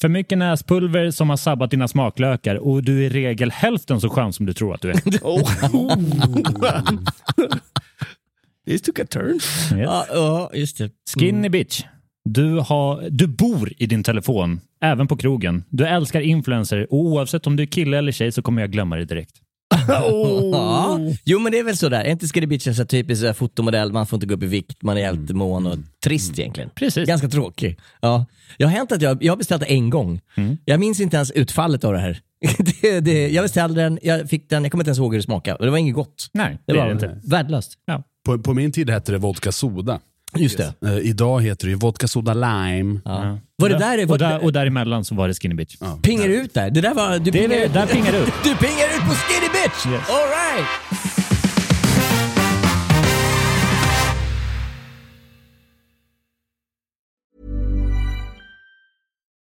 För 0.00 0.08
mycket 0.08 0.38
näspulver 0.38 1.10
som 1.10 1.30
har 1.30 1.36
sabbat 1.36 1.70
dina 1.70 1.88
smaklökar 1.88 2.56
och 2.56 2.82
du 2.82 2.98
är 2.98 3.02
i 3.02 3.08
regel 3.08 3.50
hälften 3.50 4.00
så 4.00 4.08
skön 4.08 4.32
som 4.32 4.46
du 4.46 4.52
tror 4.52 4.74
att 4.74 4.80
du 4.80 4.90
är. 4.90 4.96
This 8.68 8.82
took 8.82 8.98
a 8.98 9.04
turn. 9.10 9.34
Yes. 9.34 9.70
Ja, 9.70 10.06
ja, 10.12 10.50
just 10.54 10.78
det. 10.78 10.90
Skinny 11.18 11.48
bitch. 11.48 11.82
Du, 12.24 12.58
har, 12.58 13.08
du 13.10 13.26
bor 13.26 13.72
i 13.78 13.86
din 13.86 14.02
telefon, 14.02 14.60
även 14.82 15.06
på 15.08 15.16
krogen. 15.16 15.64
Du 15.68 15.86
älskar 15.86 16.20
influencer 16.20 16.86
och 16.92 16.98
oavsett 16.98 17.46
om 17.46 17.56
du 17.56 17.62
är 17.62 17.66
kille 17.66 17.98
eller 17.98 18.12
tjej 18.12 18.32
så 18.32 18.42
kommer 18.42 18.62
jag 18.62 18.70
glömma 18.72 18.96
dig 18.96 19.04
direkt. 19.06 19.32
Ja. 19.88 20.98
Jo 21.24 21.38
men 21.38 21.52
det 21.52 21.58
är 21.58 21.64
väl 21.64 21.76
sådär, 21.76 22.00
är 22.04 22.10
inte 22.10 22.26
Skinny 22.26 22.46
Bitch 22.46 22.66
här 22.66 22.84
typisk 22.84 23.20
så 23.20 23.26
här 23.26 23.32
fotomodell, 23.32 23.92
man 23.92 24.06
får 24.06 24.16
inte 24.16 24.26
gå 24.26 24.34
upp 24.34 24.42
i 24.42 24.46
vikt, 24.46 24.82
man 24.82 24.96
är 24.96 25.00
jävligt 25.00 25.36
mån 25.36 25.66
och 25.66 25.76
trist 26.04 26.38
egentligen. 26.38 26.70
Precis. 26.74 27.08
Ganska 27.08 27.28
tråkig. 27.28 27.78
Ja. 28.00 28.26
Jag 28.56 28.68
har 28.68 28.72
hänt 28.72 28.92
att 28.92 29.02
jag, 29.02 29.22
jag 29.24 29.32
har 29.32 29.36
beställt 29.36 29.62
en 29.62 29.90
gång. 29.90 30.20
Jag 30.64 30.80
minns 30.80 31.00
inte 31.00 31.16
ens 31.16 31.30
utfallet 31.30 31.84
av 31.84 31.92
det 31.92 31.98
här. 31.98 32.20
det, 32.82 33.00
det, 33.00 33.28
jag 33.28 33.44
beställde 33.44 33.82
den, 33.82 33.98
jag 34.02 34.28
fick 34.28 34.50
den, 34.50 34.62
jag 34.62 34.72
kommer 34.72 34.82
inte 34.84 34.88
ens 34.88 34.98
ihåg 34.98 35.12
hur 35.12 35.18
det 35.18 35.22
smakade. 35.24 35.56
och 35.58 35.64
Det 35.64 35.70
var 35.70 35.78
inget 35.78 35.94
gott. 35.94 36.30
Nej, 36.32 36.58
Det 36.66 36.72
det 36.72 36.78
är 36.78 36.82
var 36.82 36.86
det 36.86 36.92
inte. 36.92 37.20
värdelöst. 37.24 37.72
Ja. 37.86 38.02
På, 38.28 38.38
på 38.38 38.54
min 38.54 38.72
tid 38.72 38.90
hette 38.90 39.12
det 39.12 39.18
vodka 39.18 39.52
soda. 39.52 40.00
Just 40.36 40.58
det. 40.58 40.74
Eh, 40.86 40.98
idag 40.98 41.42
heter 41.42 41.66
det 41.66 41.70
ju 41.70 41.76
vodka 41.76 42.08
soda 42.08 42.34
lime. 42.34 43.00
Ja. 43.04 43.38
Var 43.56 43.68
det 43.68 43.78
där, 43.78 44.06
var 44.06 44.12
och, 44.14 44.18
där, 44.18 44.44
och 44.44 44.52
däremellan 44.52 45.04
så 45.04 45.14
var 45.14 45.28
det 45.28 45.34
skinny 45.34 45.54
bitch. 45.54 45.76
pingar 46.02 46.28
ut 46.28 46.54
där? 46.54 46.70
Det 46.70 46.80
där 46.80 46.94
var, 46.94 47.18
du 47.18 47.30
Det 47.30 47.44
är 47.44 47.48
pingar 47.48 47.60
det, 47.60 47.64
ut. 47.66 47.72
där 47.72 47.86
pingar 47.86 48.12
du 48.12 48.18
ut. 48.18 48.32
Du 48.44 48.56
pingar 48.56 48.86
ut 48.96 49.00
på 49.08 49.14
Skinny 49.14 49.48
Bitch! 49.52 49.86
Yes. 49.86 50.08
All 50.10 50.28
right. 50.28 51.27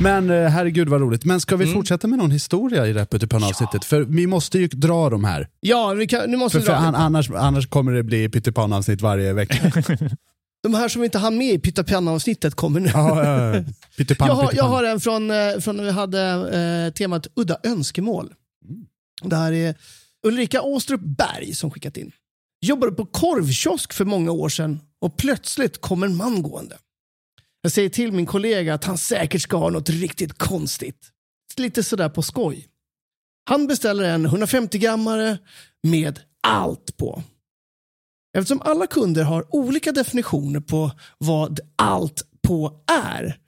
Men 0.00 0.30
eh, 0.30 0.48
herregud 0.48 0.88
vad 0.88 1.00
roligt. 1.00 1.24
Men 1.24 1.40
ska 1.40 1.56
vi 1.56 1.64
Mm. 1.64 1.74
fortsätta 1.74 2.08
med 2.08 2.18
någon 2.18 2.30
historia 2.30 2.86
i 2.86 2.92
Rätt 2.92 3.14
utifrån 3.14 3.44
avsnittet? 3.44 3.84
För 3.84 4.02
vi 4.02 4.26
måste 4.26 4.58
ju 4.58 4.66
dra 4.68 5.10
de 5.10 5.24
här. 5.24 5.48
Ja, 5.60 5.88
vi 5.92 6.06
kan, 6.06 6.30
nu 6.30 6.36
måste 6.36 6.52
För, 6.58 6.60
vi 6.60 6.66
för 6.66 6.72
dra. 6.72 6.78
an, 6.80 6.94
annars, 6.94 7.30
annars 7.30 7.68
kommer 7.68 7.92
det 7.92 8.02
bli 8.02 8.28
pyttipanna-avsnitt 8.28 9.00
varje 9.00 9.32
vecka. 9.32 9.72
De 10.62 10.74
här 10.74 10.88
som 10.88 11.00
vi 11.00 11.04
inte 11.06 11.18
hann 11.18 11.38
med 11.38 11.54
i 11.54 11.58
Pytta 11.58 11.84
Penna-avsnittet 11.84 12.54
kommer 12.54 12.80
nu. 12.80 12.90
ja, 12.94 13.24
ja, 13.24 13.54
ja. 13.56 13.64
Jag, 14.18 14.34
har, 14.34 14.50
jag 14.52 14.64
har 14.64 14.84
en 14.84 15.00
från, 15.00 15.30
eh, 15.30 15.36
från 15.60 15.76
när 15.76 15.84
vi 15.84 15.90
hade 15.90 16.22
eh, 16.86 16.92
temat 16.92 17.26
udda 17.36 17.56
önskemål. 17.64 18.32
Det 19.22 19.36
här 19.36 19.52
är 19.52 19.74
Ulrika 20.26 20.62
Åstrup 20.62 21.00
Berg 21.00 21.54
som 21.54 21.70
skickat 21.70 21.96
in. 21.96 22.12
Jobbade 22.60 22.92
på 22.92 23.06
korvkiosk 23.06 23.92
för 23.92 24.04
många 24.04 24.30
år 24.30 24.48
sedan 24.48 24.80
och 25.00 25.16
plötsligt 25.16 25.80
kom 25.80 26.02
en 26.02 26.16
man 26.16 26.42
gående. 26.42 26.76
Jag 27.62 27.72
säger 27.72 27.88
till 27.88 28.12
min 28.12 28.26
kollega 28.26 28.74
att 28.74 28.84
han 28.84 28.98
säkert 28.98 29.42
ska 29.42 29.56
ha 29.56 29.70
något 29.70 29.88
riktigt 29.88 30.38
konstigt. 30.38 31.10
Lite 31.56 31.82
sådär 31.82 32.08
på 32.08 32.22
skoj. 32.22 32.68
Han 33.48 33.66
beställer 33.66 34.04
en 34.04 34.26
150-grammare 34.26 35.38
med 35.82 36.20
allt 36.42 36.96
på. 36.96 37.22
Eftersom 38.38 38.60
alla 38.60 38.86
kunder 38.86 39.24
har 39.24 39.54
olika 39.54 39.92
definitioner 39.92 40.60
på 40.60 40.90
vad 41.18 41.60
allt 41.76 42.22
på 42.42 42.84
är 42.92 43.38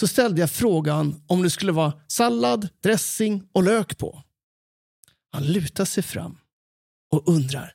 så 0.00 0.08
ställde 0.08 0.40
jag 0.40 0.50
frågan 0.50 1.22
om 1.26 1.42
det 1.42 1.50
skulle 1.50 1.72
vara 1.72 1.92
sallad, 2.08 2.68
dressing 2.82 3.48
och 3.52 3.62
lök 3.62 3.98
på. 3.98 4.22
Han 5.32 5.46
lutar 5.46 5.84
sig 5.84 6.02
fram 6.02 6.38
och 7.12 7.28
undrar, 7.28 7.72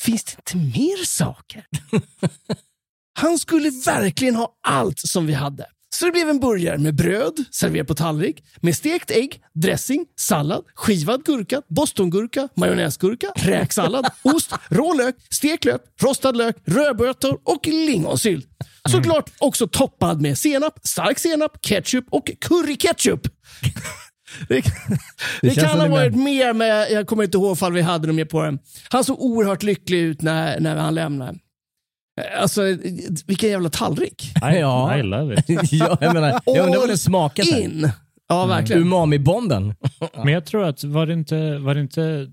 finns 0.00 0.24
det 0.24 0.32
inte 0.36 0.78
mer 0.78 1.04
saker? 1.04 1.66
Han 3.14 3.38
skulle 3.38 3.70
verkligen 3.70 4.34
ha 4.34 4.48
allt 4.66 4.98
som 4.98 5.26
vi 5.26 5.32
hade. 5.32 5.66
Så 5.94 6.04
det 6.06 6.12
blev 6.12 6.28
en 6.28 6.40
burgare 6.40 6.78
med 6.78 6.94
bröd, 6.94 7.44
serverad 7.50 7.86
på 7.86 7.94
tallrik, 7.94 8.44
med 8.60 8.76
stekt 8.76 9.10
ägg, 9.10 9.40
dressing, 9.54 10.06
sallad, 10.20 10.64
skivad 10.74 11.24
gurka, 11.24 11.62
bostongurka, 11.68 12.48
majonnäsgurka, 12.56 13.26
räksallad, 13.36 14.06
ost, 14.22 14.52
rå 14.70 14.94
lök, 14.94 15.14
stekt 15.30 15.64
lök, 15.64 15.80
rostad 16.02 16.32
lök, 16.36 16.56
rödbetor 16.64 17.40
och 17.44 17.66
lingonsylt. 17.66 18.46
Såklart 18.90 19.30
också 19.38 19.66
toppad 19.68 20.20
med 20.20 20.38
senap, 20.38 20.78
stark 20.82 21.18
senap, 21.18 21.62
ketchup 21.62 22.04
och 22.10 22.30
curryketchup. 22.40 23.20
Det, 24.48 24.62
det, 25.42 25.54
kan 25.54 25.80
ha 25.80 25.88
varit 25.88 26.12
med- 26.14 26.24
mer, 26.24 26.52
men 26.52 26.68
jag 26.68 27.06
kommer 27.06 27.24
inte 27.24 27.38
ihåg 27.38 27.56
ifall 27.56 27.72
vi 27.72 27.80
hade 27.80 28.06
något 28.06 28.16
mer 28.16 28.24
på 28.24 28.42
den. 28.42 28.58
Han 28.88 29.04
såg 29.04 29.20
oerhört 29.20 29.62
lycklig 29.62 29.98
ut 29.98 30.22
när, 30.22 30.60
när 30.60 30.76
han 30.76 30.94
lämnade. 30.94 31.38
Alltså, 32.40 32.62
vilken 33.26 33.50
jävla 33.50 33.70
tallrik. 33.70 34.22
I, 34.24 34.58
Ja. 34.58 34.98
I 34.98 35.02
love 35.02 35.34
it. 35.34 35.44
ja, 35.72 35.98
jag, 36.00 36.14
menar, 36.14 36.40
jag 36.46 36.64
undrar 36.66 36.80
vad 36.80 36.88
den 36.88 36.98
smakar. 36.98 37.58
In! 37.60 37.90
Ja, 38.28 38.46
verkligen. 38.46 38.82
Umami-bomben. 38.82 39.74
Men 40.14 40.28
jag 40.32 40.44
tror 40.44 40.64
att, 40.64 40.84
var 40.84 41.06
det 41.06 41.12
inte, 41.12 41.58
var 41.58 41.74
det 41.74 41.80
inte 41.80 42.32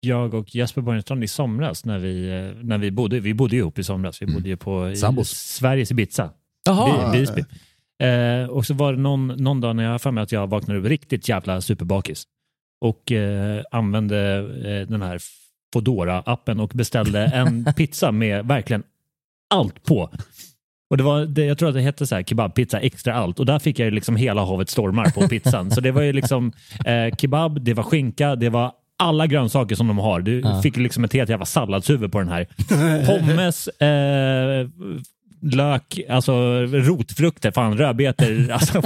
jag 0.00 0.34
och 0.34 0.54
Jesper 0.54 0.80
Borgenstrand 0.80 1.24
i 1.24 1.28
somras 1.28 1.84
när 1.84 1.98
vi, 1.98 2.28
eh, 2.30 2.64
när 2.64 2.78
vi 2.78 2.90
bodde, 2.90 3.20
vi 3.20 3.34
bodde 3.34 3.56
ihop 3.56 3.78
i 3.78 3.84
somras, 3.84 4.22
vi 4.22 4.26
bodde 4.26 4.48
ju 4.48 4.56
på 4.56 4.90
i. 4.90 4.96
Sveriges 5.24 5.90
Ibiza, 5.90 6.30
Jaha. 6.66 7.12
Visby. 7.12 7.44
Eh, 8.02 8.50
och 8.50 8.66
så 8.66 8.74
var 8.74 8.92
det 8.92 8.98
någon, 8.98 9.26
någon 9.26 9.60
dag 9.60 9.76
när 9.76 9.84
jag 9.84 9.90
har 9.90 9.98
för 9.98 10.10
mig 10.10 10.22
att 10.22 10.32
jag 10.32 10.46
vaknade 10.46 10.80
upp 10.80 10.86
riktigt 10.86 11.28
jävla 11.28 11.60
superbakis 11.60 12.24
och 12.84 13.12
eh, 13.12 13.62
använde 13.70 14.38
eh, 14.38 14.88
den 14.88 15.02
här 15.02 15.18
fodora 15.72 16.22
appen 16.26 16.60
och 16.60 16.68
beställde 16.74 17.24
en 17.24 17.64
pizza 17.76 18.12
med 18.12 18.44
verkligen 18.46 18.82
allt 19.54 19.84
på. 19.84 20.10
Och 20.90 20.96
det 20.96 21.02
var, 21.02 21.20
det, 21.26 21.44
jag 21.44 21.58
tror 21.58 21.68
att 21.68 21.74
det 21.74 21.80
hette 21.80 22.06
så 22.06 22.14
här 22.14 22.22
kebabpizza 22.22 22.80
extra 22.80 23.14
allt 23.14 23.40
och 23.40 23.46
där 23.46 23.58
fick 23.58 23.78
jag 23.78 23.84
ju 23.84 23.90
liksom 23.90 24.16
hela 24.16 24.44
havet 24.44 24.68
stormar 24.70 25.04
på 25.10 25.28
pizzan. 25.28 25.70
så 25.70 25.80
det 25.80 25.90
var 25.90 26.02
ju 26.02 26.12
liksom 26.12 26.52
eh, 26.86 27.16
kebab, 27.16 27.60
det 27.64 27.74
var 27.74 27.82
skinka, 27.82 28.36
det 28.36 28.48
var 28.48 28.72
alla 28.98 29.26
grönsaker 29.26 29.74
som 29.76 29.88
de 29.88 29.98
har. 29.98 30.20
Du 30.20 30.40
Ja. 30.40 30.62
fick 30.62 30.76
liksom 30.76 31.04
ett 31.04 31.12
helt 31.12 31.30
jävla 31.30 31.46
salladshuvud 31.46 32.12
på 32.12 32.18
den 32.18 32.28
här. 32.28 32.46
Pommes, 33.06 33.68
eh, 33.68 34.68
lök, 35.42 36.00
alltså 36.08 36.32
rotfrukter, 36.66 37.50
fan 37.50 37.78
rödbetor. 37.78 38.50
Alltså, 38.60 38.80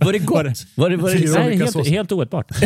Var 0.00 0.12
det 0.12 0.18
gott? 0.18 0.46
Var 0.74 0.90
det, 0.90 0.96
var 0.96 1.10
det, 1.10 1.30
Nej, 1.32 1.46
olika 1.46 1.64
helt, 1.64 1.88
helt 1.88 2.12
oätbart. 2.12 2.48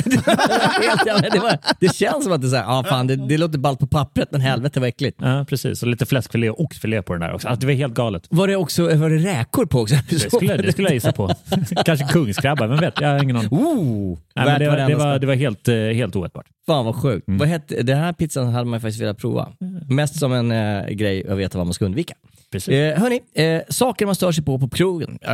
det, 1.32 1.38
var, 1.38 1.58
det 1.80 1.94
känns 1.94 2.24
som 2.24 2.32
att 2.32 2.40
det, 2.40 2.46
är 2.46 2.50
så 2.50 2.56
här, 2.56 2.64
ja, 2.64 2.84
fan, 2.88 3.06
det, 3.06 3.16
det 3.16 3.38
låter 3.38 3.58
ballt 3.58 3.78
på 3.78 3.86
pappret, 3.86 4.28
men 4.32 4.40
helvete 4.40 4.80
vad 4.80 4.88
äckligt. 4.88 5.18
Ja, 5.20 5.44
precis. 5.48 5.82
Och 5.82 5.88
lite 5.88 6.06
fläskfilé 6.06 6.50
och 6.50 6.60
oxfilé 6.60 7.02
på 7.02 7.12
den 7.12 7.20
där 7.20 7.32
också. 7.32 7.48
Alltså, 7.48 7.60
det 7.60 7.66
var 7.66 7.74
helt 7.74 7.94
galet. 7.94 8.26
Var 8.30 8.48
det 8.48 8.56
också 8.56 8.82
var 8.96 9.10
det 9.10 9.16
räkor 9.16 9.66
på 9.66 9.80
också? 9.80 9.94
Det 10.08 10.18
skulle, 10.18 10.56
det 10.56 10.72
skulle 10.72 10.88
jag 10.88 10.94
gissa 10.94 11.12
på. 11.12 11.34
Kanske 11.84 12.06
kungskrabbar, 12.06 12.66
vem 12.66 12.78
vet? 12.78 13.00
Jag 13.00 13.08
har 13.08 13.22
ingen 13.22 13.36
aning. 13.36 13.48
Oh, 13.52 14.18
Nej, 14.36 14.58
det, 14.58 14.68
var, 14.68 14.76
det, 14.76 14.94
var, 14.94 15.18
det 15.18 15.26
var 15.26 15.34
helt, 15.34 15.68
eh, 15.68 15.74
helt 15.74 16.16
oätbart. 16.16 16.46
Fan 16.68 16.84
vad 16.84 16.96
sjukt. 16.96 17.24
Vad 17.26 17.48
hette, 17.48 17.82
den 17.82 17.98
här 17.98 18.12
pizzan 18.12 18.48
hade 18.48 18.64
man 18.64 18.80
faktiskt 18.80 19.00
velat 19.00 19.18
prova. 19.18 19.52
Mest 19.88 20.18
som 20.18 20.32
en 20.32 20.50
eh, 20.50 20.88
grej 20.88 21.28
att 21.28 21.38
veta 21.38 21.58
vad 21.58 21.66
man 21.66 21.74
ska 21.74 21.84
undvika. 21.84 22.14
Precis. 22.50 22.74
Eh, 22.74 22.98
hörni, 22.98 23.20
eh, 23.34 23.62
saker 23.68 24.06
man 24.06 24.14
stör 24.14 24.32
sig 24.32 24.44
på 24.44 24.58
på 24.58 24.68
krogen 24.68 25.18
eh, 25.22 25.30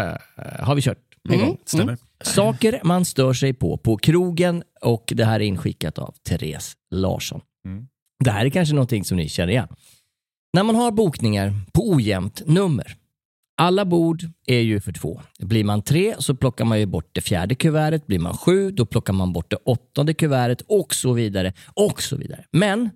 har 0.58 0.74
vi 0.74 0.82
kört 0.82 0.98
en 1.30 1.40
gång. 1.40 1.58
Stämmer. 1.64 1.98
Saker 2.24 2.80
man 2.84 3.04
stör 3.04 3.32
sig 3.32 3.54
på 3.54 3.76
på 3.76 3.96
krogen 3.96 4.62
och 4.80 5.12
det 5.16 5.24
här 5.24 5.40
är 5.40 5.44
inskickat 5.44 5.98
av 5.98 6.14
Therese 6.28 6.72
Larsson. 6.90 7.40
Mm. 7.66 7.86
Det 8.24 8.30
här 8.30 8.46
är 8.46 8.50
kanske 8.50 8.74
någonting 8.74 9.04
som 9.04 9.16
ni 9.16 9.28
känner 9.28 9.52
igen. 9.52 9.68
När 10.52 10.62
man 10.62 10.74
har 10.76 10.90
bokningar 10.90 11.52
på 11.72 11.90
ojämnt 11.90 12.42
nummer. 12.46 12.96
Alla 13.56 13.84
bord 13.84 14.24
är 14.46 14.60
ju 14.60 14.80
för 14.80 14.92
två. 14.92 15.20
Blir 15.38 15.64
man 15.64 15.82
tre 15.82 16.14
så 16.18 16.34
plockar 16.34 16.64
man 16.64 16.80
ju 16.80 16.86
bort 16.86 17.08
det 17.12 17.20
fjärde 17.20 17.54
kuvertet. 17.54 18.06
Blir 18.06 18.18
man 18.18 18.36
sju 18.36 18.70
då 18.70 18.86
plockar 18.86 19.12
man 19.12 19.32
bort 19.32 19.50
det 19.50 19.56
åttonde 19.56 20.14
kuvertet 20.14 20.62
och 20.68 20.94
så 20.94 21.12
vidare. 21.12 21.52
Och 21.74 22.02
så 22.02 22.16
vidare. 22.16 22.44
Men 22.50 22.90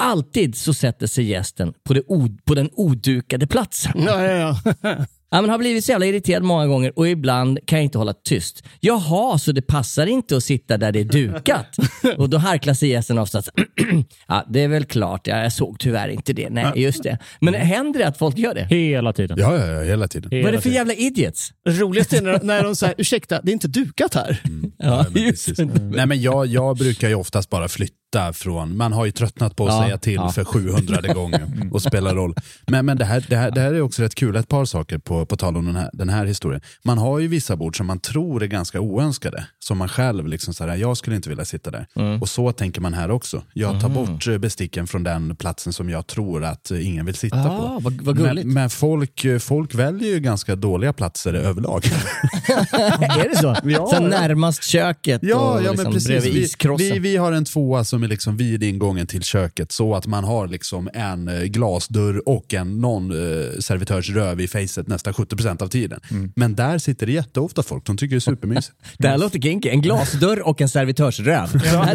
alltid 0.00 0.56
så 0.56 0.74
sätter 0.74 1.06
sig 1.06 1.24
gästen 1.24 1.74
på, 1.84 1.94
det 1.94 2.02
på 2.44 2.54
den 2.54 2.70
odukade 2.72 3.46
platsen. 3.46 3.92
Ja, 4.06 4.24
ja, 4.24 4.56
ja. 4.82 5.06
Ja, 5.34 5.40
men 5.40 5.50
har 5.50 5.58
blivit 5.58 5.84
så 5.84 5.90
jävla 5.92 6.06
irriterad 6.06 6.42
många 6.42 6.66
gånger 6.66 6.98
och 6.98 7.08
ibland 7.08 7.58
kan 7.66 7.78
jag 7.78 7.84
inte 7.84 7.98
hålla 7.98 8.12
tyst. 8.12 8.64
Jaha, 8.80 9.38
så 9.38 9.52
det 9.52 9.62
passar 9.62 10.06
inte 10.06 10.36
att 10.36 10.44
sitta 10.44 10.76
där 10.76 10.92
det 10.92 11.00
är 11.00 11.04
dukat? 11.04 11.76
och 12.18 12.30
då 12.30 12.38
harklar 12.38 12.74
sig 12.74 12.88
gästen 12.88 13.18
oftast. 13.18 13.50
ja, 14.28 14.46
det 14.48 14.60
är 14.60 14.68
väl 14.68 14.84
klart. 14.84 15.26
Ja, 15.26 15.42
jag 15.42 15.52
såg 15.52 15.78
tyvärr 15.78 16.08
inte 16.08 16.32
det. 16.32 16.50
Nej, 16.50 16.72
just 16.76 17.02
det. 17.02 17.18
Men 17.40 17.54
händer 17.54 17.98
det 17.98 18.06
att 18.06 18.18
folk 18.18 18.38
gör 18.38 18.54
det? 18.54 18.64
Hela 18.64 19.12
tiden. 19.12 19.38
Ja, 19.40 19.58
ja, 19.58 19.66
ja, 19.66 19.82
hela 19.82 20.08
tiden. 20.08 20.30
Hela 20.30 20.42
Vad 20.42 20.52
är 20.52 20.56
det 20.56 20.62
för 20.62 20.70
jävla 20.70 20.94
idiots? 20.94 21.52
Roligast 21.68 22.12
är 22.12 22.22
när, 22.22 22.40
när 22.42 22.64
de 22.64 22.76
säger, 22.76 22.94
ursäkta, 22.98 23.40
det 23.42 23.50
är 23.50 23.52
inte 23.52 23.68
dukat 23.68 24.14
här. 24.14 24.42
Ja, 24.78 25.06
men 25.10 25.22
just 25.22 25.46
precis. 25.46 25.66
Nej, 25.80 26.06
men 26.06 26.22
jag, 26.22 26.46
jag 26.46 26.76
brukar 26.76 27.08
ju 27.08 27.14
oftast 27.14 27.50
bara 27.50 27.68
flytta 27.68 28.01
från, 28.32 28.76
man 28.76 28.92
har 28.92 29.04
ju 29.06 29.12
tröttnat 29.12 29.56
på 29.56 29.66
att 29.66 29.72
Ja, 29.74 29.82
säga 29.82 29.98
till 29.98 30.14
ja. 30.14 30.28
för 30.32 30.44
700 30.44 31.14
gånger 31.14 31.48
och 31.72 31.82
spela 31.82 32.14
roll. 32.14 32.34
Men, 32.66 32.86
men 32.86 32.98
det, 32.98 33.04
här, 33.04 33.26
det, 33.28 33.36
här, 33.36 33.50
det 33.50 33.60
här 33.60 33.74
är 33.74 33.80
också 33.80 34.02
rätt 34.02 34.14
kul, 34.14 34.36
ett 34.36 34.48
par 34.48 34.64
saker 34.64 34.98
på, 34.98 35.26
på 35.26 35.36
tal 35.36 35.56
om 35.56 35.64
den 35.66 35.76
här, 35.76 35.90
den 35.92 36.08
här 36.08 36.24
historien. 36.26 36.60
Man 36.84 36.98
har 36.98 37.18
ju 37.18 37.28
vissa 37.28 37.56
bord 37.56 37.76
som 37.76 37.86
man 37.86 37.98
tror 37.98 38.42
är 38.42 38.46
ganska 38.46 38.80
oönskade, 38.80 39.46
som 39.58 39.78
man 39.78 39.88
själv 39.88 40.26
liksom 40.28 40.54
såhär, 40.54 40.76
jag 40.76 40.96
skulle 40.96 41.16
inte 41.16 41.28
vilja 41.28 41.44
sitta 41.44 41.70
där. 41.70 41.86
Och 42.20 42.28
så 42.28 42.52
tänker 42.52 42.80
man 42.80 42.94
här 42.94 43.10
också. 43.10 43.42
Jag 43.54 43.80
tar 43.80 43.88
bort 43.88 44.26
eh, 44.26 44.38
besticken 44.38 44.86
från 44.86 45.02
den 45.02 45.36
platsen 45.36 45.72
som 45.72 45.90
jag 45.90 46.06
tror 46.06 46.44
att 46.44 46.70
eh, 46.70 46.86
ingen 46.88 47.06
vill 47.06 47.14
sitta 47.14 47.36
Ah, 47.40 47.58
på. 47.58 47.78
vad- 47.82 48.02
vad. 48.02 48.18
Men, 48.18 48.52
men 48.52 48.70
folk, 48.70 49.24
eh, 49.24 49.38
folk 49.38 49.74
väljer 49.74 50.08
ju 50.08 50.20
ganska 50.20 50.56
dåliga 50.56 50.92
platser 50.92 51.34
överlag. 51.34 51.84
är 53.00 53.28
det 53.28 53.36
så? 53.36 53.56
Ja, 53.64 53.86
så 53.86 54.00
närmast 54.00 54.64
köket 54.64 55.20
Ja, 55.24 55.36
och 55.36 55.62
ja 55.62 55.70
liksom 55.70 55.84
men 55.84 55.92
precis. 55.92 56.08
bredvid 56.08 56.32
Vi, 56.32 56.40
iskrossen. 56.42 56.86
vi, 56.92 56.98
vi 56.98 57.16
har 57.16 57.32
en 57.32 57.44
tvåa 57.44 57.84
som 57.84 58.01
är 58.04 58.08
liksom 58.08 58.36
vid 58.36 58.62
ingången 58.62 59.06
till 59.06 59.22
köket 59.22 59.72
så 59.72 59.94
att 59.94 60.06
man 60.06 60.24
har 60.24 60.48
liksom 60.48 60.90
en 60.94 61.28
eh, 61.28 61.42
glasdörr 61.42 62.28
och 62.28 62.54
en 62.54 62.80
någon 62.80 63.10
eh, 63.10 63.58
servitörs 63.58 64.10
röv 64.10 64.40
i 64.40 64.48
facet 64.48 64.88
nästan 64.88 65.12
70% 65.12 65.62
av 65.62 65.68
tiden. 65.68 66.00
Mm. 66.10 66.32
Men 66.36 66.54
där 66.54 66.78
sitter 66.78 67.06
det 67.06 67.12
jätteofta 67.12 67.62
folk, 67.62 67.86
de 67.86 67.96
tycker 67.96 68.14
det 68.14 68.18
är 68.18 68.20
supermysigt. 68.20 68.76
Det 68.98 69.08
här 69.08 69.18
låter 69.18 69.40
kinky. 69.40 69.68
En 69.68 69.82
glasdörr 69.82 70.48
och 70.48 70.60
en 70.60 70.68
servitörsröv. 70.68 71.48
Det 71.62 71.68
här, 71.68 71.94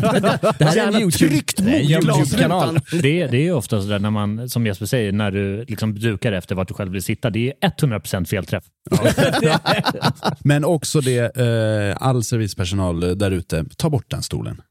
det 0.60 0.66
här 0.66 0.78
är 0.78 0.88
en 0.88 1.04
mot 1.04 1.22
YouTube-kanal. 1.22 2.80
Det, 2.92 3.28
det 3.28 3.48
är 3.48 3.54
ofta 3.54 3.82
sådär 3.82 4.00
när 4.00 4.10
man, 4.10 4.50
som 4.50 4.66
Jesper 4.66 4.86
säger, 4.86 5.12
när 5.12 5.32
du 5.32 5.66
liksom 5.68 6.00
dukar 6.00 6.32
efter 6.32 6.56
vart 6.56 6.68
du 6.68 6.74
själv 6.74 6.92
vill 6.92 7.04
sitta. 7.04 7.30
Det 7.30 7.54
är 7.62 7.70
100% 7.70 8.26
felträff. 8.26 8.64
Men 10.44 10.66
också 10.66 11.02
det, 11.02 11.38
eh, 11.38 12.08
all 12.08 12.24
servicepersonal 12.24 13.18
där 13.18 13.32
ute, 13.32 13.66
ta 13.78 13.90
bort 13.90 14.06
den 14.10 14.24
stolen. 14.24 14.62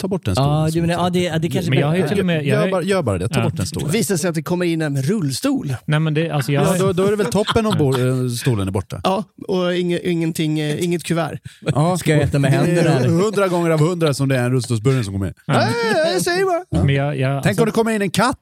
Ta 0.00 0.08
bort 0.08 0.24
den 0.24 0.34
stolen. 0.34 0.50
Ja, 0.52 0.70
som 0.70 0.80
du 0.80 0.86
menar, 0.86 1.04
ja, 1.04 1.10
det, 1.10 1.22
ja, 1.22 1.38
det 1.38 1.48
kanske 1.48 1.70
Men 1.70 1.78
jag 1.78 1.86
har 1.86 1.96
ju 1.96 2.08
till 2.08 2.20
och 2.20 2.26
med... 2.26 2.36
Jag 2.36 2.64
gör, 2.64 2.70
bara, 2.70 2.82
gör 2.82 3.02
bara 3.02 3.18
det, 3.18 3.28
ta 3.28 3.40
Ja. 3.40 3.44
bort 3.44 3.56
den 3.56 3.66
stolen. 3.66 3.90
Visar 3.90 4.16
sig 4.16 4.28
att 4.28 4.34
det 4.34 4.42
kommer 4.42 4.66
in 4.66 4.82
en 4.82 4.92
med 4.92 5.04
rullstol. 5.08 5.74
nej 5.84 6.00
men 6.00 6.14
det, 6.14 6.30
alltså 6.30 6.52
jag, 6.52 6.64
Ja, 6.66 6.78
då, 6.78 6.92
då 6.92 7.04
är 7.06 7.10
det 7.10 7.16
väl 7.16 7.26
toppen 7.26 7.66
om 7.66 7.74
eh, 7.74 8.30
stolen 8.30 8.68
är 8.68 8.72
borta. 8.72 9.00
Ja, 9.04 9.24
och 9.48 9.74
inge, 9.74 9.98
ingenting, 9.98 10.60
eh, 10.60 10.84
inget 10.84 11.04
kuvert. 11.04 11.38
Ja. 11.74 11.98
Ska 11.98 12.10
jag 12.12 12.20
äta 12.22 12.38
med 12.38 12.50
händerna? 12.50 13.08
Hundra 13.08 13.48
gånger 13.48 13.70
av 13.70 13.80
hundra 13.80 14.14
som 14.14 14.28
det 14.28 14.36
är 14.36 14.44
en 14.44 14.50
rullstolsburgare 14.52 15.04
som 15.04 15.12
kommer 15.14 15.26
in. 15.26 15.34
Nej, 15.46 15.72
jag 16.12 16.22
säger 16.22 16.44
bara. 16.44 16.84
men 16.84 16.94
jag, 16.94 17.18
jag, 17.18 17.42
Tänk 17.42 17.46
alltså, 17.50 17.62
om 17.62 17.66
det 17.66 17.72
kommer 17.72 17.90
in 17.90 18.02
en 18.02 18.10
katt 18.10 18.38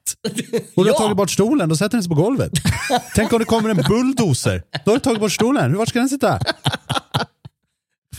och 0.75 0.83
du 0.85 0.89
har 0.91 0.95
Ja. 0.97 1.03
tagit 1.03 1.17
bort 1.17 1.31
stolen, 1.31 1.69
då 1.69 1.75
sätter 1.75 1.97
den 1.97 2.03
sig 2.03 2.09
på 2.09 2.15
golvet. 2.15 2.51
Tänk 3.15 3.33
om 3.33 3.39
det 3.39 3.45
kommer 3.45 3.69
en 3.69 3.77
bulldozer, 3.89 4.63
då 4.85 4.91
har 4.91 4.95
du 4.95 4.99
tagigt 4.99 5.21
bort 5.21 5.31
stolen, 5.31 5.77
vart 5.77 5.89
ska 5.89 5.99
den 5.99 6.09
sitta? 6.09 6.39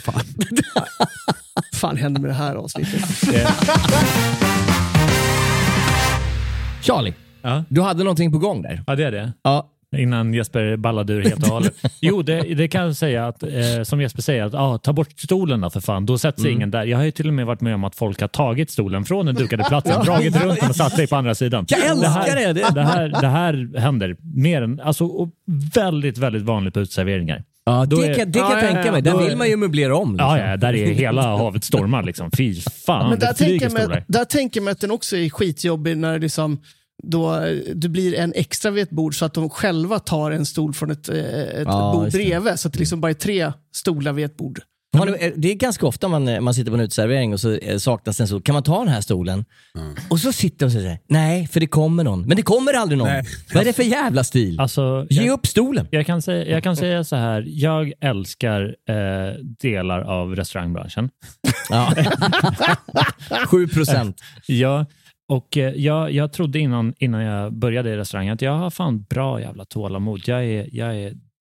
Fan. 0.02 0.20
fan 1.74 1.96
hände 1.96 2.20
med 2.20 2.30
det 2.30 2.34
här 2.34 2.54
avsnittet? 2.54 3.00
Charlie, 6.82 7.14
Ja. 7.42 7.64
du 7.68 7.80
hade 7.82 8.04
någonting 8.04 8.32
på 8.32 8.38
gång 8.38 8.62
där. 8.62 8.82
Ja, 8.86 8.94
det 8.94 9.04
är 9.04 9.12
det. 9.12 9.32
Ja. 9.42 9.70
Innan 9.96 10.34
Jesper 10.34 10.76
ballade 10.76 11.12
ur 11.12 11.22
helt 11.22 11.42
och 11.42 11.48
hållet. 11.48 11.74
Jo, 12.00 12.22
det, 12.22 12.40
det 12.54 12.68
kan 12.68 12.82
jag 12.84 12.96
säga 12.96 13.26
att, 13.26 13.42
eh, 13.42 13.48
som 13.82 14.00
Jesper 14.00 14.22
säger, 14.22 14.44
att 14.44 14.54
ah, 14.54 14.78
ta 14.78 14.92
bort 14.92 15.20
stolen 15.20 15.60
då 15.60 15.70
för 15.70 15.80
fan. 15.80 16.06
Då 16.06 16.18
sätter 16.18 16.40
sig 16.40 16.50
Mm. 16.50 16.58
ingen 16.58 16.70
där. 16.70 16.84
Jag 16.84 16.98
har 16.98 17.04
ju 17.04 17.10
till 17.10 17.28
och 17.28 17.34
med 17.34 17.46
varit 17.46 17.60
med 17.60 17.74
om 17.74 17.84
att 17.84 17.94
folk 17.96 18.20
har 18.20 18.28
tagit 18.28 18.70
stolen 18.70 19.04
från 19.04 19.26
den 19.26 19.34
dukade 19.34 19.64
platsen, 19.64 20.04
dragit 20.04 20.36
runt 20.42 20.60
den 20.60 20.70
och 20.70 20.76
satt 20.76 20.92
sig 20.92 21.06
på 21.06 21.16
andra 21.16 21.34
sidan. 21.34 21.64
Jag 21.68 21.86
älskar 21.86 22.08
här, 22.08 22.54
det! 22.54 22.70
Det 22.74 22.82
här, 22.82 23.08
det 23.20 23.28
här 23.28 23.78
händer 23.78 24.16
mer 24.34 24.62
än, 24.62 24.80
alltså, 24.80 25.04
och 25.06 25.28
väldigt, 25.74 26.18
väldigt 26.18 26.42
vanligt 26.42 26.74
på 26.74 26.80
uteserveringar. 26.80 27.44
Ja, 27.66 27.84
Då 27.86 27.96
det 27.96 28.06
är- 28.06 28.14
kan, 28.14 28.30
det 28.32 28.38
kan 28.38 28.50
Ja, 28.50 28.54
jag 28.60 28.62
ja, 28.64 28.72
tänka 28.72 28.86
ja. 28.86 28.92
mig. 28.92 29.02
Där 29.02 29.18
vill 29.18 29.36
man 29.36 29.48
ju 29.48 29.56
möblera 29.56 29.96
om. 29.96 30.12
Liksom. 30.12 30.28
Ja, 30.38 30.50
ja, 30.50 30.56
där 30.56 30.74
är 30.74 30.86
hela 30.86 31.22
havet 31.36 31.64
stormar 31.64 32.02
liksom. 32.02 32.30
Fy 32.36 32.54
fan, 32.86 33.10
Men 33.10 33.18
där 33.18 33.26
det 33.28 33.34
tänker, 33.34 33.70
mig, 33.70 34.04
där 34.08 34.24
tänker 34.24 34.60
mig 34.60 34.72
att 34.72 34.80
den 34.80 34.90
också 34.90 35.16
är 35.16 35.30
skitjobbig 35.30 35.96
när 35.96 36.18
liksom, 36.18 36.60
då, 37.02 37.40
du 37.74 37.88
blir 37.88 38.14
en 38.14 38.32
extra 38.36 38.70
vid 38.70 38.82
ett 38.82 38.90
bord 38.90 39.18
så 39.18 39.24
att 39.24 39.34
de 39.34 39.50
själva 39.50 39.98
tar 39.98 40.30
en 40.30 40.46
stol 40.46 40.72
från 40.74 40.90
ett, 40.90 41.08
eh, 41.08 41.16
ett 41.42 41.62
Ja, 41.66 41.92
bord 41.94 42.12
bredvid. 42.12 42.58
Så 42.58 42.68
att 42.68 42.74
det 42.74 42.78
liksom 42.80 43.00
bara 43.00 43.10
är 43.10 43.14
tre 43.14 43.52
stolar 43.74 44.12
vid 44.12 44.24
ett 44.24 44.36
bord. 44.36 44.60
Har 44.98 45.06
ni- 45.06 45.32
det 45.36 45.50
är 45.50 45.54
ganska 45.54 45.86
ofta 45.86 46.08
man, 46.08 46.44
man 46.44 46.54
sitter 46.54 46.70
på 46.70 46.74
en 46.76 46.80
uteservering 46.82 47.32
och 47.32 47.40
så 47.40 47.52
eh, 47.56 47.78
saknas 47.78 48.20
en 48.20 48.26
stol. 48.26 48.42
Kan 48.42 48.52
man 48.52 48.62
ta 48.62 48.78
den 48.78 48.88
här 48.88 49.00
stolen? 49.00 49.44
Och 50.10 50.20
så 50.20 50.32
sitter 50.32 50.58
de 50.58 50.64
och 50.66 50.72
säger 50.72 50.98
nej, 51.08 51.46
för 51.46 51.60
det 51.60 51.66
kommer 51.66 52.04
någon. 52.04 52.22
Men 52.26 52.36
det 52.36 52.42
kommer 52.42 52.72
aldrig 52.74 52.98
någon. 52.98 53.08
Vad 53.54 53.60
är 53.60 53.64
det 53.64 53.72
för 53.72 53.82
jävla 53.82 54.24
stil? 54.24 54.60
Alltså, 54.60 55.06
Ge 55.10 55.22
jag, 55.22 55.32
upp 55.32 55.46
stolen. 55.46 55.88
jag, 55.90 56.06
kan 56.06 56.22
säga, 56.22 56.46
jag 56.48 56.62
kan 56.62 56.76
säga 56.76 57.04
så 57.04 57.16
här, 57.16 57.44
jag 57.46 57.92
älskar 58.00 58.62
eh, 58.88 58.94
delar 59.60 60.00
av 60.00 60.36
restaurangbranschen. 60.36 61.10
Ja. 61.70 61.92
7 63.46 63.68
procent. 63.68 64.20
Ja, 64.46 64.86
och 65.28 65.56
eh, 65.56 65.72
jag, 65.74 66.12
jag 66.12 66.32
trodde 66.32 66.58
innan, 66.58 66.94
innan 66.98 67.22
jag 67.22 67.52
började 67.52 67.90
i 67.90 67.96
restaurangen 67.96 68.34
att 68.34 68.42
jag 68.42 68.52
har 68.58 68.70
fan 68.70 69.02
bra 69.02 69.40
jävla 69.40 69.64
tålamod. 69.64 70.22
Jag 70.26 70.44
är, 70.44 70.68
jag 70.72 70.96
är 70.96 71.12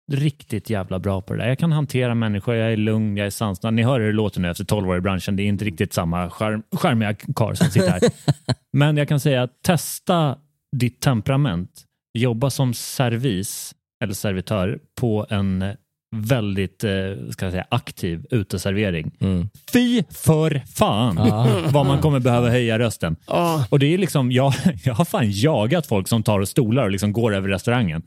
riktigt 0.08 0.70
jävla 0.70 0.98
bra 0.98 1.20
på 1.22 1.32
det 1.34 1.42
där. 1.42 1.48
Jag 1.48 1.58
kan 1.58 1.72
hantera 1.72 2.14
människor, 2.14 2.54
jag 2.54 2.72
är 2.72 2.76
lugn, 2.76 3.16
jag 3.16 3.26
är 3.26 3.30
sansad. 3.30 3.74
Ni 3.74 3.82
hör 3.82 4.00
hur 4.00 4.06
det 4.06 4.12
låter 4.12 4.40
nu 4.40 4.50
efter 4.50 4.64
12 4.64 4.88
år 4.88 4.96
i 4.96 5.00
branschen. 5.00 5.36
Det 5.36 5.42
är 5.42 5.46
inte 5.46 5.64
riktigt 5.64 5.92
samma 5.92 6.30
charm, 6.30 6.62
charmiga 6.72 7.14
karl 7.14 7.54
som 7.54 7.66
sitter 7.66 7.90
här. 7.90 8.00
Men 8.72 8.96
jag 8.96 9.08
kan 9.08 9.20
säga 9.20 9.48
testa 9.62 10.38
ditt 10.76 11.00
temperament. 11.00 11.84
Jobba 12.18 12.50
som 12.50 12.74
servis 12.74 13.74
eller 14.04 14.14
servitör 14.14 14.78
på 15.00 15.26
en 15.30 15.64
väldigt 16.10 16.84
eh, 16.84 16.90
ska 17.30 17.46
jag 17.46 17.52
säga, 17.52 17.66
aktiv 17.68 18.26
uteservering. 18.30 19.10
Mm. 19.20 19.48
Fy 19.72 20.02
för 20.10 20.62
fan 20.74 21.16
Ja. 21.16 21.46
vad 21.70 21.86
man 21.86 21.98
kommer 22.00 22.20
behöva 22.20 22.50
höja 22.50 22.78
rösten. 22.78 23.16
Ja. 23.26 23.66
Och 23.70 23.78
det 23.78 23.94
är 23.94 23.98
liksom, 23.98 24.32
jag, 24.32 24.54
jag 24.84 24.94
har 24.94 25.04
fan 25.04 25.30
jagat 25.30 25.86
folk 25.86 26.08
som 26.08 26.22
tar 26.22 26.44
stolar 26.44 26.82
och 26.84 26.90
liksom 26.90 27.12
går 27.12 27.34
över 27.34 27.48
restaurangen. 27.48 28.02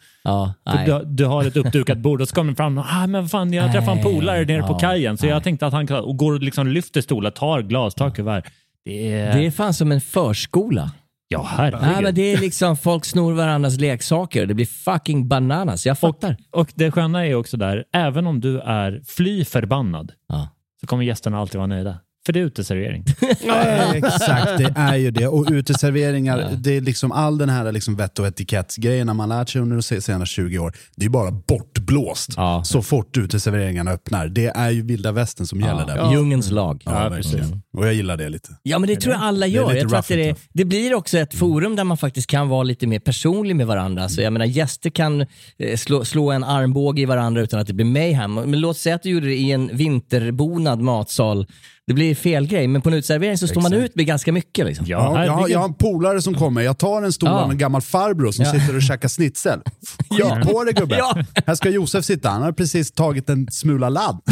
Nej. 0.65 0.85
Du, 0.85 1.01
du 1.05 1.25
har 1.25 1.45
ett 1.45 1.57
uppdukat 1.57 1.97
bord 1.97 2.21
och 2.21 2.27
så 2.27 2.35
kommer 2.35 2.53
fram 2.53 2.77
ah, 2.77 3.07
men 3.07 3.29
fan, 3.29 3.53
jag 3.53 3.71
träffade 3.71 3.97
en 3.97 4.03
polare 4.03 4.45
nere 4.45 4.61
på 4.61 4.79
kajen 4.79 5.17
så 5.17 5.25
nej. 5.25 5.33
jag 5.33 5.43
tänkte 5.43 5.67
att 5.67 5.73
han 5.73 5.89
och 5.91 6.17
går 6.17 6.33
och 6.33 6.41
liksom 6.41 6.67
lyfter 6.67 7.01
stolar, 7.01 7.31
tar 7.31 7.61
glas, 7.61 7.95
tar 7.95 8.09
kuvert. 8.09 8.43
Det 8.85 9.11
är, 9.11 9.37
Det 9.37 9.45
är 9.45 9.51
fan 9.51 9.73
som 9.73 9.91
en 9.91 10.01
förskola. 10.01 10.91
Ja 11.31 11.43
herregud. 11.49 11.81
Nej, 11.81 12.03
men 12.03 12.15
det 12.15 12.33
är 12.33 12.37
liksom 12.37 12.77
folk 12.77 13.05
snor 13.05 13.33
varandras 13.33 13.77
leksaker. 13.79 14.45
Det 14.45 14.53
blir 14.53 14.65
fucking 14.65 15.27
bananas. 15.27 15.85
Jag 15.85 15.99
fattar. 15.99 16.37
Och 16.51 16.71
det 16.75 16.91
sköna 16.91 17.25
är 17.27 17.35
också 17.35 17.57
där, 17.57 17.85
även 17.93 18.27
om 18.27 18.39
du 18.39 18.59
är 18.59 19.01
fly 19.05 19.45
förbannad 19.45 20.11
Ja. 20.27 20.49
så 20.81 20.87
kommer 20.87 21.03
gästerna 21.03 21.39
alltid 21.39 21.55
vara 21.57 21.67
nöjda. 21.67 21.99
För 22.25 22.33
det 22.33 22.39
är 22.39 22.43
uteservering. 22.43 23.05
Exakt, 23.95 24.57
det 24.57 24.73
är 24.75 24.95
ju 24.95 25.11
det. 25.11 25.27
Och 25.27 25.47
uteserveringar, 25.51 26.49
det 26.57 26.77
är 26.77 26.81
liksom 26.81 27.11
all 27.11 27.37
den 27.37 27.49
här 27.49 27.71
liksom 27.71 27.95
vett 27.95 28.19
och 28.19 28.27
etikettsgrejerna 28.27 29.13
man 29.13 29.29
lärt 29.29 29.49
sig 29.49 29.61
under 29.61 29.75
de 29.75 30.01
senaste 30.01 30.25
20 30.35 30.59
år, 30.59 30.73
det 30.95 31.05
är 31.05 31.09
bara 31.09 31.31
bortblåst 31.31 32.33
Ja. 32.37 32.63
så 32.65 32.81
fort 32.81 33.17
uteserveringarna 33.17 33.91
öppnar. 33.91 34.27
Det 34.27 34.45
är 34.47 34.69
ju 34.69 34.81
vilda 34.81 35.11
västen 35.11 35.47
som 35.47 35.61
gäller 35.61 35.85
där. 35.85 35.97
Ja. 35.97 36.31
Lag. 36.51 36.81
Ja, 36.85 37.09
verkligen. 37.09 37.61
Och 37.77 37.87
jag 37.87 37.93
gillar 37.93 38.17
det 38.17 38.29
lite. 38.29 38.49
Ja, 38.63 38.79
men 38.79 38.87
det 38.89 38.95
tror 38.95 39.13
jag 39.13 39.23
alla 39.23 39.47
gör. 39.47 39.73
Jag 39.73 39.89
tror 39.89 39.99
att 39.99 40.07
det, 40.07 40.29
är, 40.29 40.35
det 40.53 40.65
blir 40.65 40.93
också 40.93 41.17
ett 41.17 41.35
forum 41.35 41.75
där 41.75 41.83
man 41.83 41.97
faktiskt 41.97 42.27
kan 42.27 42.49
vara 42.49 42.63
lite 42.63 42.87
mer 42.87 42.99
personlig 42.99 43.55
med 43.55 43.67
varandra. 43.67 44.09
Så 44.09 44.21
jag 44.21 44.33
menar, 44.33 44.45
gäster 44.45 44.89
kan 44.89 45.21
eh, 45.57 45.77
slå, 45.77 46.05
slå 46.05 46.31
en 46.31 46.43
armbåge 46.43 47.01
i 47.01 47.05
varandra 47.05 47.41
utan 47.41 47.59
att 47.59 47.67
det 47.67 47.73
blir 47.73 47.85
mayhem. 47.85 48.33
Men 48.33 48.59
låt 48.59 48.77
säga 48.77 48.95
att 48.95 49.03
du 49.03 49.09
gjorde 49.09 49.25
det 49.27 49.35
i 49.35 49.51
en 49.51 49.77
vinterbonad 49.77 50.81
matsal. 50.81 51.47
Det 51.91 51.95
blir 51.95 52.15
fel 52.15 52.47
grej, 52.47 52.67
men 52.67 52.81
på 52.81 52.89
en 52.89 52.95
uteservering 52.95 53.37
så 53.37 53.47
står 53.47 53.61
man 53.61 53.73
ut 53.73 53.95
med 53.95 54.05
ganska 54.05 54.31
mycket. 54.31 54.65
Liksom. 54.65 54.85
Ja, 54.89 55.13
Ja, 55.15 55.25
jag, 55.25 55.31
har, 55.33 55.47
jag 55.49 55.59
har 55.59 55.65
en 55.67 55.73
polare 55.73 56.21
som 56.21 56.33
kommer, 56.35 56.61
jag 56.61 56.77
tar 56.77 57.01
en 57.01 57.11
stol 57.11 57.29
Ja. 57.29 57.39
av 57.41 57.51
en 57.51 57.57
gammal 57.57 57.81
farbror 57.81 58.31
som 58.31 58.45
Ja. 58.45 58.51
sitter 58.51 58.75
och 58.75 58.81
käkar 58.81 59.09
schnitzel. 59.09 59.59
Skit 60.09 60.51
på 60.51 60.63
dig 60.63 60.73
gubben. 60.73 60.97
Ja. 60.97 61.17
Här 61.47 61.55
ska 61.55 61.69
Josef 61.69 62.05
sitta, 62.05 62.29
han 62.29 62.41
har 62.41 62.51
precis 62.51 62.91
tagit 62.91 63.29
en 63.29 63.47
smula 63.51 63.89
ladd. 63.89 64.21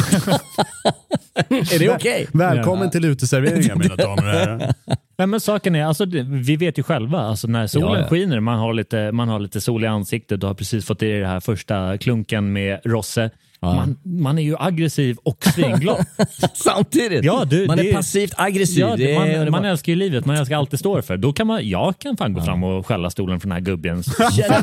Är 1.50 1.80
det 1.80 1.90
okej? 1.90 2.28
Välkommen 2.34 2.90
till 2.90 3.06
uteserveringen 3.06 3.80
mina 3.80 3.96
damer 3.96 4.24
och 4.26 4.32
herrar. 4.40 4.74
Nej, 5.18 5.28
men 5.28 5.40
saken 5.40 5.76
är, 5.76 5.86
alltså, 5.86 6.06
det, 6.06 6.24
vi 6.24 6.56
vet 6.56 6.78
ju 6.80 6.84
själva, 6.84 7.20
alltså, 7.20 7.48
när 7.48 7.68
solen 7.68 7.88
Ja, 7.94 8.00
ja. 8.00 8.08
skiner, 8.08 8.40
man 8.40 8.60
har, 8.60 8.74
lite, 8.74 9.12
man 9.12 9.30
har 9.30 9.40
lite 9.40 9.62
sol 9.62 9.84
i 9.84 9.88
ansiktet, 9.88 10.42
du 10.42 10.48
har 10.48 10.54
precis 10.54 10.86
fått 10.86 11.04
i 11.04 11.06
dig 11.06 11.20
den 11.20 11.30
här 11.30 11.40
första 11.40 11.98
klunken 11.98 12.54
med 12.54 12.80
rosse. 12.86 13.30
Man, 13.62 13.98
man 14.04 14.40
är 14.40 14.44
ju 14.44 14.56
aggressiv 14.60 15.18
och 15.24 15.44
svinglad. 15.56 16.06
Samtidigt. 16.54 17.24
Ja, 17.26 17.46
du, 17.46 17.68
man 17.68 17.80
är 17.80 17.84
det- 17.84 17.94
passivt 17.94 18.34
aggressiv. 18.38 18.80
ja, 18.80 18.88
det 18.96 19.04
det, 19.04 19.16
är 19.16 19.40
man, 19.40 19.52
man 19.52 19.66
älskar 19.66 19.92
ju 19.92 19.96
livet, 19.96 20.26
man 20.26 20.36
älskar 20.36 20.58
allt 20.58 20.72
det 20.72 20.78
står 20.78 21.02
för. 21.02 21.18
Då 21.18 21.34
kan 21.34 21.48
man, 21.48 21.70
jag 21.70 22.00
kan 22.00 22.18
fan 22.18 22.34
gå 22.34 22.42
fram 22.42 22.64
och 22.64 22.88
skälla 22.88 23.10
stolen 23.10 23.40
från 23.40 23.50
den 23.50 23.56
här 23.56 23.66
gubben. 23.66 24.04
Känner 24.36 24.62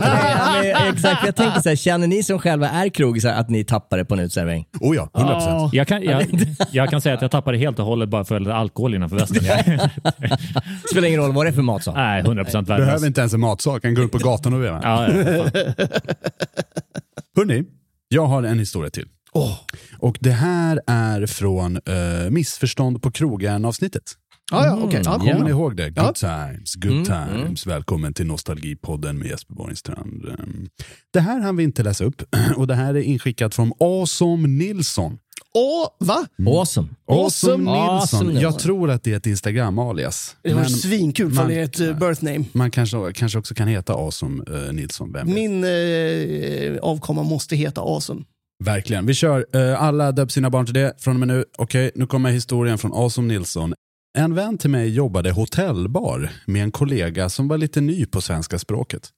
det? 0.63 0.69
Ja, 0.71 0.93
Exakt, 0.93 1.27
jag 1.27 1.37
tänker 1.37 1.61
så 1.61 1.69
här, 1.69 1.77
känner 1.77 2.07
ni 2.07 2.23
som 2.23 2.39
själva 2.39 2.69
är 2.71 2.89
krogisar 2.89 3.33
att 3.33 3.51
ni 3.51 3.65
tappar 3.65 3.97
det 3.99 4.05
på 4.05 4.15
en 4.15 4.21
uteservering? 4.21 4.67
Oh 4.81 4.97
ja, 4.97 5.11
100 5.17 5.35
procent. 5.35 5.75
Jag 5.75 5.89
kan, 5.89 6.03
jag, 6.03 6.27
jag 6.71 6.91
kan 6.91 7.01
säga 7.01 7.15
att 7.15 7.23
jag 7.23 7.31
tappade 7.31 7.59
helt 7.59 7.79
och 7.79 7.85
hållet 7.87 8.09
bara 8.09 8.25
för 8.25 8.51
alkohol 8.51 8.95
innanför 8.95 9.17
västen. 9.17 9.43
Spelar 10.91 11.09
ingen 11.09 11.21
roll 11.21 11.33
vad 11.33 11.47
det 11.47 11.51
är 11.51 11.53
för 11.53 11.63
matsal. 11.63 11.95
Nej, 11.95 12.21
100 12.21 12.45
procent 12.45 12.69
värdelös. 12.69 12.87
Behöver 12.89 13.07
inte 13.07 13.21
ens 13.21 13.35
en 13.35 13.41
matsak, 13.41 13.83
kan 13.83 13.95
gå 13.95 14.03
ut 14.03 14.13
på 14.13 14.19
gatan 14.19 14.55
och 14.55 14.63
veva. 14.65 14.81
Ja, 14.83 15.09
ja. 15.09 15.15
Hörni, 17.37 17.65
jag 18.09 18.27
har 18.27 18.43
en 18.43 18.59
historia 18.59 18.91
till. 18.91 19.09
Och 19.99 20.19
det 20.21 20.31
här 20.31 20.81
är 20.87 21.27
från 21.27 21.77
uh, 21.77 22.31
Missförstånd 22.31 23.03
på 23.03 23.11
krogen-avsnittet. 23.11 24.03
Ja, 24.53 24.67
ja, 24.67 24.79
okej. 24.83 25.03
Ja, 25.05 25.19
Kommer 25.19 25.31
ja. 25.31 25.45
ni 25.45 25.51
ihåg 25.51 25.77
det? 25.77 25.91
Good 25.91 25.99
Ja. 26.07 26.13
times, 26.13 26.75
good 26.75 26.93
Mm, 26.93 27.05
times. 27.05 27.67
Välkommen 27.67 28.15
till 28.15 28.27
Nostalgipodden 28.27 29.19
med 29.19 29.29
Jesper 29.29 29.55
Borgenstrand. 29.55 30.25
Um, 30.25 30.69
Det 31.13 31.21
här 31.21 31.41
hann 31.41 31.57
vi 31.57 31.65
inte 31.65 31.83
läsa 31.83 32.05
upp 32.05 32.23
och 32.57 32.67
det 32.67 32.75
här 32.75 32.95
är 32.95 33.01
inskickat 33.03 33.55
från 33.55 33.73
Awesome 33.81 34.49
Nilsson. 34.49 35.19
Åh, 35.59 35.89
va? 35.99 36.27
Awesome. 36.47 36.89
Awesome 37.11 37.71
Awesome 37.71 37.97
Nilsson. 38.01 38.27
Nilsson. 38.27 38.43
Jag 38.43 38.59
tror 38.59 38.91
att 38.91 39.03
det 39.03 39.13
är 39.13 39.17
ett 39.17 39.27
Instagram-alias. 39.27 40.37
Det 40.43 40.55
var 40.55 40.65
svinkul 40.65 41.29
för 41.31 41.37
man- 41.37 41.49
det 41.49 41.55
är 41.55 41.65
ett 41.65 41.81
eh, 41.81 41.99
birth 41.99 42.25
name. 42.25 42.45
Man 42.53 42.71
kanske, 42.71 43.13
kanske 43.15 43.39
också 43.39 43.55
kan 43.55 43.69
heta 43.69 43.93
Awesome 43.95 44.45
eh, 44.67 44.73
Nilsson. 44.73 45.13
Vem? 45.13 45.35
Min 45.35 45.65
eh, 45.65 46.77
avkomma 46.83 47.23
måste 47.23 47.57
heta 47.57 47.81
Awesome. 47.81 48.23
Verkligen. 48.65 49.07
Vi 49.07 49.15
kör. 49.15 49.47
Eh, 49.53 49.83
alla 49.83 50.13
döp 50.13 50.33
sina 50.33 50.51
barn 50.51 50.65
till 50.67 50.75
det 50.75 50.95
från 50.99 51.15
och 51.15 51.19
med 51.21 51.29
nu. 51.29 51.45
Okej, 51.59 51.91
nu 51.95 52.07
kommer 52.07 52.31
historien 52.31 52.79
från 52.79 52.93
Awesome 52.93 53.29
Nilsson. 53.35 53.75
En 54.19 54.35
vän 54.35 54.59
till 54.59 54.71
mig 54.71 54.89
jobbade 54.89 55.31
hotellbar 55.33 56.31
med 56.47 56.63
en 56.63 56.71
kollega 56.73 57.29
som 57.29 57.49
var 57.49 57.59
lite 57.59 57.81
ny 57.81 58.07
på 58.07 58.21
svenska 58.21 58.59
språket. 58.59 59.09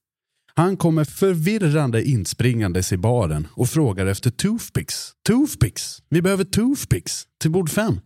Han 0.58 0.76
kommer 0.76 1.04
förvirrande 1.04 2.04
inspringandes 2.04 2.92
i 2.92 2.96
baren 2.96 3.48
och 3.50 3.68
frågar 3.68 4.06
efter 4.06 4.30
toothpicks. 4.30 5.12
Toothpicks! 5.26 6.02
Vi 6.08 6.22
behöver 6.22 6.44
toothpicks 6.44 7.24
till 7.40 7.50
bord 7.50 7.70
fem. 7.70 8.00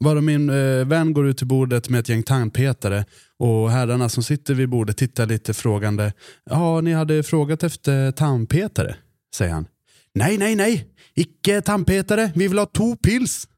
Varav 0.00 0.22
min 0.22 0.50
eh, 0.50 0.86
vän 0.86 1.12
går 1.12 1.28
ut 1.28 1.38
till 1.38 1.46
bordet 1.46 1.88
med 1.88 2.00
ett 2.00 2.08
gäng 2.08 2.22
tandpetare 2.22 3.04
och 3.38 3.70
herrarna 3.70 4.08
som 4.08 4.22
sitter 4.22 4.54
vid 4.54 4.68
bordet 4.68 4.96
tittar 4.96 5.26
lite 5.26 5.54
frågande. 5.54 6.12
Ja, 6.50 6.80
ni 6.80 6.92
hade 6.92 7.22
frågat 7.22 7.62
efter 7.62 8.12
tandpetare, 8.12 8.96
säger 9.34 9.52
han. 9.52 9.66
Nej, 10.14 10.38
nej, 10.38 10.54
nej. 10.54 10.86
Icke 11.14 11.60
tandpetare. 11.60 12.32
Vi 12.34 12.48
vill 12.48 12.58
ha 12.58 12.66
two 12.66 12.96
pills. 13.02 13.48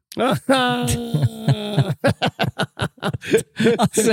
Alltså, 3.78 4.12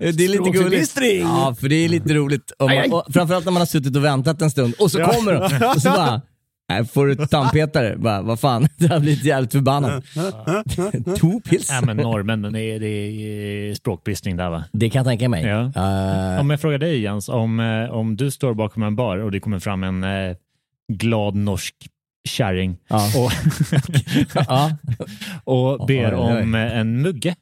det 0.00 0.24
är 0.24 0.28
lite 0.28 0.50
gulligt. 0.50 0.98
Ja, 1.20 1.56
för 1.60 1.68
det 1.68 1.74
är 1.84 1.88
lite 1.88 2.14
roligt. 2.14 2.52
Om 2.58 2.70
man, 2.74 2.92
och 2.92 3.12
framförallt 3.12 3.44
när 3.44 3.52
man 3.52 3.60
har 3.60 3.66
suttit 3.66 3.96
och 3.96 4.04
väntat 4.04 4.42
en 4.42 4.50
stund 4.50 4.74
och 4.78 4.90
så 4.90 4.98
kommer 4.98 5.32
de 5.32 5.66
och 5.74 5.82
så 5.82 5.90
bara 5.90 6.20
Nej, 6.70 6.84
får 6.84 7.06
du 7.06 7.26
tandpetare? 7.26 7.96
Bara, 7.96 8.22
vad 8.22 8.40
fan, 8.40 8.68
det 8.78 8.86
har 8.86 9.00
blivit 9.00 9.24
jävligt 9.24 9.52
förbannad. 9.52 10.04
Topils? 11.18 11.70
Nej, 11.70 11.82
men 11.84 11.96
norrmännen, 11.96 12.52
det 12.52 12.60
är, 12.60 12.80
det 12.80 12.88
är 12.88 13.74
språkbristning 13.74 14.36
där 14.36 14.50
va? 14.50 14.64
Det 14.72 14.90
kan 14.90 15.00
jag 15.00 15.06
tänka 15.06 15.28
mig. 15.28 15.44
Ja. 15.44 15.60
Eh, 16.34 16.40
Om 16.40 16.50
jag 16.50 16.60
frågar 16.60 16.78
dig 16.78 17.00
Jens, 17.00 17.28
om, 17.28 17.60
eh, 17.60 17.90
om 17.90 18.16
du 18.16 18.30
står 18.30 18.54
bakom 18.54 18.82
en 18.82 18.96
bar 18.96 19.16
och 19.18 19.30
det 19.30 19.40
kommer 19.40 19.58
fram 19.58 19.84
en 19.84 20.04
eh, 20.04 20.36
glad 20.92 21.34
norsk 21.34 21.74
kärring 22.30 22.76
Ja. 22.88 23.10
och, 23.16 23.32
Ja. 24.48 24.76
och 25.44 25.86
ber 25.86 26.14
om 26.14 26.54
eh, 26.54 26.78
en 26.78 27.02
mugge. 27.02 27.36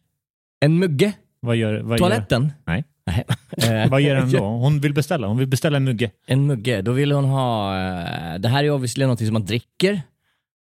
En 0.61 0.79
mugge? 0.79 1.13
Vad 1.41 1.57
gör, 1.57 1.81
vad 1.81 1.99
Toaletten? 1.99 2.43
Gör, 2.43 2.51
nej. 2.67 2.85
Eh, 3.63 3.91
Vad 3.91 4.01
gör 4.01 4.17
hon 4.21 4.33
då? 4.33 4.45
Hon 4.45 4.81
vill 4.81 4.95
beställa. 4.95 5.27
Hon 5.27 5.37
vill 5.39 5.47
beställa 5.49 5.77
en 5.77 5.85
mugge. 5.85 6.11
En 6.27 6.47
mugge, 6.47 6.83
då 6.83 6.93
vill 6.93 7.13
hon 7.13 7.25
ha... 7.25 7.77
eh, 7.77 8.39
Det 8.39 8.49
här 8.49 8.65
är 8.65 8.71
obviously 8.71 9.07
något 9.07 9.19
som 9.19 9.33
man 9.33 9.45
dricker. 9.45 10.03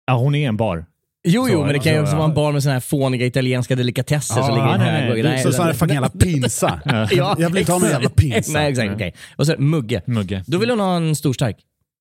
Ja, 0.07 0.17
hon 0.17 0.35
är 0.35 0.49
en 0.49 0.57
bar. 0.57 0.85
Jo, 1.29 1.43
Så, 1.47 1.53
jo, 1.53 1.65
men 1.65 1.73
det 1.73 1.79
kan 1.79 1.93
ju 1.93 1.99
så, 1.99 2.03
också 2.03 2.17
vara 2.17 2.29
en 2.29 2.35
bar 2.35 2.53
med 2.53 2.63
såna 2.63 2.73
här 2.73 2.81
fåniga 2.81 3.27
italienska 3.27 3.77
delikatesser 3.77 4.35
som 4.35 4.43
Ja, 4.45 4.55
ligger 4.55 4.69
i 4.69 4.73
en 4.73 4.95
nej, 4.95 5.03
hög. 5.09 5.25
nej, 5.25 5.37
det- 5.37 5.43
Så 5.43 5.53
sån 5.53 5.67
här 5.67 5.73
fucking 5.73 5.95
jävla 5.95 6.09
pinsa. 6.11 6.81
Ja, 6.85 7.37
Jag 7.39 7.49
vill 7.51 7.59
inte 7.59 7.73
ha 7.73 7.79
någon 7.79 7.91
jävla 7.91 8.11
pinsa. 8.11 8.53
Nej, 8.53 8.71
exakt. 8.71 8.93
okej. 8.95 9.15
Och 9.37 9.47
så 9.47 9.55
mugge. 9.59 10.03
Mugge. 10.07 10.45
Då 10.47 10.59
vill 10.59 10.71
hon 10.71 10.81
ha 10.81 10.97
en 10.97 11.17
stor 11.17 11.33
stark. 11.33 11.57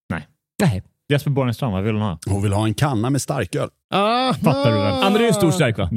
Nej. 0.10 0.28
Nej. 0.62 0.84
Jesper 1.12 1.32
Borgenstrand, 1.32 1.74
vad 1.74 1.84
vill 1.84 1.94
hon 1.94 2.02
ha? 2.02 2.20
Hon 2.26 2.42
vill 2.44 2.54
ha 2.54 2.66
en 2.66 2.74
kanna 2.74 3.10
med 3.10 3.22
starköl. 3.22 3.70
Ah, 3.94 4.34
Fattar 4.34 4.72
du 4.72 4.78
väl? 4.78 4.94
Ja, 5.02 5.10
men 5.10 5.14
det 5.14 5.24
är 5.24 5.28
en 5.28 5.34
stor 5.34 5.52
stark 5.52 5.78
va? 5.78 5.90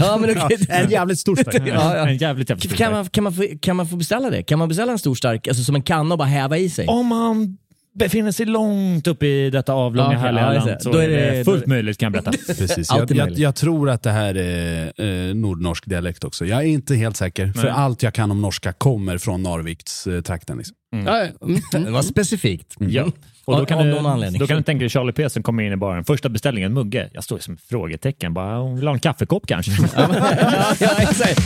Ja, 0.00 0.18
men 0.20 0.30
okej. 0.30 0.66
En 0.68 0.90
jävligt 0.90 1.18
stor 1.18 1.36
stark. 1.36 1.62
Ja, 1.66 1.96
ja. 1.96 2.08
En 2.08 2.16
jävligt 2.16 2.50
jävligt 2.50 2.64
stor 2.64 2.76
Kan 2.76 2.92
man, 2.92 3.06
kan, 3.06 3.24
man 3.24 3.32
få, 3.32 3.42
kan 3.60 3.76
man 3.76 3.86
få 3.88 3.96
beställa 3.96 4.30
det? 4.30 4.42
Kan 4.42 4.58
man 4.58 4.68
beställa 4.68 4.92
en 4.92 4.98
stor 4.98 5.14
stark, 5.14 5.48
alltså 5.48 5.64
som 5.64 5.74
en 5.74 5.82
kanna 5.82 6.14
och 6.14 6.18
bara 6.18 6.28
häva 6.28 6.58
i 6.58 6.70
sig? 6.70 6.86
Om 6.88 7.06
man 7.06 7.56
befinner 7.94 8.32
sig 8.32 8.46
långt 8.46 9.06
upp 9.06 9.22
i 9.22 9.50
detta 9.50 9.72
avlånga 9.72 10.12
Ja, 10.12 10.18
okej, 10.18 10.20
härliga 10.20 10.46
ja, 10.46 10.52
land 10.52 10.66
det. 10.68 10.80
så 10.80 10.92
Då 10.92 10.98
är 10.98 11.08
det 11.08 11.44
fullt 11.44 11.66
möjligt 11.66 11.98
kan 11.98 12.12
jag 12.12 12.24
berätta. 12.24 12.38
Precis. 12.54 12.90
Allt 12.90 13.10
Jag, 13.10 13.30
jag, 13.30 13.38
jag 13.38 13.54
tror 13.54 13.90
att 13.90 14.02
det 14.02 14.10
här 14.10 14.34
är 14.34 14.92
eh, 15.30 15.34
nordnorsk 15.34 15.86
dialekt 15.86 16.24
också. 16.24 16.46
Jag 16.46 16.58
är 16.60 16.66
inte 16.66 16.94
helt 16.94 17.16
säker, 17.16 17.52
för 17.52 17.62
Nej. 17.62 17.70
allt 17.70 18.02
jag 18.02 18.14
kan 18.14 18.30
om 18.30 18.42
norska 18.42 18.72
kommer 18.72 19.18
från 19.18 19.42
Narvikstrakten. 19.42 20.56
Liksom. 20.58 20.76
ja, 20.90 21.26
mm. 21.42 21.60
Det 21.84 21.90
var 21.90 22.02
specifikt. 22.02 22.76
Ja. 22.78 23.06
Och 23.44 23.58
då 23.58 23.66
kan, 23.66 23.78
av 23.78 23.84
du, 23.84 23.90
någon 23.90 24.06
anledning. 24.06 24.38
då 24.40 24.46
kan 24.46 24.56
du 24.56 24.62
tänka 24.62 24.80
dig 24.80 24.88
Charlie 24.88 25.12
P 25.12 25.30
som 25.30 25.42
kommer 25.42 25.62
in 25.62 25.72
i 25.72 25.76
baren. 25.76 26.04
Första 26.04 26.28
beställningen, 26.28 26.72
mugge. 26.72 27.10
Jag 27.12 27.24
står 27.24 27.38
som 27.38 27.56
frågetecken. 27.56 28.34
Bara, 28.34 28.58
hon 28.58 28.76
vill 28.76 28.86
ha 28.86 28.94
en 28.94 29.00
kaffekopp 29.00 29.46
kanske. 29.46 29.72
ja, 29.96 30.08
ja, 30.80 30.90
exakt. 30.98 31.40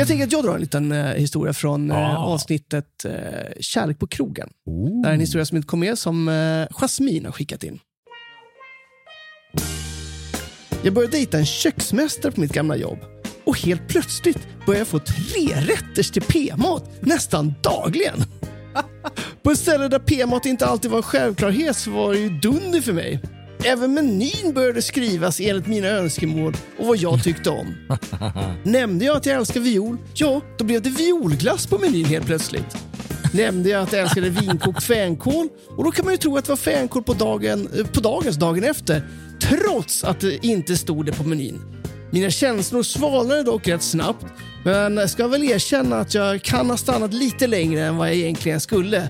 Jag 0.00 0.08
tänker 0.08 0.24
att 0.24 0.32
jag 0.32 0.44
drar 0.44 0.54
en 0.54 0.60
liten 0.60 0.92
eh, 0.92 1.04
historia 1.14 1.52
från 1.52 1.90
eh, 1.90 1.96
Ah. 1.96 2.16
avsnittet 2.16 3.04
eh, 3.04 3.12
Kärlek 3.60 3.98
på 3.98 4.06
krogen. 4.06 4.48
Det 5.02 5.08
här 5.08 5.10
är 5.10 5.14
en 5.14 5.20
historia 5.20 5.44
som 5.44 5.56
inte 5.56 5.66
kom 5.66 5.80
med, 5.80 5.98
som 5.98 6.28
eh, 6.28 6.66
Jasmine 6.70 7.24
har 7.28 7.32
skickat 7.32 7.64
in. 7.64 7.78
Jag 10.84 10.94
började 10.94 11.16
dejta 11.16 11.38
en 11.38 11.46
köksmästare 11.46 12.32
på 12.32 12.40
mitt 12.40 12.52
gamla 12.52 12.76
jobb. 12.76 12.98
Och 13.44 13.58
helt 13.58 13.88
plötsligt 13.88 14.38
började 14.66 14.80
jag 14.80 14.88
få 14.88 14.98
tre 14.98 15.54
rätters 15.74 16.10
till 16.10 16.22
p-mat 16.22 16.90
nästan 17.00 17.54
dagligen. 17.62 18.24
På 19.42 19.50
ett 19.50 19.58
ställe 19.58 19.88
där 19.88 19.98
p-mat 19.98 20.46
inte 20.46 20.66
alltid 20.66 20.90
var 20.90 20.98
en 20.98 21.02
självklarhet 21.02 21.76
så 21.76 21.90
var 21.90 22.12
det 22.12 22.18
ju 22.18 22.28
dunder 22.28 22.80
för 22.80 22.92
mig. 22.92 23.20
Även 23.64 23.94
menyn 23.94 24.54
började 24.54 24.82
skrivas 24.82 25.40
enligt 25.40 25.66
mina 25.66 25.88
önskemål 25.88 26.56
och 26.78 26.86
vad 26.86 26.96
jag 26.96 27.24
tyckte 27.24 27.50
om. 27.50 27.74
Nämnde 28.62 29.04
jag 29.04 29.16
att 29.16 29.26
jag 29.26 29.36
älskar 29.36 29.60
viol? 29.60 29.96
Ja, 30.14 30.40
då 30.58 30.64
blev 30.64 30.82
det 30.82 30.90
violglass 30.90 31.66
på 31.66 31.78
menyn 31.78 32.04
helt 32.04 32.26
plötsligt. 32.26 32.76
Nämnde 33.32 33.68
jag 33.68 33.82
att 33.82 33.92
jag 33.92 34.02
älskade 34.02 34.30
vinkokt 34.30 34.82
fänkål? 34.82 35.48
Och 35.76 35.84
då 35.84 35.90
kan 35.90 36.04
man 36.04 36.14
ju 36.14 36.18
tro 36.18 36.36
att 36.36 36.44
det 36.44 36.50
var 36.50 36.56
fänkål 36.56 37.02
på, 37.02 37.12
dagen, 37.12 37.68
eh, 37.78 37.86
på 37.86 38.00
dagens 38.00 38.36
dagen 38.36 38.64
efter. 38.64 39.02
Trots 39.40 40.04
att 40.04 40.20
det 40.20 40.46
inte 40.46 40.76
stod 40.76 41.06
det 41.06 41.12
på 41.12 41.24
menyn. 41.24 41.60
Mina 42.12 42.30
känslor 42.30 42.82
svalnade 42.82 43.42
dock 43.42 43.68
rätt 43.68 43.82
snabbt. 43.82 44.26
Men 44.64 44.96
jag 44.96 45.10
ska 45.10 45.28
väl 45.28 45.44
erkänna 45.44 45.98
att 45.98 46.14
jag 46.14 46.42
kan 46.42 46.70
ha 46.70 46.76
stannat 46.76 47.12
lite 47.12 47.46
längre 47.46 47.84
än 47.84 47.96
vad 47.96 48.08
jag 48.08 48.16
egentligen 48.16 48.60
skulle. 48.60 49.08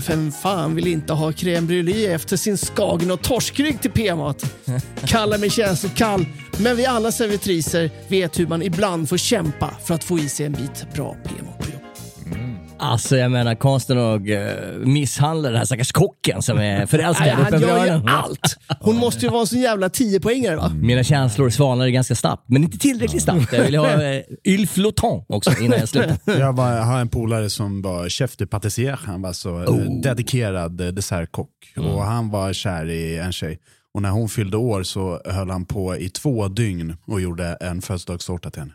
Vem 0.00 0.32
fan 0.32 0.74
vill 0.74 0.86
inte 0.86 1.12
ha 1.12 1.32
crème 1.32 1.66
brûlée 1.66 2.14
efter 2.14 2.36
sin 2.36 2.58
skagen 2.58 3.10
och 3.10 3.22
torskrygg 3.22 3.82
till 3.82 3.90
p-mat? 3.90 4.54
Kalla 5.06 5.38
mig 5.38 5.50
känslokall, 5.50 6.26
men 6.58 6.76
vi 6.76 6.86
alla 6.86 7.12
servitriser 7.12 7.90
vet 8.08 8.38
hur 8.38 8.46
man 8.46 8.62
ibland 8.62 9.08
får 9.08 9.16
kämpa 9.16 9.76
för 9.84 9.94
att 9.94 10.04
få 10.04 10.18
i 10.18 10.28
sig 10.28 10.46
en 10.46 10.52
bit 10.52 10.86
bra 10.94 11.16
p-mat 11.24 11.58
på 11.58 11.64
jobbet. 11.64 11.81
Alltså 12.82 13.16
jag 13.16 13.30
menar 13.30 13.54
konsten 13.54 13.98
att 13.98 14.20
uh, 14.20 14.86
misshandla 14.86 15.48
den 15.48 15.58
här 15.58 15.64
stackars 15.64 15.92
kocken 15.92 16.42
som 16.42 16.58
är 16.58 16.86
förälskad 16.86 17.40
uppe 17.40 17.42
han 17.42 17.60
gör 17.60 17.86
ju 17.86 18.02
allt. 18.06 18.58
Hon 18.80 18.96
måste 18.96 19.20
ju 19.20 19.28
vara 19.28 19.40
en 19.40 19.46
sån 19.46 19.60
jävla 19.60 19.88
tiopoängare 19.88 20.56
va? 20.56 20.68
Mina 20.74 21.04
känslor 21.04 21.50
svalnade 21.50 21.90
ganska 21.90 22.14
snabbt, 22.14 22.44
men 22.48 22.64
inte 22.64 22.78
tillräckligt 22.78 23.22
snabbt. 23.22 23.52
Jag 23.52 23.64
vill 23.64 23.76
ha 23.76 23.96
uh, 23.96 24.22
Yl 24.44 24.68
också 25.28 25.50
innan 25.60 25.78
jag 25.78 25.88
slutar. 25.88 26.18
Jag, 26.38 26.52
var, 26.52 26.70
jag 26.70 26.82
har 26.82 27.00
en 27.00 27.08
polare 27.08 27.50
som 27.50 27.82
var 27.82 28.08
chef 28.08 28.36
de 28.36 28.46
pâtissier. 28.46 28.98
Han 29.04 29.22
var 29.22 29.32
så 29.32 29.62
eh, 29.62 29.74
dedikerad 30.02 30.80
eh, 30.80 30.86
dessertkock. 30.86 31.50
Och 31.76 32.02
han 32.02 32.30
var 32.30 32.52
kär 32.52 32.90
i 32.90 33.18
en 33.18 33.32
tjej. 33.32 33.58
Och 33.94 34.02
när 34.02 34.10
hon 34.10 34.28
fyllde 34.28 34.56
år 34.56 34.82
så 34.82 35.20
höll 35.24 35.50
han 35.50 35.64
på 35.64 35.96
i 35.96 36.08
två 36.08 36.48
dygn 36.48 36.96
och 37.06 37.20
gjorde 37.20 37.56
en 37.60 37.82
födelsedagstårta 37.82 38.50
till 38.50 38.60
henne. 38.60 38.72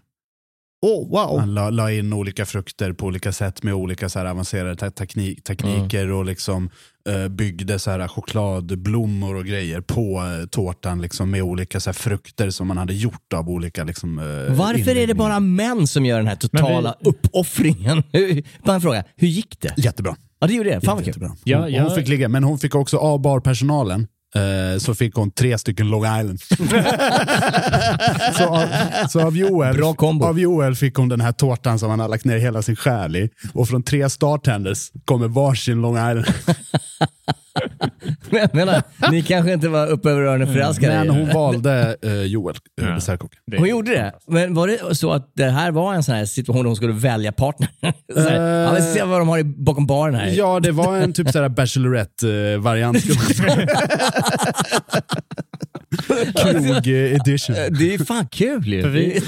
Oh, 0.81 1.09
wow. 1.11 1.39
Han 1.39 1.53
la, 1.53 1.69
la 1.69 1.91
in 1.91 2.13
olika 2.13 2.45
frukter 2.45 2.93
på 2.93 3.05
olika 3.05 3.31
sätt 3.31 3.63
med 3.63 3.73
olika 3.73 4.09
så 4.09 4.19
här 4.19 4.25
avancerade 4.25 4.75
te- 4.75 4.91
teknik, 4.91 5.43
tekniker 5.43 6.11
och 6.11 6.25
liksom 6.25 6.69
eh, 7.09 7.27
byggde 7.27 7.79
så 7.79 7.91
här 7.91 8.07
chokladblommor 8.07 9.35
och 9.35 9.45
grejer 9.45 9.81
på 9.81 10.17
eh, 10.41 10.45
tårtan 10.47 11.01
liksom 11.01 11.29
med 11.31 11.41
olika 11.41 11.79
så 11.79 11.89
här 11.89 11.93
frukter 11.93 12.49
som 12.49 12.67
man 12.67 12.77
hade 12.77 12.93
gjort 12.93 13.33
av 13.33 13.49
olika 13.49 13.83
liksom, 13.83 14.19
eh, 14.19 14.55
Varför 14.55 14.95
är 14.97 15.07
det 15.07 15.13
bara 15.13 15.39
män 15.39 15.87
som 15.87 16.05
gör 16.05 16.17
den 16.17 16.27
här 16.27 16.35
totala 16.35 16.95
uppoffringen? 16.99 18.03
Hur- 18.11 18.43
Bara 18.63 18.75
en 18.75 18.81
fråga, 18.81 19.03
hur 19.15 19.27
gick 19.27 19.59
det? 19.61 19.73
Jättebra. 19.77 20.15
Ja, 20.39 20.47
det 20.47 20.53
gjorde 20.53 20.69
det. 20.69 20.81
Fan 20.81 20.95
vad 20.95 21.05
kul. 21.05 21.29
Ja, 21.43 21.69
ja. 21.69 21.83
hon 21.83 21.95
fick 21.95 22.07
ligga, 22.07 22.29
men 22.29 22.43
hon 22.43 22.59
fick 22.59 22.75
också 22.75 22.97
av 22.97 23.21
barpersonalen 23.21 24.07
eh, 24.37 24.77
så 24.79 24.95
fick 24.95 25.15
hon 25.15 25.31
tre 25.31 25.57
stycken 25.57 25.89
Long 25.89 26.03
Island. 26.03 26.41
så, 28.37 28.45
av, 28.45 28.67
så 29.09 29.21
av, 29.21 29.37
Joel, 29.37 29.83
av 30.23 30.39
Joel 30.39 30.75
fick 30.75 30.95
hon 30.95 31.09
den 31.09 31.21
här 31.21 31.31
tårtan 31.31 31.79
som 31.79 31.89
han 31.89 31.99
har 31.99 32.07
lagt 32.07 32.25
ner 32.25 32.37
hela 32.37 32.61
sin 32.61 32.75
själ 32.75 33.15
i. 33.15 33.29
Och 33.53 33.67
från 33.67 33.83
tre 33.83 34.09
startenders 34.09 34.91
kommer 35.05 35.27
varsin 35.27 35.81
Long 35.81 35.95
Island. 35.95 36.25
Men 38.29 38.49
menar, 38.53 38.83
ni 39.11 39.21
kanske 39.21 39.53
inte 39.53 39.69
var 39.69 39.87
uppe 39.87 40.09
över 40.09 40.21
öronen 40.21 40.53
förälskade 40.53 40.93
Men 40.93 41.09
hon 41.09 41.29
valde 41.33 41.97
eh, 42.01 42.21
Joel, 42.21 42.55
eh, 42.81 42.97
Hon 43.57 43.69
gjorde 43.69 43.91
det? 43.91 44.11
Men 44.27 44.53
var 44.53 44.67
det 44.67 44.95
så 44.95 45.11
att 45.11 45.31
det 45.35 45.49
här 45.49 45.71
var 45.71 45.93
en 45.93 46.03
sån 46.03 46.15
här 46.15 46.25
situation 46.25 46.63
där 46.63 46.67
hon 46.67 46.75
skulle 46.75 46.93
välja 46.93 47.31
partner? 47.31 47.69
så 48.13 48.19
här, 48.19 48.41
ja, 48.41 48.81
se 48.81 49.03
vad 49.03 49.21
de 49.21 49.27
har 49.27 49.37
i, 49.37 49.43
bakom 49.43 49.87
baren 49.87 50.15
här. 50.15 50.27
Ja, 50.27 50.59
det 50.59 50.71
var 50.71 50.97
en 50.97 51.13
typ 51.13 51.31
såhär 51.31 51.49
Bachelorette-variant. 51.49 52.97
Krog 56.35 56.87
eh, 56.87 57.13
edition. 57.15 57.55
Det 57.55 57.93
är 57.93 58.05
fan 58.05 58.27
kul 58.27 58.67
ju. 58.67 58.89
Vi, 58.89 59.21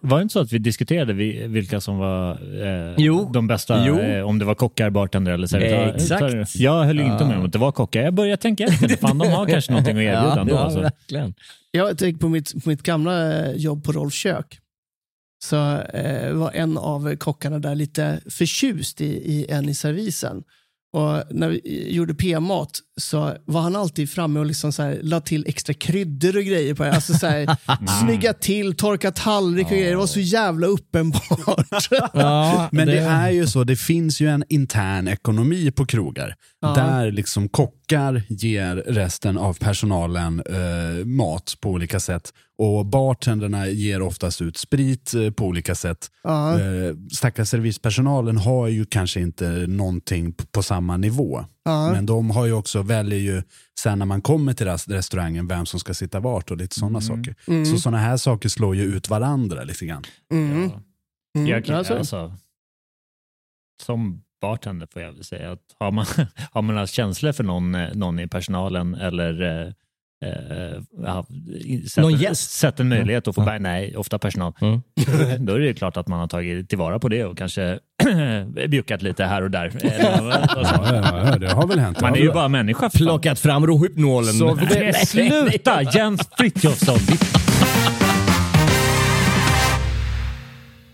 var 0.00 0.18
det 0.18 0.22
inte 0.22 0.32
så 0.32 0.40
att 0.40 0.52
vi 0.52 0.58
diskuterade 0.58 1.12
vi- 1.12 1.46
vilka 1.46 1.80
som 1.80 1.98
var 1.98 2.30
eh, 2.30 2.94
Jo. 2.98 3.30
de 3.32 3.46
bästa? 3.46 3.86
Jo. 3.86 3.98
Eh, 4.00 4.22
om 4.28 4.38
det 4.38 4.44
var 4.44 4.54
kockar, 4.54 4.90
bartender 4.90 5.32
eller 5.32 5.46
servitörer? 5.46 5.94
Exakt. 5.94 6.56
Jag 6.56 6.84
höll 6.84 6.98
ju 6.98 7.04
inte 7.04 7.24
med 7.24 7.38
om 7.38 7.44
att 7.44 7.52
det 7.52 7.58
var 7.58 7.72
kockar. 7.72 8.02
Jag 8.02 8.14
började 8.14 8.42
tänka 8.42 8.64
efter. 8.64 8.88
Fan, 8.88 9.18
de 9.18 9.28
har 9.32 9.46
kanske 9.46 9.72
någonting 9.72 9.96
att 9.96 10.02
erbjuda 10.02 10.32
ja, 10.36 10.40
ändå. 10.40 10.54
ja, 10.54 10.58
alltså. 10.58 10.80
verkligen. 10.80 11.34
Jag 11.70 11.98
tänker 11.98 12.20
på 12.20 12.28
mitt, 12.28 12.64
på 12.64 12.68
mitt 12.68 12.82
gamla 12.82 13.32
eh, 13.46 13.52
jobb 13.56 13.84
på 13.84 13.92
Rolf 13.92 14.14
Kök. 14.14 14.58
Så 15.44 15.78
eh, 15.78 16.32
var 16.32 16.50
en 16.54 16.78
av 16.78 17.16
kockarna 17.16 17.58
där 17.58 17.74
lite 17.74 18.20
förtjust 18.30 19.00
i, 19.00 19.04
i 19.06 19.46
en 19.50 19.68
i 19.68 19.74
servisen. 19.74 20.42
Och 20.92 21.22
när 21.30 21.48
vi 21.48 21.60
gjorde 21.94 22.14
p-mat 22.14 22.78
så 23.00 23.36
var 23.44 23.60
han 23.60 23.76
alltid 23.76 24.10
framme 24.10 24.40
och 24.40 24.46
liksom 24.46 24.72
så 24.72 24.82
här, 24.82 24.98
la 25.02 25.20
till 25.20 25.44
extra 25.46 25.74
kryddor 25.74 26.36
och 26.36 26.44
grejer 26.44 26.74
på 26.74 26.84
det. 26.84 26.92
Alltså 26.92 27.14
så 27.14 27.26
här, 27.26 27.56
snygga 28.02 28.32
till, 28.32 28.76
torka 28.76 29.10
tallrik 29.10 29.66
och 29.66 29.72
grejer. 29.72 29.90
Det 29.90 29.96
var 29.96 30.06
så 30.06 30.20
jävla 30.20 30.66
uppenbart. 30.66 31.88
Ja, 32.12 32.68
Men 32.72 32.86
det... 32.86 32.98
är 32.98 33.30
ju 33.30 33.46
så, 33.46 33.64
det 33.64 33.76
finns 33.76 34.20
ju 34.20 34.28
en 34.28 34.44
intern 34.48 35.08
ekonomi 35.08 35.70
på 35.70 35.86
krogar. 35.86 36.34
Ja. 36.60 36.74
Där 36.74 37.12
liksom 37.12 37.48
kockar 37.48 38.22
ger 38.28 38.76
resten 38.76 39.38
av 39.38 39.54
personalen 39.54 40.42
eh, 40.46 41.04
mat 41.04 41.56
på 41.60 41.70
olika 41.70 42.00
sätt. 42.00 42.32
Och 42.58 42.86
bartenderna 42.86 43.68
ger 43.68 44.02
oftast 44.02 44.42
ut 44.42 44.56
sprit 44.56 45.14
eh, 45.14 45.30
på 45.30 45.44
olika 45.46 45.74
sätt. 45.74 46.10
Ja. 46.22 46.60
Eh, 46.60 46.94
stackars 47.12 47.48
servispersonalen 47.48 48.36
har 48.36 48.68
ju 48.68 48.84
kanske 48.84 49.20
inte 49.20 49.48
någonting 49.68 50.34
på 50.52 50.62
samma 50.62 50.96
nivå. 50.96 51.44
Ja. 51.64 51.92
Men 51.92 52.06
de 52.06 52.30
har 52.30 52.46
ju 52.46 52.52
också, 52.52 52.82
väljer 52.82 53.18
ju 53.18 53.42
sen 53.80 53.98
när 53.98 54.06
man 54.06 54.22
kommer 54.22 54.52
till 54.54 54.66
res- 54.66 54.88
restaurangen 54.88 55.48
vem 55.48 55.66
som 55.66 55.80
ska 55.80 55.94
sitta 55.94 56.20
vart 56.20 56.50
och 56.50 56.56
lite 56.56 56.74
sådana 56.80 57.00
saker. 57.00 57.34
Mm. 57.48 57.66
Så 57.66 57.78
sådana 57.78 57.98
här 57.98 58.16
saker 58.16 58.48
slår 58.48 58.76
ju 58.76 58.82
ut 58.82 59.08
varandra 59.08 59.64
lite 59.64 59.86
grann. 59.86 60.04
Mm. 60.32 60.70
Mm. 61.36 61.46
Jag 61.48 61.64
kan, 61.64 61.76
Alltså. 61.76 61.94
alltså, 61.96 62.32
som 63.82 64.22
bartender 64.40 64.88
får 64.92 65.02
jag 65.02 65.12
väl 65.12 65.24
säga 65.24 65.52
att 65.52 65.60
har 65.78 65.90
man, 65.92 66.06
har 66.52 66.62
man 66.62 66.76
haft 66.76 66.92
känslor 66.94 67.32
för 67.32 67.44
någon, 67.44 67.74
eh, 67.74 67.94
någon 67.94 68.18
i 68.20 68.28
personalen 68.28 68.94
eller 68.94 69.42
eh, 69.42 69.72
eh, 70.30 70.82
ja, 71.04 71.26
sett, 71.88 72.02
Någon 72.02 72.16
gäst? 72.16 72.50
sett 72.50 72.80
en 72.80 72.88
möjlighet 72.88 73.28
att 73.28 73.34
få 73.34 73.40
Ja. 73.40 73.44
bär, 73.46 73.58
nej, 73.58 73.96
ofta 73.96 74.18
personal, 74.18 74.52
Mm. 74.60 74.80
då 75.46 75.52
är 75.52 75.58
det 75.58 75.66
ju 75.66 75.74
klart 75.74 75.96
att 75.96 76.08
man 76.08 76.20
har 76.20 76.28
tagit 76.28 76.68
tillvara 76.68 76.98
på 76.98 77.08
det 77.08 77.24
och 77.24 77.38
kanske 77.38 77.78
bjuckat 78.68 79.02
lite 79.02 79.24
här 79.24 79.42
och 79.42 79.50
där. 79.50 79.72
Ja, 79.82 79.90
ja, 81.30 81.36
det 81.36 81.52
har 81.52 81.66
väl 81.66 81.78
hänt. 81.78 82.00
Man 82.00 82.14
är 82.14 82.18
ju 82.18 82.32
bara 82.32 82.48
människa. 82.48 82.90
Plockat 82.90 83.40
fram 83.40 83.66
rohypnolen. 83.66 84.32
Så 84.34 84.58
sluta 85.06 85.82
Jens 85.82 86.28
Frithiofsson. 86.38 86.98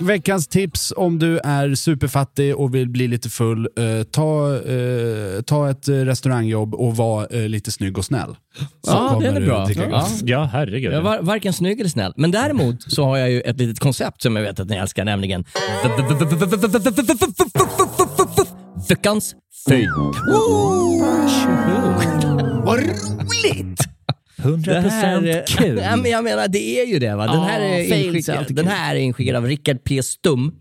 Veckans 0.01 0.47
tips 0.49 0.93
om 0.97 1.19
du 1.19 1.39
är 1.39 1.75
superfattig 1.75 2.57
och 2.57 2.75
vill 2.75 2.89
bli 2.89 3.09
lite 3.09 3.29
full. 3.31 3.69
Eh, 3.79 4.03
ta, 4.03 4.57
eh, 4.57 5.43
ta 5.43 5.71
ett 5.71 5.89
restaurangjobb 5.89 6.75
och 6.75 6.97
var 6.97 7.29
eh, 7.31 7.49
lite 7.49 7.73
snygg 7.73 7.99
och 7.99 8.05
snäll. 8.05 8.37
Så 8.59 8.91
Ja, 8.93 9.19
den 9.23 9.37
är 9.37 9.41
bra. 9.41 9.71
Ja. 9.71 10.09
Ja, 10.23 10.49
herregud. 10.53 10.93
Jag 10.93 10.99
är 10.99 11.03
var, 11.03 11.23
varken 11.23 11.53
snygg 11.53 11.81
eller 11.81 11.91
snäll. 11.91 12.13
Men 12.17 12.31
däremot 12.31 12.93
så 12.93 13.05
har 13.05 13.17
jag 13.17 13.31
ju 13.31 13.41
ett 13.41 13.59
litet 13.59 13.79
koncept 13.79 14.23
som 14.23 14.37
jag 14.37 14.43
vet 14.43 14.61
att 14.61 14.69
ni 14.69 14.77
älskar, 14.77 15.05
nämligen 15.05 15.45
Veckans 18.89 19.35
fy. 19.69 19.87
Vad 22.65 22.79
roligt! 22.79 24.00
100% 24.41 25.45
kul. 25.47 25.79
Ja, 25.83 25.97
men 25.97 26.11
jag 26.11 26.25
menar, 26.25 26.49
det 26.49 26.81
är 26.81 26.87
ju 26.87 26.99
det. 26.99 27.17
Va? 27.17 27.27
Den, 27.27 27.43
här 27.43 27.61
Ja, 27.61 27.67
är 27.67 28.05
inskickad, 28.05 28.55
den 28.55 28.67
här 28.67 28.95
är 28.97 29.01
inskickad 29.01 29.37
av 29.37 29.47
Rickard 29.47 29.85
P. 29.85 30.03
Stum. 30.03 30.53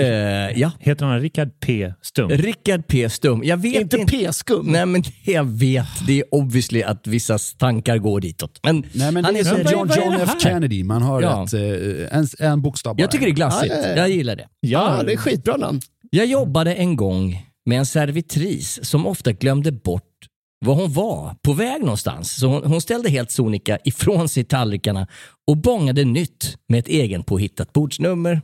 Eh, 0.00 0.58
ja, 0.60 0.70
Heter 0.80 1.06
han 1.06 1.20
Rickard 1.20 1.48
P. 1.60 1.92
Stum? 2.02 2.28
Rickard 2.30 2.86
P. 2.86 3.10
Stum. 3.10 3.44
Jag 3.44 3.56
vet 3.56 3.80
Inte 3.82 3.96
P-skum. 3.98 4.66
Nej, 4.66 4.86
men 4.86 5.02
jag 5.24 5.44
vet. 5.44 6.06
Det 6.06 6.18
är 6.20 6.24
obviously 6.34 6.82
att 6.82 7.06
vissa 7.06 7.38
tankar 7.58 7.98
går 7.98 8.20
ditåt. 8.20 8.60
Men, 8.62 8.84
Nej, 8.92 9.12
men 9.12 9.24
han 9.24 9.36
är 9.36 9.40
är 9.40 9.72
John, 9.72 9.90
John 9.96 10.14
F? 10.20 10.30
Kennedy. 10.38 10.84
Man 10.84 11.02
har 11.02 11.22
Ja. 11.22 11.44
ett, 11.44 11.52
eh, 11.54 12.18
en, 12.18 12.26
en 12.38 12.62
bokstav 12.62 12.96
bara. 12.96 13.00
Jag 13.00 13.10
tycker 13.10 13.24
det 13.26 13.30
är 13.30 13.34
glassigt. 13.34 13.74
Ja, 13.76 13.82
ja, 13.82 13.88
ja. 13.88 13.96
Jag 13.96 14.10
gillar 14.10 14.36
det. 14.36 14.46
Ja, 14.60 15.02
det 15.06 15.12
är 15.12 15.16
skitbra 15.16 15.56
namn. 15.56 15.80
Jag 16.10 16.26
jobbade 16.26 16.74
en 16.74 16.96
gång 16.96 17.46
med 17.66 17.78
en 17.78 17.86
servitris 17.86 18.80
som 18.82 19.06
ofta 19.06 19.32
glömde 19.32 19.72
bort 19.72 20.04
var 20.66 20.74
hon 20.74 20.92
var 20.92 21.34
på 21.42 21.52
väg 21.52 21.80
någonstans. 21.80 22.36
Så 22.36 22.46
hon, 22.46 22.64
hon 22.64 22.80
ställde 22.80 23.10
helt 23.10 23.30
sonika 23.30 23.78
ifrån 23.84 24.28
sig 24.28 24.44
tallrikarna 24.44 25.06
och 25.46 25.56
bångade 25.56 26.04
nytt 26.04 26.56
med 26.68 26.78
ett 26.78 26.88
egenpåhittat 26.88 27.72
bordsnummer. 27.72 28.42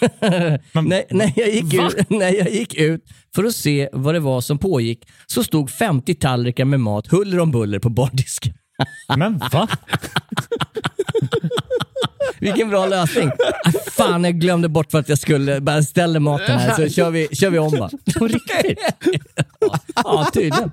när, 0.20 1.14
när, 1.14 1.32
jag 1.36 1.50
gick 1.50 1.74
ut, 1.74 2.10
när 2.10 2.30
jag 2.30 2.50
gick 2.50 2.74
ut 2.74 3.04
för 3.34 3.44
att 3.44 3.54
se 3.54 3.88
vad 3.92 4.14
det 4.14 4.20
var 4.20 4.40
som 4.40 4.58
pågick 4.58 5.08
så 5.26 5.44
stod 5.44 5.70
50 5.70 6.14
tallrikar 6.14 6.64
med 6.64 6.80
mat 6.80 7.06
huller 7.06 7.38
om 7.38 7.50
buller 7.50 7.78
på 7.78 7.88
bardisken. 7.88 8.54
Men 9.16 9.38
va? 9.38 9.68
Vilken 12.38 12.68
bra 12.70 12.86
lösning. 12.86 13.30
Ah, 13.64 13.70
fan, 13.90 14.24
jag 14.24 14.34
glömde 14.40 14.68
bort 14.68 14.90
för 14.90 14.98
att 14.98 15.08
jag 15.08 15.18
skulle 15.18 15.60
bara 15.60 15.82
ställa 15.82 16.20
maten 16.20 16.58
här 16.58 16.74
så 16.76 16.88
kör 16.94 17.10
vi, 17.10 17.28
kör 17.32 17.50
vi 17.50 17.58
om 17.58 17.70
bara. 17.70 17.90
På 18.18 18.26
riktigt? 18.26 18.78
Ja, 20.04 20.30
tydligen. 20.32 20.70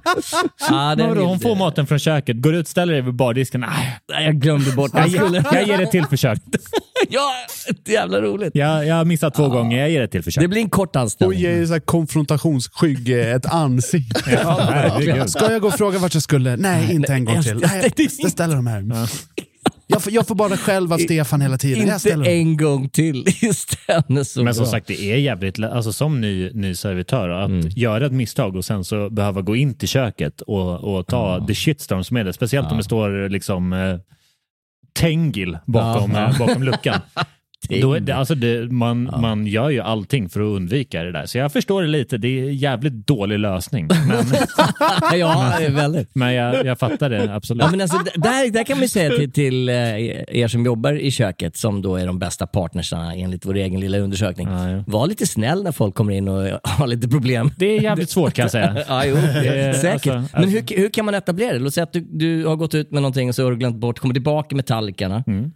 Ja, 0.70 0.96
den 0.96 1.10
Vadå, 1.10 1.22
hon 1.26 1.40
får 1.40 1.56
maten 1.56 1.88
från 1.88 2.00
köket, 2.00 2.42
går 2.42 2.56
ut, 2.56 2.68
ställer 2.68 2.94
dig 2.94 3.02
vid 3.02 3.14
bardisken. 3.14 3.62
Nej, 3.62 3.98
Nej, 4.12 4.26
jag 4.26 4.36
glömde 4.36 4.72
bort. 4.72 4.92
jag, 4.94 5.02
Jag 5.08 5.12
skulle... 5.12 5.38
ger, 5.38 5.46
jag 5.54 5.68
ger 5.68 5.80
ett 5.84 5.92
till 5.92 6.06
försök. 6.06 6.40
ja, 7.10 7.32
jävla 7.86 8.22
roligt. 8.22 8.52
Jag, 8.56 8.88
jag 8.88 8.96
har 8.96 9.06
missat 9.06 9.34
två 9.36 9.48
gånger, 9.50 9.80
jag 9.80 9.90
ger 9.90 10.02
ett 10.02 10.12
till 10.12 10.24
försök. 10.24 10.42
Det 10.42 10.48
blir 10.48 10.62
en 10.62 10.70
kort 10.70 10.96
Och 10.96 11.02
anställning. 11.02 11.40
ge 11.40 11.68
så 11.68 11.74
här 11.74 11.80
konfrontationsskygg 11.80 13.10
eh, 13.20 13.36
ett 13.36 13.46
ansikte. 13.46 14.22
herregud. 14.26 15.30
Ska 15.30 15.52
jag 15.52 15.62
gå 15.62 15.68
och 15.68 15.74
fråga 15.74 16.00
vart 16.00 16.14
jag 16.14 16.24
skulle? 16.24 16.56
Nej, 16.58 16.94
inte 16.94 17.14
en 17.14 17.26
gång 17.26 17.44
till. 17.44 17.58
Nej, 17.72 17.92
jag 18.18 18.32
ställer 18.32 18.56
de 18.56 18.68
här. 18.68 18.80
Jag 19.92 20.04
får, 20.04 20.14
jag 20.14 20.28
får 20.28 20.36
bara 20.36 20.58
själv 20.58 20.94
av 20.94 20.98
Stefan 20.98 21.42
hela 21.42 21.58
tiden. 21.58 21.94
Inte 21.94 22.32
en 22.32 22.58
gång 22.58 22.90
till. 22.90 23.24
Istället 23.42 24.28
så 24.28 24.44
Men 24.44 24.54
som 24.54 24.64
bra. 24.64 24.72
sagt, 24.72 24.88
det 24.88 25.02
är 25.12 25.16
jävligt 25.18 25.60
alltså 25.64 25.94
som 25.94 26.22
ny, 26.22 26.52
ny 26.54 26.76
servitör, 26.76 27.30
att 27.30 27.50
Mm. 27.50 27.70
göra 27.76 28.06
ett 28.06 28.12
misstag 28.12 28.56
och 28.56 28.66
sen 28.66 28.84
så 28.84 29.10
behöva 29.10 29.42
gå 29.42 29.56
in 29.56 29.74
till 29.78 29.88
köket 29.88 30.42
och, 30.42 30.96
och 30.98 31.08
ta 31.08 31.46
the 31.48 31.54
shitstorm 31.56 32.04
som 32.04 32.18
är 32.18 32.24
det. 32.24 32.34
Speciellt 32.34 32.72
om 32.72 32.78
det 32.78 32.84
står 32.84 33.30
liksom 33.30 33.74
eh, 33.74 33.98
Tengil 35.00 35.58
bakom, 35.66 36.16
eh, 36.16 36.38
bakom 36.40 36.64
luckan. 36.64 37.00
Är 37.70 38.00
det, 38.00 38.16
alltså 38.16 38.36
det, 38.36 38.72
man, 38.72 39.04
man 39.22 39.48
gör 39.48 39.70
ju 39.70 39.80
allting 39.80 40.30
för 40.30 40.40
att 40.42 40.56
undvika 40.56 41.04
det 41.04 41.12
där. 41.12 41.26
Så 41.26 41.38
jag 41.38 41.52
förstår 41.52 41.82
det 41.82 41.88
lite. 41.88 42.18
Det 42.18 42.40
är 42.40 42.44
en 42.44 42.56
jävligt 42.56 43.08
dålig 43.08 43.40
lösning. 43.40 43.88
Men, 43.88 44.26
ja, 45.20 45.60
är 45.60 45.70
väldigt. 45.70 46.10
men 46.16 46.34
jag, 46.34 46.66
jag 46.66 46.80
fattar 46.80 47.10
det 47.10 47.36
absolut. 47.36 47.64
Ja, 47.64 47.72
men 47.72 47.82
alltså, 47.82 47.98
där, 48.16 48.52
där 48.52 48.64
kan 48.64 48.78
man 48.78 48.82
ju 48.82 48.88
säga 48.88 49.10
till, 49.10 49.32
till 49.32 49.70
eh, 49.70 49.76
er 49.76 50.48
som 50.48 50.66
jobbar 50.66 50.94
i 50.94 51.12
köket, 51.12 51.58
som 51.58 51.82
då 51.82 51.96
är 51.96 52.08
de 52.08 52.20
bästa 52.20 52.48
partnersarna 52.48 53.16
enligt 53.16 53.46
vår 53.46 53.56
egen 53.56 53.80
lilla 53.80 53.98
undersökning. 53.98 54.48
Ja, 54.48 54.70
ja. 54.70 54.84
Var 54.88 55.08
lite 55.08 55.28
snäll 55.28 55.64
när 55.64 55.72
folk 55.72 55.96
kommer 55.96 56.14
in 56.14 56.28
och 56.28 56.60
har 56.64 56.88
lite 56.88 57.08
problem. 57.08 57.52
Det 57.58 57.78
är 57.78 57.82
jävligt 57.82 58.10
svårt 58.10 58.34
kan 58.34 58.44
jag 58.44 58.52
säga. 58.52 58.84
Ja, 58.88 59.06
jo, 59.06 59.16
är- 59.16 59.74
säkert. 59.74 60.14
alltså, 60.14 60.40
Men 60.40 60.50
hur, 60.50 60.78
hur 60.78 60.90
kan 60.90 61.06
man 61.06 61.14
etablera 61.14 61.54
det? 61.54 61.60
Låt 61.60 61.74
säga 61.74 61.84
att 61.84 61.94
du, 61.94 62.08
du 62.10 62.46
har 62.46 62.56
gått 62.56 62.76
ut 62.76 62.92
med 62.92 63.02
någonting 63.02 63.30
och 63.30 63.36
så 63.36 63.44
har 63.44 63.52
du 63.52 63.58
glömt 63.58 63.78
bort, 63.78 64.00
kommer 64.00 64.14
tillbaka 64.14 64.56
med 64.56 64.66
tallrikarna. 64.66 65.24
Mm. 65.28 65.52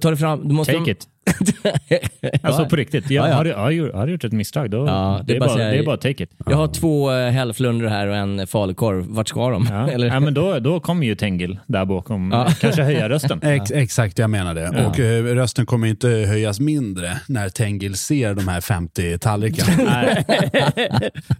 Tar 0.00 0.10
det 0.10 0.16
fram, 0.16 0.48
du 0.48 0.54
måste 0.54 0.72
Take 0.72 0.90
it. 0.90 1.06
Alltså 2.42 2.66
på 2.66 2.76
riktigt. 2.76 3.10
Jag, 3.10 3.24
Ja, 3.24 3.28
ja. 3.28 3.34
Har, 3.36 3.44
du, 3.44 3.52
har, 3.54 3.70
du, 3.70 3.92
har 3.92 4.06
du 4.06 4.12
gjort 4.12 4.24
ett 4.24 4.32
misstag, 4.32 4.70
då 4.70 4.86
Ja, 4.86 5.20
det, 5.24 5.36
är 5.36 5.40
bara, 5.40 5.54
säga- 5.54 5.70
det 5.70 5.78
är 5.78 5.84
bara 5.84 5.96
take 5.96 6.24
it. 6.24 6.30
Jag 6.46 6.56
har 6.56 6.68
två 6.68 7.10
uh, 7.12 7.30
hällflundror 7.30 7.88
här 7.88 8.06
och 8.06 8.16
en 8.16 8.46
falukorv. 8.46 9.06
Vart 9.08 9.28
ska 9.28 9.50
de? 9.50 9.66
Ja. 9.70 9.90
Eller? 9.90 10.06
ja, 10.06 10.20
men 10.20 10.34
då, 10.34 10.58
då 10.58 10.80
kommer 10.80 11.06
ju 11.06 11.14
Tengil 11.14 11.58
där 11.66 11.84
bakom. 11.84 12.30
Ja. 12.32 12.48
Kanske 12.60 12.82
höja 12.82 13.08
rösten. 13.08 13.40
Ex, 13.42 13.70
exakt, 13.70 14.18
jag 14.18 14.30
menar 14.30 14.54
det. 14.54 14.70
Ja. 14.74 14.86
Och 14.86 15.00
eh, 15.00 15.24
rösten 15.24 15.66
kommer 15.66 15.86
inte 15.88 16.08
höjas 16.08 16.60
mindre 16.60 17.20
när 17.28 17.48
Tengil 17.48 17.94
ser 17.96 18.34
de 18.34 18.48
här 18.48 18.60
50 18.60 19.18
tallrikarna. 19.18 20.04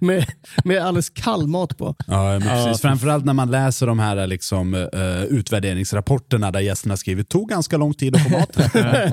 Med, 0.00 0.26
med 0.64 0.78
alldeles 0.82 1.10
kall 1.10 1.46
mat 1.46 1.78
på. 1.78 1.94
Ja, 2.06 2.38
men 2.38 2.48
Ja, 2.48 2.64
precis. 2.64 2.82
Framförallt 2.82 3.24
när 3.24 3.32
man 3.32 3.50
läser 3.50 3.86
de 3.86 3.98
här 3.98 4.26
liksom, 4.26 4.74
eh, 4.74 5.22
utvärderingsrapporterna 5.24 6.50
där 6.50 6.60
gästerna 6.60 6.96
skriver 6.96 7.22
tog 7.22 7.48
ganska 7.48 7.76
lång 7.76 7.94
tid 7.94 8.16
att 8.16 8.22
få 8.22 8.30
maten. 8.30 8.64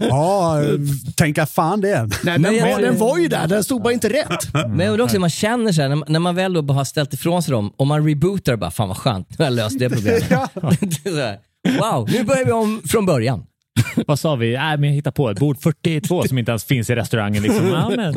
ja, 0.09 0.61
eh, 0.63 0.66
tänka 1.15 1.45
fan 1.45 1.81
det. 1.81 2.01
Nej, 2.01 2.09
Men 2.23 2.41
den, 2.41 2.55
jag- 2.55 2.71
var, 2.75 2.81
den 2.81 2.97
var 2.97 3.17
ju 3.17 3.27
där, 3.27 3.47
den 3.47 3.63
stod 3.63 3.81
bara 3.81 3.93
inte 3.93 4.09
rätt. 4.09 4.53
Men 4.53 4.79
jag 4.79 4.91
undrar 4.91 5.03
också 5.03 5.15
hur 5.15 5.19
man 5.21 5.29
känner 5.29 5.71
sig 5.71 5.89
när, 5.89 5.95
man- 5.95 6.05
när 6.07 6.19
man 6.19 6.35
väl 6.35 6.53
då 6.53 6.61
bara 6.61 6.73
har 6.73 6.85
ställt 6.85 7.13
ifrån 7.13 7.43
sig 7.43 7.51
dem 7.51 7.73
och 7.77 7.87
man 7.87 8.07
rebootar 8.07 8.55
bara, 8.55 8.71
fan 8.71 8.87
vad 8.87 8.97
skönt, 8.97 9.29
nu 9.29 9.35
har 9.37 9.45
jag 9.45 9.53
löst 9.55 9.79
det 9.79 9.89
problemet. 9.89 10.23
Är 11.05 11.39
wow, 11.79 12.09
nu 12.11 12.23
börjar 12.23 12.45
vi 12.45 12.51
om 12.51 12.81
från 12.87 13.05
början. 13.05 13.43
Vad 14.07 14.19
sa 14.19 14.35
vi? 14.35 14.53
Nej, 14.57 14.77
men 14.77 14.89
jag 14.89 14.95
hittar 14.95 15.11
på 15.11 15.29
ett 15.29 15.39
bord 15.39 15.57
42 15.61 16.23
som 16.27 16.37
inte 16.37 16.51
ens 16.51 16.63
finns 16.63 16.89
i 16.89 16.95
restaurangen. 16.95 17.43
Liksom. 17.43 17.67
Ja, 17.67 17.91
men, 17.95 18.13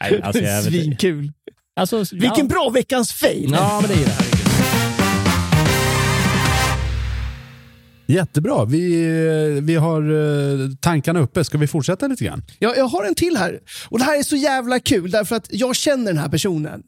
nej, 0.00 0.20
alltså, 0.22 0.42
jag 0.42 0.62
vet. 0.62 0.64
Svinkul. 0.64 1.32
alltså, 1.80 1.96
Vilken 2.12 2.30
ja. 2.38 2.44
bra 2.44 2.70
veckans 2.74 3.12
fail. 3.12 3.50
Ja, 3.52 3.78
men 3.82 3.90
det 3.90 4.02
är 4.02 4.06
det. 4.06 4.39
Jättebra, 8.10 8.64
vi, 8.64 9.60
vi 9.62 9.74
har 9.74 10.02
eh, 10.02 10.68
tankarna 10.80 11.20
uppe. 11.20 11.44
Ska 11.44 11.58
vi 11.58 11.66
fortsätta 11.66 12.06
lite 12.06 12.24
grann? 12.24 12.42
Jag, 12.58 12.76
jag 12.76 12.84
har 12.84 13.04
en 13.04 13.14
till 13.14 13.36
här. 13.36 13.60
Och 13.88 13.98
Det 13.98 14.04
här 14.04 14.18
är 14.18 14.22
så 14.22 14.36
jävla 14.36 14.78
kul 14.80 15.10
därför 15.10 15.36
att 15.36 15.46
jag 15.50 15.76
känner 15.76 16.04
den 16.04 16.18
här 16.18 16.28
personen. 16.28 16.82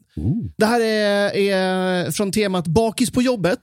Det 0.57 0.65
här 0.65 0.79
är, 0.81 1.35
är 1.35 2.11
från 2.11 2.31
temat 2.31 2.67
Bakis 2.67 3.11
på 3.11 3.21
jobbet. 3.21 3.59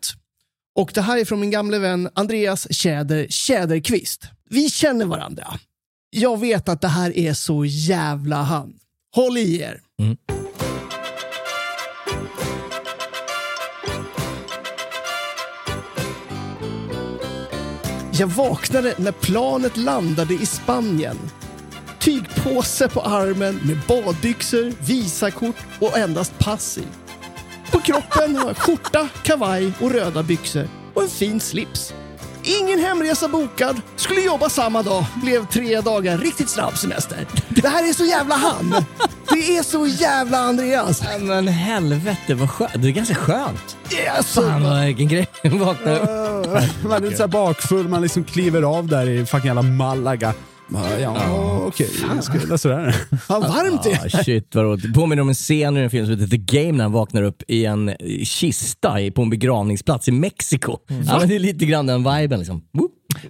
Och 0.75 0.91
Det 0.95 1.03
här 1.03 1.19
är 1.19 1.25
från 1.25 1.41
min 1.41 1.51
gamle 1.51 1.79
vän 1.79 2.09
Andreas 2.15 2.75
Tjäder 2.75 3.27
Tjäderqvist. 3.29 4.23
Vi 4.51 4.71
känner 4.71 5.05
varandra. 5.05 5.47
Jag 6.11 6.41
vet 6.41 6.69
att 6.69 6.81
det 6.81 6.89
här 6.89 7.19
är 7.19 7.33
så 7.33 7.65
jävla 7.65 8.37
han. 8.37 8.73
Håll 9.15 9.39
i 9.39 9.61
er. 9.61 9.81
Jag 18.13 18.27
vaknade 18.27 18.95
när 18.97 19.13
planet 19.13 19.77
landade 19.77 20.35
i 20.35 20.47
Spanien. 20.47 21.17
Tygpåse 21.99 22.89
på 22.89 23.01
armen 23.01 23.61
med 23.63 23.79
badbyxor, 23.89 24.73
visakort 24.87 25.57
och 25.79 25.99
endast 25.99 26.39
pass 26.39 26.79
i. 26.79 26.83
På 27.71 27.81
kroppen 27.81 28.37
har 28.37 28.47
jag 28.47 28.57
skjorta, 28.57 29.09
kavaj 29.23 29.73
och 29.81 29.91
röda 29.91 30.23
byxor 30.23 30.69
och 30.95 31.03
en 31.03 31.09
fin 31.09 31.41
slips. 31.41 31.95
Ingen 32.43 32.79
hemresa 32.79 33.29
bokad, 33.29 33.81
skulle 33.97 34.21
jobba 34.21 34.49
samma 34.49 34.83
dag, 34.83 35.05
blev 35.23 35.47
tre 35.47 35.81
dagar 35.81 36.19
riktigt 36.19 36.49
snabb 36.49 36.79
semester. 36.79 37.27
Det 37.49 37.69
här 37.69 37.89
är 37.89 37.93
så 37.93 38.05
jävla 38.05 38.35
han! 38.35 38.75
Det 39.33 39.57
är 39.57 39.63
så 39.63 39.87
jävla 39.87 40.39
Andreas! 40.39 41.03
Ja, 41.13 41.19
Men 41.19 41.49
helvete 41.49 42.35
vad 42.35 42.51
skönt. 42.51 42.73
Det 42.75 42.89
är 42.89 42.93
ganska 42.93 43.15
skönt. 43.15 43.77
Alltså, 44.17 44.43
Fan 44.43 44.63
vad 44.63 44.85
vilken 44.87 45.09
grej. 45.09 45.27
Vakna 45.43 45.99
upp. 45.99 46.40
Man 46.89 47.05
är 47.05 47.11
så 47.11 47.23
här 47.23 47.29
bakfull, 47.29 47.89
man 47.89 48.03
liksom 48.03 48.25
kliver 48.25 48.63
av 48.63 48.87
där 48.87 49.09
i 49.09 49.27
fucking 49.27 49.47
jävla 49.47 49.63
Malaga. 49.63 50.35
Ja, 50.73 50.99
ja 51.01 51.17
okej, 51.67 51.89
okay. 52.11 52.23
skulle 52.23 52.59
sådär. 52.59 52.97
vad 53.29 53.43
varmt 53.43 53.83
det 53.83 53.91
är. 53.93 54.07
Ah, 54.21 54.23
shit 54.25 54.55
vad 54.55 54.65
roligt. 54.65 54.83
Det 54.83 54.93
påminner 55.01 55.23
om 55.23 55.29
en 55.29 55.35
scen 55.35 55.77
i 55.77 55.81
en 55.81 55.91
film 55.91 56.07
som 56.07 56.15
heter 56.15 56.27
The 56.27 56.37
Game 56.63 56.73
när 56.77 56.85
han 56.85 56.93
vaknar 56.93 57.23
upp 57.23 57.43
i 57.49 57.65
en 57.67 57.95
kista 58.25 59.01
i- 59.01 59.11
på 59.11 59.23
en 59.23 59.31
begravningsplats 59.31 60.09
i 60.09 60.13
Mexiko. 60.13 60.79
Ja, 61.07 61.19
men 61.19 61.29
det 61.29 61.35
är 61.35 61.39
lite 61.39 61.65
grann 61.67 61.87
den 61.87 62.05
viben 62.05 62.39
liksom. 62.39 62.63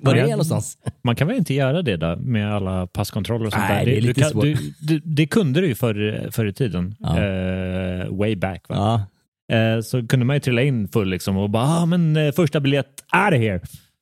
Var 0.01 0.15
det 0.15 0.21
är 0.21 0.23
Men- 0.23 0.31
någonstans? 0.31 0.77
Man 1.05 1.17
kan 1.17 1.27
väl 1.29 1.37
inte 1.37 1.55
göra 1.55 1.83
det 1.83 1.97
då 1.97 2.17
med 2.17 2.55
alla 2.55 2.87
passkontroller 2.87 3.47
och 3.47 3.53
sånt 3.53 3.65
Nej, 3.69 3.85
där? 3.85 3.93
det 3.93 3.97
är 3.99 4.01
du 4.01 4.07
lite 4.09 4.21
kan, 4.21 4.31
svårt. 4.31 4.43
du, 4.45 4.57
du, 4.81 5.01
det 5.05 5.27
kunde 5.27 5.61
du 5.61 5.67
ju 5.67 5.75
förr, 5.75 6.29
förr 6.33 6.47
i 6.47 6.53
tiden. 6.53 6.95
Eh, 7.05 8.17
way 8.19 8.37
back. 8.37 8.65
Va? 8.69 8.77
Ja. 8.77 9.03
Eh, 9.51 9.81
så 9.81 10.07
kunde 10.07 10.27
man 10.27 10.37
ju 10.37 10.41
trilla 10.41 10.63
in 10.63 10.89
full 10.89 11.09
liksom 11.09 11.37
och 11.37 11.51
bara, 11.51 11.65
ah, 11.65 11.87
men 11.87 12.17
eh, 12.17 12.33
första 12.33 12.61
biljett 12.61 13.05
är 13.13 13.31
det 13.31 13.39
här. 13.39 13.61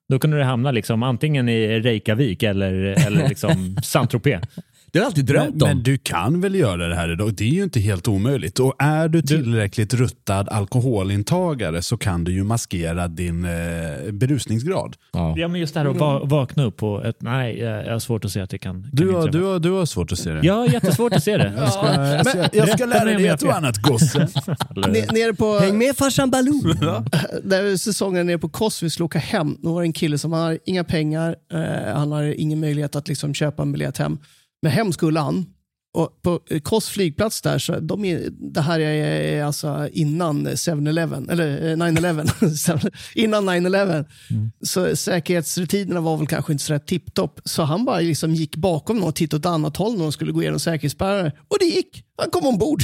Då 0.09 0.19
kunde 0.19 0.37
du 0.37 0.43
hamna 0.43 0.71
liksom 0.71 1.03
antingen 1.03 1.49
i 1.49 1.81
Reykjavik 1.81 2.43
eller, 2.43 2.73
eller 3.07 3.29
liksom 3.29 3.77
Saint-Tropez. 3.83 4.43
Det 4.93 4.99
har 4.99 5.03
jag 5.05 5.07
alltid 5.07 5.25
drömt 5.25 5.55
Men, 5.55 5.63
om. 5.63 5.69
men 5.69 5.83
du 5.83 5.99
kan 5.99 6.41
väl 6.41 6.55
göra 6.55 6.89
det 6.89 6.95
här 6.95 7.13
idag? 7.13 7.35
Det 7.35 7.45
är 7.45 7.49
ju 7.49 7.63
inte 7.63 7.81
helt 7.81 8.09
omöjligt. 8.09 8.59
Och 8.59 8.75
är 8.79 9.09
du 9.09 9.23
tillräckligt 9.23 9.95
ruttad 9.95 10.49
alkoholintagare 10.49 11.83
så 11.83 11.97
kan 11.97 12.25
du 12.25 12.33
ju 12.33 12.45
maskera 12.45 13.09
din 13.09 13.45
eh, 13.45 13.51
berusningsgrad. 14.13 14.97
Ja, 15.13 15.49
men 15.49 15.55
just 15.61 15.75
det 15.75 15.81
här 15.81 15.87
att 15.87 15.97
va- 15.97 16.21
vakna 16.25 16.65
upp 16.65 16.77
på 16.77 17.03
ett... 17.05 17.17
Nej, 17.23 17.59
jag 17.59 17.93
har 17.93 17.99
svårt 17.99 18.25
att 18.25 18.31
se 18.33 18.41
att 18.41 18.51
det 18.51 18.59
kan, 18.59 18.83
kan 18.83 18.91
Du 18.93 19.11
har, 19.13 19.29
du, 19.29 19.43
har, 19.43 19.59
du 19.59 19.71
har 19.71 19.87
svårt 19.87 20.13
att 20.13 20.19
se 20.19 20.31
det. 20.31 20.47
Jag 20.47 20.55
har 20.55 20.67
jättesvårt 20.69 21.13
att 21.13 21.25
se 21.25 21.37
det. 21.37 21.53
Jag 21.59 21.73
ska, 21.73 22.05
jag 22.05 22.27
ska, 22.27 22.49
jag 22.53 22.69
ska 22.69 22.87
lära 22.87 23.05
dig 23.05 23.27
ett 23.27 23.43
och 23.43 23.57
annat 23.57 23.77
gosse. 23.83 24.19
Ne- 24.77 25.13
nere 25.13 25.35
på, 25.35 25.59
Häng 25.59 25.79
med 25.79 25.97
farsan 25.97 26.31
Baloo. 26.31 26.63
där 27.45 27.77
säsongen 27.77 28.27
nere 28.27 28.39
på 28.39 28.49
Kos, 28.49 28.83
vi 28.83 28.91
skulle 28.91 29.05
åka 29.05 29.19
hem. 29.19 29.57
Då 29.63 29.75
var 29.75 29.81
det 29.83 29.87
en 29.87 29.93
kille 29.93 30.19
som 30.19 30.33
har 30.33 30.59
inga 30.67 30.85
pengar, 30.85 31.37
eh, 31.53 31.95
han 31.95 32.13
har 32.13 32.23
ingen 32.23 32.61
möjlighet 32.61 32.97
att 32.97 33.09
liksom 33.09 33.35
köpa 33.35 33.63
en 33.63 33.73
biljett 33.73 33.99
hem. 33.99 34.19
Men 34.63 34.73
hem 34.73 34.93
skulle 34.93 35.21
han. 35.21 35.47
Och 35.95 36.23
på 36.23 36.41
eh, 36.51 36.61
Kos 36.61 36.89
flygplats 36.89 37.43
där, 37.43 37.59
så 37.59 37.81
de 37.81 38.05
är, 38.05 38.29
det 38.31 38.61
här 38.61 38.81
är, 38.81 39.05
är 39.05 39.45
alltså 39.45 39.89
innan 39.93 40.49
7-Eleven, 40.49 41.31
eller 41.31 41.71
eh, 41.71 41.77
9-11. 41.77 42.91
innan 43.15 43.49
9-11. 43.49 44.05
Så 44.63 44.97
säkerhetsrutinerna 44.97 46.01
var 46.01 46.17
väl 46.17 46.27
kanske 46.27 46.53
inte 46.53 46.65
sådär 46.65 46.79
tipptopp. 46.79 47.41
Så 47.45 47.63
han 47.63 47.85
bara 47.85 48.01
liksom 48.01 48.35
gick 48.35 48.57
bakom 48.57 48.97
någon 48.99 49.09
och 49.09 49.15
tittade 49.15 49.49
åt 49.49 49.55
annat 49.55 49.77
håll 49.77 49.97
när 49.97 50.03
de 50.03 50.13
skulle 50.13 50.33
gå 50.33 50.43
igenom 50.43 50.61
säkerhetsspärrar. 50.61 51.33
Och 51.49 51.57
det 51.61 51.67
gick. 51.67 52.05
Han 52.17 52.31
kom 52.31 52.47
ombord. 52.47 52.83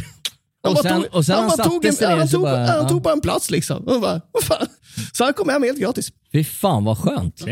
Han 0.62 0.72
Och 0.72 1.16
och 1.16 1.24
sen 1.24 1.50
tog 1.50 1.84
en, 1.84 1.92
sig 1.92 2.08
ner 2.08 2.16
han, 2.16 2.28
så 2.28 2.36
tog, 2.36 2.42
bara, 2.42 2.66
han 2.66 2.66
ja. 2.66 2.88
tog 2.88 3.02
bara 3.02 3.14
en 3.14 3.20
plats 3.20 3.50
liksom. 3.50 3.84
Och 3.84 4.00
bara, 4.00 4.20
vad 4.32 4.44
fan? 4.44 4.66
Så 5.12 5.24
han 5.24 5.32
kom 5.32 5.48
hem 5.48 5.62
helt 5.62 5.78
gratis. 5.78 6.12
Fy 6.32 6.44
fan 6.44 6.84
vad 6.84 6.98
skönt. 6.98 7.42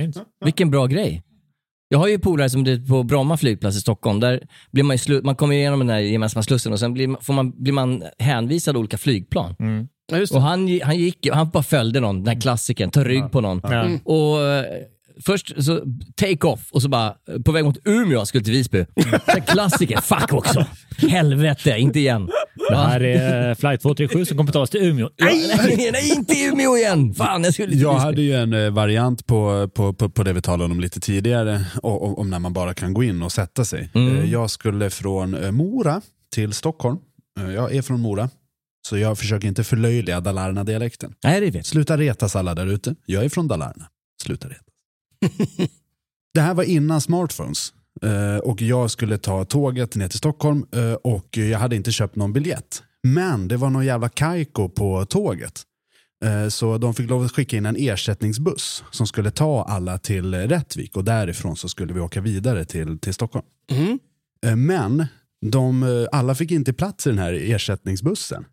Vilken 0.44 0.70
bra 0.70 0.86
grej. 0.86 1.22
Jag 1.92 1.98
har 1.98 2.08
ju 2.08 2.18
polare 2.18 2.50
som 2.50 2.64
det 2.64 2.86
på 2.86 3.02
Bromma 3.02 3.36
flygplats 3.36 3.76
i 3.76 3.80
Stockholm. 3.80 4.20
Där 4.20 4.42
blir 4.70 4.84
man, 4.84 4.96
ju 4.96 5.22
man 5.22 5.36
kommer 5.36 5.54
igenom 5.54 5.78
den 5.78 5.88
där 5.88 5.98
gemensamma 5.98 6.42
slussen 6.42 6.72
och 6.72 6.78
sen 6.78 6.94
blir 6.94 7.08
man, 7.08 7.22
får 7.22 7.34
man, 7.34 7.62
blir 7.62 7.72
man 7.72 8.02
hänvisad 8.18 8.76
olika 8.76 8.98
flygplan. 8.98 9.54
Ja, 10.12 10.18
just 10.18 10.32
det. 10.32 10.38
Och 10.38 10.44
han, 10.44 10.80
han, 10.82 10.96
gick, 10.96 11.28
han 11.32 11.50
bara 11.50 11.62
följde 11.62 12.00
någon, 12.00 12.24
den 12.24 12.34
här 12.34 12.40
klassikern, 12.40 12.90
tar 12.90 13.04
rygg 13.04 13.30
på 13.30 13.40
någon. 13.40 13.60
Ja. 13.62 13.72
Mm. 13.72 13.98
Och 13.98 14.38
Först 15.24 15.64
så 15.64 15.80
take 16.16 16.46
off 16.46 16.60
och 16.72 16.82
så 16.82 16.88
bara 16.88 17.14
på 17.44 17.52
väg 17.52 17.64
mot 17.64 17.78
Umeå, 17.84 18.24
skulle 18.26 18.44
till 18.44 18.52
Visby. 18.52 18.84
Klassiker, 19.46 20.00
fuck 20.00 20.32
också. 20.32 20.66
Helvete, 21.08 21.70
inte 21.78 21.98
igen. 21.98 22.28
Det 22.70 22.76
här 22.76 23.00
är 23.00 23.48
eh, 23.50 23.54
flight 23.54 23.80
237 23.82 24.24
som 24.24 24.36
kommer 24.36 24.52
ta 24.52 24.60
oss 24.60 24.70
till 24.70 24.82
Umeå. 24.82 25.10
Nej, 25.20 25.48
nej, 25.56 25.90
nej, 25.92 26.10
inte 26.16 26.34
Umeå 26.40 26.76
igen! 26.76 27.14
Fan, 27.14 27.44
jag 27.44 27.54
skulle 27.54 27.68
till 27.72 27.80
Jag 27.82 27.92
Visby. 27.94 28.04
hade 28.04 28.22
ju 28.22 28.32
en 28.34 28.52
eh, 28.52 28.70
variant 28.70 29.26
på, 29.26 29.68
på, 29.74 29.92
på, 29.92 30.10
på 30.10 30.22
det 30.22 30.32
vi 30.32 30.42
talade 30.42 30.72
om 30.74 30.80
lite 30.80 31.00
tidigare, 31.00 31.64
om, 31.82 32.14
om 32.14 32.30
när 32.30 32.38
man 32.38 32.52
bara 32.52 32.74
kan 32.74 32.94
gå 32.94 33.02
in 33.02 33.22
och 33.22 33.32
sätta 33.32 33.64
sig. 33.64 33.90
Mm. 33.94 34.16
Eh, 34.18 34.30
Jag 34.32 34.50
skulle 34.50 34.90
från 34.90 35.54
Mora 35.54 36.00
till 36.34 36.52
Stockholm. 36.52 36.98
Jag 37.54 37.74
är 37.74 37.82
från 37.82 38.00
Mora, 38.00 38.30
så 38.88 38.98
jag 38.98 39.18
försöker 39.18 39.48
inte 39.48 39.64
förlöjliga 39.64 40.20
Dalarna-dialekten. 40.20 41.14
Nej, 41.24 41.40
det 41.40 41.50
vet 41.50 41.66
Sluta 41.66 41.96
retas 41.96 42.36
alla 42.36 42.54
där 42.54 42.66
ute. 42.66 42.94
Jag 43.06 43.24
är 43.24 43.28
från 43.28 43.48
Dalarna. 43.48 43.86
Sluta 44.22 44.48
retas. 44.48 44.62
Det 46.34 46.40
här 46.40 46.54
var 46.54 46.64
innan 46.64 47.00
smartphones. 47.00 47.72
Eh, 48.02 48.36
och 48.36 48.62
jag 48.62 48.90
skulle 48.90 49.18
ta 49.18 49.44
tåget 49.44 49.94
ner 49.96 50.08
till 50.08 50.18
Stockholm 50.18 50.66
eh, 50.76 50.92
och 50.92 51.36
jag 51.36 51.58
hade 51.58 51.76
inte 51.76 51.92
köpt 51.92 52.16
någon 52.16 52.32
biljett. 52.32 52.82
Men 53.02 53.48
det 53.48 53.56
var 53.56 53.70
någon 53.70 53.84
jävla 53.86 54.08
kajko 54.08 54.68
på 54.68 55.04
tåget. 55.04 55.62
Eh, 56.24 56.48
Så 56.48 56.78
de 56.78 56.94
fick 56.94 57.10
lov 57.10 57.22
att 57.24 57.32
skicka 57.32 57.56
in 57.56 57.66
en 57.66 57.76
ersättningsbuss 57.78 58.84
som 58.90 59.06
skulle 59.06 59.30
ta 59.30 59.64
alla 59.64 59.98
till 59.98 60.34
Rättvik 60.34 60.96
och 60.96 61.04
därifrån 61.04 61.56
så 61.56 61.68
skulle 61.68 61.92
vi 61.92 62.00
åka 62.00 62.20
vidare 62.20 62.64
till, 62.64 62.98
till 62.98 63.14
Stockholm. 63.14 63.46
Eh, 64.46 64.56
Men 64.56 65.06
de, 65.46 66.06
alla 66.12 66.34
fick 66.34 66.50
inte 66.50 66.72
plats 66.72 67.06
i 67.06 67.10
den 67.10 67.18
här 67.18 67.32
ersättningsbussen. 67.32 68.44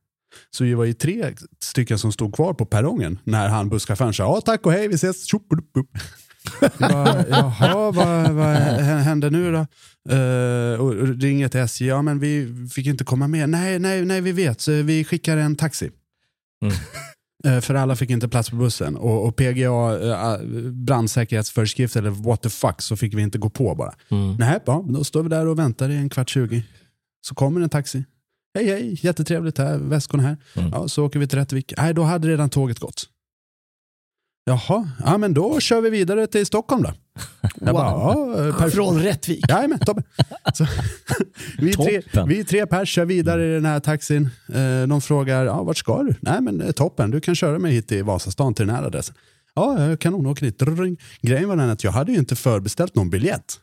Så 0.52 0.64
vi 0.64 0.74
var 0.74 0.86
ju 0.86 0.94
tre 0.94 1.34
stycken 1.64 2.00
som 2.00 2.12
stod 2.12 2.36
kvar 2.36 2.54
på 2.54 2.66
perrongen 2.66 3.20
när 3.24 3.50
han 3.50 3.70
busschauffören 3.70 4.14
sa 4.14 4.24
ja 4.24 4.42
tack 4.42 4.66
och 4.66 4.72
hej 4.72 4.88
vi 4.88 4.96
ses. 4.96 5.28
bara, 6.80 7.28
Jaha, 7.28 7.92
vad, 7.92 8.32
vad 8.32 8.56
händer 8.56 9.30
nu 9.30 9.52
då? 9.52 9.66
Eh, 10.16 10.80
och 10.80 11.08
ringer 11.22 11.50
till 11.50 11.60
SJ, 11.60 11.86
ja 11.88 12.02
men 12.02 12.20
vi 12.20 12.48
fick 12.74 12.88
inte 12.88 13.04
komma 13.04 13.28
med. 13.28 13.50
Nej, 13.50 13.80
nej, 13.80 14.06
nej 14.06 14.22
vi 14.22 14.32
vet, 14.32 14.62
så 14.62 14.72
vi 14.72 15.04
skickar 15.04 15.38
en 15.38 15.56
taxi. 15.56 15.92
Eh, 17.46 17.60
För 17.60 17.76
alla 17.76 17.96
fick 17.96 18.10
inte 18.10 18.28
plats 18.28 18.50
på 18.50 18.56
bussen. 18.56 18.96
Och, 18.96 19.28
och 19.28 19.36
PGA, 19.36 20.00
eh, 20.02 20.40
brandsäkerhetsföreskrift 20.72 21.96
eller 21.96 22.10
what 22.10 22.42
the 22.42 22.50
fuck, 22.50 22.82
så 22.82 22.96
fick 22.98 23.14
vi 23.14 23.22
inte 23.22 23.38
gå 23.38 23.50
på 23.50 23.76
bara. 23.76 23.94
Mm. 24.10 24.36
Nej, 24.36 24.60
ja, 24.66 24.86
då 24.90 25.04
står 25.04 25.24
vi 25.24 25.30
där 25.30 25.48
och 25.48 25.60
väntar 25.60 25.90
i 25.90 25.96
en 25.96 26.10
kvart 26.10 26.30
tjugo. 26.30 26.62
Så 27.28 27.36
kommer 27.36 27.62
en 27.62 27.70
taxi. 27.70 28.04
Hej 28.56 28.66
hej, 28.68 29.00
jättetrevligt 29.02 29.58
här, 29.58 29.78
väskorna 29.78 30.24
här. 30.24 30.38
Ja, 30.72 30.88
så 30.88 31.06
åker 31.06 31.20
vi 31.20 31.28
till 31.28 31.40
Rättvik. 31.40 31.74
Nej, 31.78 31.94
då 31.94 32.04
hade 32.04 32.28
redan 32.28 32.50
tåget 32.50 32.80
gått. 32.80 33.04
Jaha, 34.46 34.90
ja 35.06 35.18
men 35.18 35.34
då 35.34 35.60
kör 35.60 35.82
vi 35.82 35.90
vidare 35.90 36.28
till 36.28 36.46
Stockholm 36.46 36.84
då. 36.84 36.94
Jag 37.60 37.74
bara, 37.76 37.86
ja, 37.86 38.66
eh. 38.66 38.68
Från 38.68 39.00
Rättvik. 39.00 39.46
Jajamän, 39.50 39.80
toppen. 39.80 40.04
Så, 40.54 40.68
vi, 41.60 41.74
tre, 41.74 42.02
Toppen. 42.02 42.28
vi 42.28 42.44
tre 42.44 42.66
pers 42.66 42.90
kör 42.90 43.06
vidare 43.06 43.50
i 43.50 43.54
den 43.54 43.66
här 43.66 43.80
taxin. 43.80 44.30
Eh, 44.54 44.88
de 44.88 45.02
frågar, 45.02 45.46
ja, 45.46 45.64
vart 45.64 45.78
ska 45.78 46.04
du? 46.04 46.16
Nej 46.22 46.42
men 46.42 46.62
eh, 46.62 46.72
toppen, 46.72 47.12
du 47.12 47.22
kan 47.22 47.36
köra 47.36 47.60
mig 47.60 47.72
hit 47.72 47.88
till 47.88 48.04
Vasastan 48.04 48.54
till 48.54 48.68
den 48.68 48.76
här 48.76 48.84
adressen. 48.84 49.16
Ja, 49.56 49.90
eh, 49.90 49.98
kanon, 49.98 50.26
åker 50.26 50.46
dit. 50.46 51.00
Grejen 51.22 51.50
var 51.50 51.56
den 51.56 51.70
att 51.70 51.84
jag 51.84 51.92
hade 51.92 52.12
ju 52.12 52.18
inte 52.18 52.36
förbeställt 52.36 52.96
någon 52.96 53.10
biljett. 53.10 53.60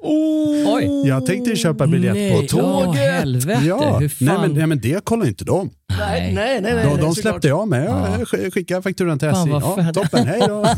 Oj. 0.00 1.08
Jag 1.08 1.26
tänkte 1.26 1.56
köpa 1.56 1.86
biljett 1.86 2.14
Nej, 2.14 2.30
på 2.30 2.46
tåget. 2.46 2.88
åh, 2.88 2.94
helvete. 2.94 3.62
Ja, 3.66 3.98
Hur 3.98 4.08
fan? 4.08 4.26
nej, 4.28 4.38
men, 4.40 4.52
nej 4.54 4.66
men 4.66 4.80
det 4.80 5.04
kollar 5.04 5.26
inte 5.26 5.44
de. 5.44 5.70
Nej, 5.98 6.32
nej, 6.34 6.60
nej. 6.60 6.74
nej, 6.74 6.84
De, 6.84 7.00
de 7.00 7.14
släppte 7.14 7.48
jag 7.48 7.68
med. 7.68 7.84
Ja. 7.84 8.08
Jag 8.18 8.26
sk- 8.28 8.50
skickade 8.50 8.82
fakturan 8.82 9.18
till 9.18 9.28
SJ. 9.28 9.50
Ja, 9.50 9.92
toppen, 9.94 10.26
hej 10.26 10.40
då. 10.48 10.64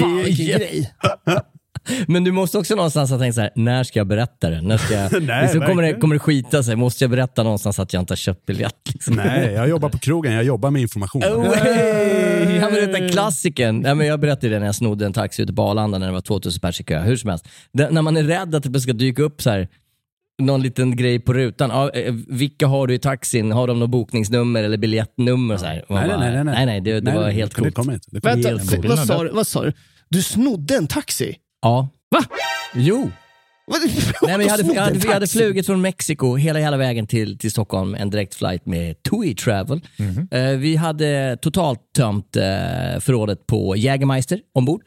Fan, 0.00 0.16
vilken 0.24 0.46
grej. 0.46 0.92
Men 2.08 2.24
du 2.24 2.32
måste 2.32 2.58
också 2.58 2.74
någonstans 2.74 3.10
ha 3.10 3.18
tänkt 3.18 3.34
så 3.34 3.40
här, 3.40 3.50
när 3.54 3.84
ska 3.84 3.98
jag 3.98 4.06
berätta 4.06 4.50
det? 4.50 4.62
När 4.62 4.78
ska 4.78 4.94
jag, 4.94 5.22
Nej, 5.22 5.42
liksom 5.42 5.60
kommer, 5.60 5.82
det 5.82 5.94
kommer 5.94 6.14
det 6.14 6.18
skita 6.18 6.62
sig? 6.62 6.76
Måste 6.76 7.04
jag 7.04 7.10
berätta 7.10 7.42
någonstans 7.42 7.78
att 7.78 7.92
jag 7.92 8.02
inte 8.02 8.12
har 8.12 8.16
köpt 8.16 8.46
biljett? 8.46 8.92
Liksom? 8.92 9.14
Nej, 9.14 9.52
jag 9.52 9.68
jobbar 9.68 9.88
på 9.88 9.98
krogen. 9.98 10.32
Jag 10.32 10.44
jobbar 10.44 10.70
med 10.70 10.82
information. 10.82 11.22
Oh, 11.24 11.54
hey! 11.54 12.56
Jag 12.56 12.72
berättar 12.72 13.08
klassikern. 13.08 13.82
Ja, 13.86 13.94
men 13.94 14.06
jag 14.06 14.20
berättade 14.20 14.48
det 14.48 14.58
när 14.58 14.66
jag 14.66 14.74
snodde 14.74 15.06
en 15.06 15.12
taxi 15.12 15.42
ute 15.42 15.52
på 15.52 15.62
Arlanda 15.62 15.98
när 15.98 16.06
det 16.06 16.12
var 16.12 16.20
2000 16.20 16.60
pers 16.60 16.80
i 16.80 16.84
kö. 16.84 17.00
Hur 17.00 17.16
som 17.16 17.30
helst. 17.30 17.48
Det, 17.72 17.90
när 17.90 18.02
man 18.02 18.16
är 18.16 18.24
rädd 18.24 18.54
att 18.54 18.72
det 18.72 18.80
ska 18.80 18.92
dyka 18.92 19.22
upp 19.22 19.42
så 19.42 19.50
här 19.50 19.68
någon 20.42 20.62
liten 20.62 20.96
grej 20.96 21.20
på 21.20 21.32
rutan. 21.32 21.70
Ja, 21.70 21.90
eh, 21.90 22.14
vilka 22.28 22.66
har 22.66 22.86
du 22.86 22.94
i 22.94 22.98
taxin? 22.98 23.52
Har 23.52 23.66
de 23.66 23.78
något 23.78 23.90
bokningsnummer 23.90 24.64
eller 24.64 24.76
biljettnummer? 24.76 25.56
Så 25.56 25.64
Nej, 25.64 25.84
bara, 25.88 26.06
nej, 26.06 26.18
nej, 26.18 26.44
nej. 26.44 26.44
nej, 26.44 26.66
nej, 26.66 26.80
det, 26.80 27.00
det 27.00 27.14
var 27.14 27.30
helt 27.30 27.54
coolt. 27.54 27.78
Vänta, 27.78 27.92
inte. 28.36 28.76
Helt 28.76 28.84
vad 28.84 28.98
sa, 28.98 29.24
du, 29.24 29.30
vad 29.30 29.46
sa 29.46 29.64
du? 29.64 29.72
Du 30.08 30.22
snodde 30.22 30.76
en 30.76 30.86
taxi? 30.86 31.36
Ja. 31.62 31.88
Va? 32.10 32.24
Jo. 32.74 33.10
Nej, 34.22 34.38
men 34.38 34.46
jag, 34.46 34.50
hade, 34.50 34.74
jag, 34.74 34.82
hade, 34.82 34.98
jag 34.98 35.12
hade 35.12 35.26
flugit 35.26 35.66
från 35.66 35.80
Mexiko 35.80 36.36
hela, 36.36 36.58
hela 36.58 36.76
vägen 36.76 37.06
till, 37.06 37.38
till 37.38 37.50
Stockholm, 37.50 37.94
en 37.94 38.10
direktflight 38.10 38.66
med 38.66 39.02
TUI 39.02 39.34
Travel. 39.34 39.80
Eh, 40.30 40.50
vi 40.50 40.76
hade 40.76 41.38
totalt 41.42 41.80
tömt 41.96 42.36
eh, 42.36 42.42
förrådet 43.00 43.46
på 43.46 43.76
Jägermeister 43.76 44.40
ombord. 44.54 44.82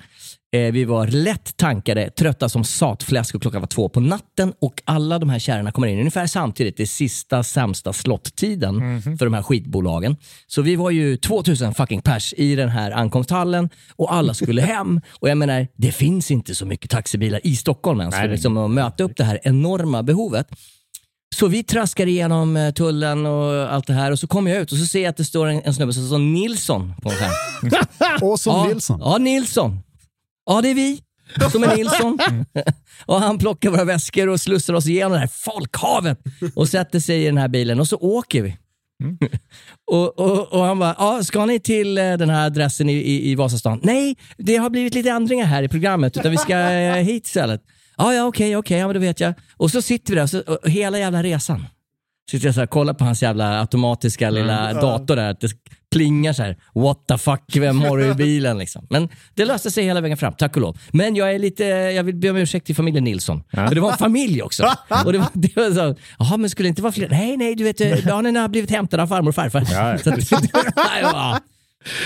Eh, 0.53 0.71
vi 0.71 0.85
var 0.85 1.07
lätt 1.07 1.57
tankade, 1.57 2.09
trötta 2.09 2.49
som 2.49 2.63
satfläsk 2.63 3.35
och 3.35 3.41
klockan 3.41 3.61
var 3.61 3.67
två 3.67 3.89
på 3.89 3.99
natten 3.99 4.53
och 4.61 4.81
alla 4.85 5.19
de 5.19 5.29
här 5.29 5.39
kärrorna 5.39 5.71
kommer 5.71 5.87
in 5.87 5.99
ungefär 5.99 6.27
samtidigt. 6.27 6.77
Det 6.77 6.83
är 6.83 6.87
sista 6.87 7.43
sämsta 7.43 7.93
slottiden 7.93 9.01
för 9.01 9.25
de 9.25 9.33
här 9.33 9.41
skitbolagen. 9.41 10.15
Så 10.47 10.61
vi 10.61 10.75
var 10.75 10.89
ju 10.89 11.17
2000 11.17 11.73
fucking 11.73 12.01
pers 12.01 12.33
i 12.37 12.55
den 12.55 12.69
här 12.69 12.91
ankomsthallen 12.91 13.69
och 13.95 14.13
alla 14.13 14.33
skulle 14.33 14.61
hem. 14.61 15.01
Och 15.19 15.29
jag 15.29 15.37
menar, 15.37 15.67
det 15.75 15.91
finns 15.91 16.31
inte 16.31 16.55
så 16.55 16.65
mycket 16.65 16.91
taxibilar 16.91 17.39
i 17.43 17.55
Stockholm 17.55 17.99
ens 17.99 18.15
för 18.15 18.27
liksom 18.27 18.57
att 18.57 18.71
möta 18.71 19.03
upp 19.03 19.17
det 19.17 19.23
här 19.23 19.39
enorma 19.43 20.03
behovet. 20.03 20.47
Så 21.35 21.47
vi 21.47 21.63
traskar 21.63 22.07
igenom 22.07 22.57
eh, 22.57 22.73
tullen 22.73 23.25
och 23.25 23.73
allt 23.73 23.87
det 23.87 23.93
här 23.93 24.11
och 24.11 24.19
så 24.19 24.27
kommer 24.27 24.51
jag 24.51 24.61
ut 24.61 24.71
och 24.71 24.77
så 24.77 24.85
ser 24.85 25.01
jag 25.01 25.09
att 25.09 25.17
det 25.17 25.25
står 25.25 25.47
en, 25.47 25.61
en 25.63 25.73
snubbe 25.73 25.93
som 25.93 26.07
står 26.07 26.17
Nilsson 26.17 26.93
på 27.01 27.09
en 27.09 27.15
skärm. 27.15 27.71
Åsson 28.21 28.55
ja, 28.55 28.67
Nilsson. 28.67 28.99
Ja, 29.03 29.17
Nilsson. 29.17 29.79
Ja, 30.45 30.61
det 30.61 30.69
är 30.69 30.75
vi 30.75 31.01
som 31.51 31.63
är 31.63 31.75
Nilsson. 31.75 32.19
och 33.05 33.21
han 33.21 33.37
plockar 33.37 33.69
våra 33.69 33.83
väskor 33.83 34.29
och 34.29 34.41
slussar 34.41 34.73
oss 34.73 34.87
igenom 34.87 35.11
det 35.11 35.17
här 35.17 35.27
folkhavet 35.27 36.19
och 36.55 36.69
sätter 36.69 36.99
sig 36.99 37.23
i 37.23 37.25
den 37.25 37.37
här 37.37 37.47
bilen 37.47 37.79
och 37.79 37.87
så 37.87 37.97
åker 37.97 38.41
vi. 38.41 38.57
och, 39.91 40.19
och, 40.19 40.53
och 40.53 40.65
han 40.65 40.79
bara, 40.79 40.95
ja, 40.97 41.23
ska 41.23 41.45
ni 41.45 41.59
till 41.59 41.97
eh, 41.97 42.13
den 42.13 42.29
här 42.29 42.45
adressen 42.45 42.89
i, 42.89 42.93
i, 42.93 43.31
i 43.31 43.35
Vasastan? 43.35 43.79
Nej, 43.83 44.17
det 44.37 44.57
har 44.57 44.69
blivit 44.69 44.93
lite 44.93 45.09
ändringar 45.09 45.45
här 45.45 45.63
i 45.63 45.67
programmet, 45.67 46.17
utan 46.17 46.31
vi 46.31 46.37
ska 46.37 46.57
eh, 46.57 46.95
hit 46.95 47.27
istället. 47.27 47.61
Ja, 47.97 48.13
ja, 48.13 48.25
okej, 48.25 48.57
okej, 48.57 48.79
ja, 48.79 48.87
men 48.87 48.93
då 48.93 48.99
vet 48.99 49.19
jag. 49.19 49.33
Och 49.57 49.71
så 49.71 49.81
sitter 49.81 50.13
vi 50.13 50.19
där, 50.19 50.27
så, 50.27 50.39
och 50.39 50.69
hela 50.69 50.99
jävla 50.99 51.23
resan. 51.23 51.65
Sitter 52.31 52.45
jag 52.47 52.55
så 52.55 52.59
här, 52.61 52.67
kollar 52.67 52.93
på 52.93 53.03
hans 53.03 53.23
jävla 53.23 53.59
automatiska 53.59 54.29
lilla 54.29 54.69
Mm. 54.69 54.81
dator 54.81 55.15
där. 55.15 55.35
Det 55.39 55.51
plingar 55.91 56.33
så 56.33 56.43
här. 56.43 56.57
What 56.75 57.07
the 57.07 57.17
fuck, 57.17 57.55
vem 57.55 57.79
har 57.81 57.97
du 57.97 58.05
i 58.05 58.13
bilen? 58.13 58.57
Liksom. 58.57 58.87
Men 58.89 59.09
det 59.35 59.45
löste 59.45 59.71
sig 59.71 59.83
hela 59.85 60.01
vägen 60.01 60.17
fram, 60.17 60.33
tack 60.33 60.55
och 60.55 60.61
lov. 60.61 60.77
Men 60.91 61.15
jag 61.15 61.33
är 61.35 61.39
lite, 61.39 61.63
jag 61.65 62.03
vill 62.03 62.15
be 62.15 62.29
om 62.29 62.37
ursäkt 62.37 62.65
till 62.65 62.75
familjen 62.75 63.03
Nilsson. 63.03 63.43
För 63.51 63.75
det 63.75 63.81
var 63.81 63.91
en 63.91 63.97
familj 63.97 64.41
också. 64.41 64.63
och 65.05 65.13
det 65.13 65.19
var, 65.19 65.27
det 65.33 65.55
var 65.55 65.71
så, 65.71 65.95
jaha, 66.19 66.37
men 66.37 66.49
skulle 66.49 66.65
det 66.67 66.69
inte 66.69 66.81
vara 66.81 66.91
fler? 66.93 67.09
Nej, 67.09 67.37
nej, 67.37 67.55
du 67.55 67.63
vet, 67.63 67.81
eh, 67.81 68.05
barnen 68.07 68.35
har 68.35 68.47
blivit 68.47 68.71
hämtade 68.71 69.03
av 69.03 69.07
farmor 69.07 69.29
och 69.29 69.35
farfar. 69.35 69.63
Ja. 69.71 69.97
Så 70.03 70.09
att, 70.09 70.31
ja. 71.01 71.39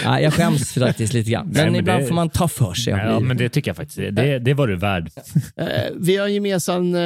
Ja, 0.03 0.19
jag 0.19 0.33
skäms 0.33 0.73
faktiskt 0.73 1.13
lite 1.13 1.31
grann. 1.31 1.45
Men, 1.45 1.53
Nej, 1.55 1.65
men 1.65 1.75
ibland 1.75 2.03
det- 2.03 2.07
får 2.07 2.15
man 2.15 2.29
ta 2.29 2.47
för 2.47 2.73
sig. 2.73 2.93
Ja, 2.93 3.19
men 3.19 3.37
det 3.37 3.49
tycker 3.49 3.69
jag 3.69 3.75
faktiskt. 3.75 3.97
Det, 4.15 4.39
det 4.39 4.53
var 4.53 4.67
du 4.67 4.75
värd. 4.75 5.09
Eh, 5.57 5.67
vi 5.95 6.17
har 6.17 6.25
en 6.27 6.33
gemensam 6.33 6.95
eh, 6.95 7.01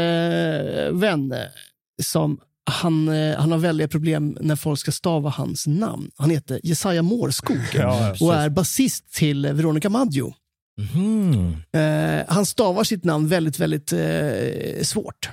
vän 0.91 1.33
som 2.03 2.37
han, 2.69 3.07
eh, 3.07 3.37
han 3.37 3.51
har 3.51 3.59
väldiga 3.59 3.87
problem 3.87 4.37
när 4.41 4.55
folk 4.55 4.79
ska 4.79 4.91
stava 4.91 5.29
hans 5.29 5.67
namn. 5.67 6.11
Han 6.15 6.29
heter 6.29 6.59
Jesaja 6.63 7.01
Mårskog 7.01 7.57
Ja, 7.73 8.15
och 8.21 8.35
är 8.35 8.49
basist 8.49 9.13
till 9.13 9.47
Veronica 9.47 9.89
Maggio. 9.89 10.33
Mhm. 10.79 11.55
Eh, 11.71 12.25
han 12.27 12.45
stavar 12.45 12.83
sitt 12.83 13.03
namn 13.03 13.27
väldigt, 13.27 13.59
väldigt 13.59 13.93
eh, 13.93 14.83
svårt. 14.83 15.29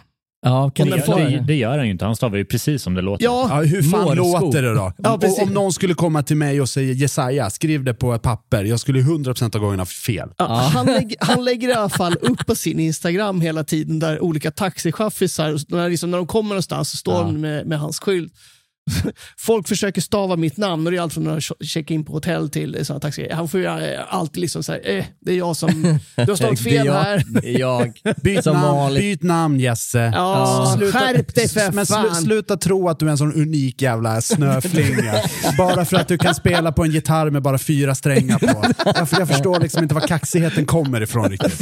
Ja, 0.49 0.71
kan 0.71 0.89
folk- 1.07 1.17
Det, 1.19 1.45
det 1.47 1.55
gör 1.55 1.77
han 1.77 1.85
ju 1.87 1.91
inte. 1.93 2.05
Han 2.05 2.17
stavar 2.17 2.37
ju 2.37 2.45
precis 2.45 2.83
som 2.83 2.95
det 2.95 3.03
låter. 3.03 3.25
Ja, 3.25 3.47
Ja, 3.51 3.63
hur 3.63 3.83
fan 3.83 4.01
Mårskog. 4.05 4.43
låter 4.43 4.63
det 4.63 4.75
då? 4.75 4.93
Ja, 4.99 5.13
om, 5.15 5.21
precis. 5.21 5.43
om 5.43 5.49
någon 5.55 5.73
skulle 5.73 5.95
komma 5.95 6.23
till 6.23 6.37
mig 6.37 6.61
och 6.61 6.69
säga 6.69 6.93
Jesaja, 6.93 7.51
skriv 7.51 7.85
det 7.85 7.95
på 7.95 8.15
ett 8.15 8.23
papper. 8.23 8.65
Jag 8.65 8.81
skulle 8.81 9.01
100% 9.01 9.57
av 9.57 9.61
gångerna 9.63 9.81
ha 9.81 9.87
fel. 9.87 10.29
Ja, 10.39 10.47
han, 10.75 10.87
lägg, 10.87 11.15
han 11.21 11.45
lägger 11.45 11.69
i 11.69 11.73
alla 11.73 11.89
fall 11.89 12.15
upp 12.21 12.47
på 12.47 12.55
sin 12.55 12.81
Instagram 12.81 13.41
hela 13.41 13.65
tiden 13.65 13.99
där 13.99 14.23
olika 14.23 14.51
taxichaffisar, 14.51 15.57
när, 15.69 15.89
liksom, 15.91 16.11
när 16.11 16.19
de 16.19 16.27
kommer 16.27 16.49
någonstans 16.49 16.91
så 16.91 16.97
står 16.97 17.15
Ja. 17.15 17.23
de 17.23 17.41
med, 17.41 17.67
med 17.67 17.79
hans 17.79 17.99
skylt. 18.01 18.33
Folk 19.39 19.69
försöker 19.69 20.01
stava 20.01 20.37
mitt 20.37 20.57
namn 20.57 20.87
och 20.87 20.91
det 20.93 20.99
är 20.99 21.03
allt 21.03 21.13
från 21.15 21.29
att 21.29 21.43
checka 21.61 21.95
in 21.95 22.05
på 22.05 22.13
hotell 22.13 22.51
till 22.51 22.87
sådana 22.87 23.01
taxi. 23.01 23.29
Han 23.33 23.49
får 23.49 23.61
ju 23.61 23.67
alltid 24.09 24.41
liksom 24.41 24.63
säga, 24.63 24.99
eh, 24.99 25.05
det 25.21 25.33
är 25.33 25.37
jag 25.37 25.57
som, 25.57 25.71
du 26.17 26.23
har 26.23 26.27
Det 26.39 26.45
är 26.45 26.57
fel 26.57 26.87
jag. 26.87 26.93
här. 26.95 27.23
Det 27.43 27.55
är 27.55 27.59
jag. 27.61 28.01
Byt 28.23 28.45
Som 28.45 28.57
namn, 28.57 28.95
byt 28.95 29.23
namn 29.23 29.61
Jesse. 29.61 30.13
Ja, 30.15 30.77
skärp 30.93 31.35
dig 31.35 31.49
för 31.49 31.73
men 31.73 31.87
fan. 31.87 32.15
sluta 32.15 32.57
tro 32.57 32.89
att 32.89 32.99
du 32.99 33.07
är 33.07 33.11
en 33.11 33.19
sån 33.19 33.33
unik 33.35 33.83
jävla 33.83 34.21
snöflinga. 34.21 35.15
bara 35.59 35.85
för 35.85 35.97
att 35.97 36.09
du 36.09 36.19
kan 36.19 36.35
spela 36.35 36.73
på 36.73 36.85
en 36.85 36.91
gitarr 36.91 37.31
med 37.31 37.43
bara 37.43 37.59
fyra 37.59 37.95
strängar 37.95 38.39
på. 38.39 38.65
Jag, 38.85 39.09
jag 39.21 39.29
förstår 39.29 39.61
liksom 39.61 39.83
inte 39.83 39.95
var 39.95 40.07
kaxigheten 40.09 40.67
kommer 40.67 41.01
ifrån 41.01 41.31
riktigt. 41.31 41.61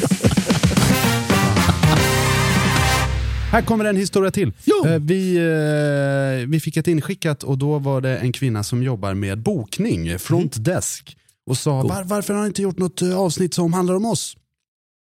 Här 3.54 3.62
kommer 3.62 3.84
en 3.84 3.96
historia 3.96 4.30
till. 4.30 4.52
Eh, 4.86 4.98
Vi, 5.00 5.36
eh, 5.36 6.48
vi 6.48 6.60
fick 6.60 6.76
ett 6.76 6.88
inskickat 6.88 7.42
och 7.42 7.58
då 7.58 7.78
var 7.78 8.00
det 8.00 8.18
en 8.18 8.32
kvinna 8.32 8.62
som 8.62 8.82
jobbar 8.82 9.14
med 9.14 9.38
bokning, 9.38 10.18
front 10.18 10.64
desk. 10.64 11.16
Och 11.46 11.58
sa, 11.58 11.82
var, 11.82 12.04
varför 12.04 12.34
har 12.34 12.40
ni 12.40 12.46
inte 12.46 12.62
gjort 12.62 12.78
något 12.78 13.02
eh, 13.02 13.18
avsnitt 13.18 13.54
som 13.54 13.72
handlar 13.72 13.94
om 13.94 14.04
oss? 14.06 14.36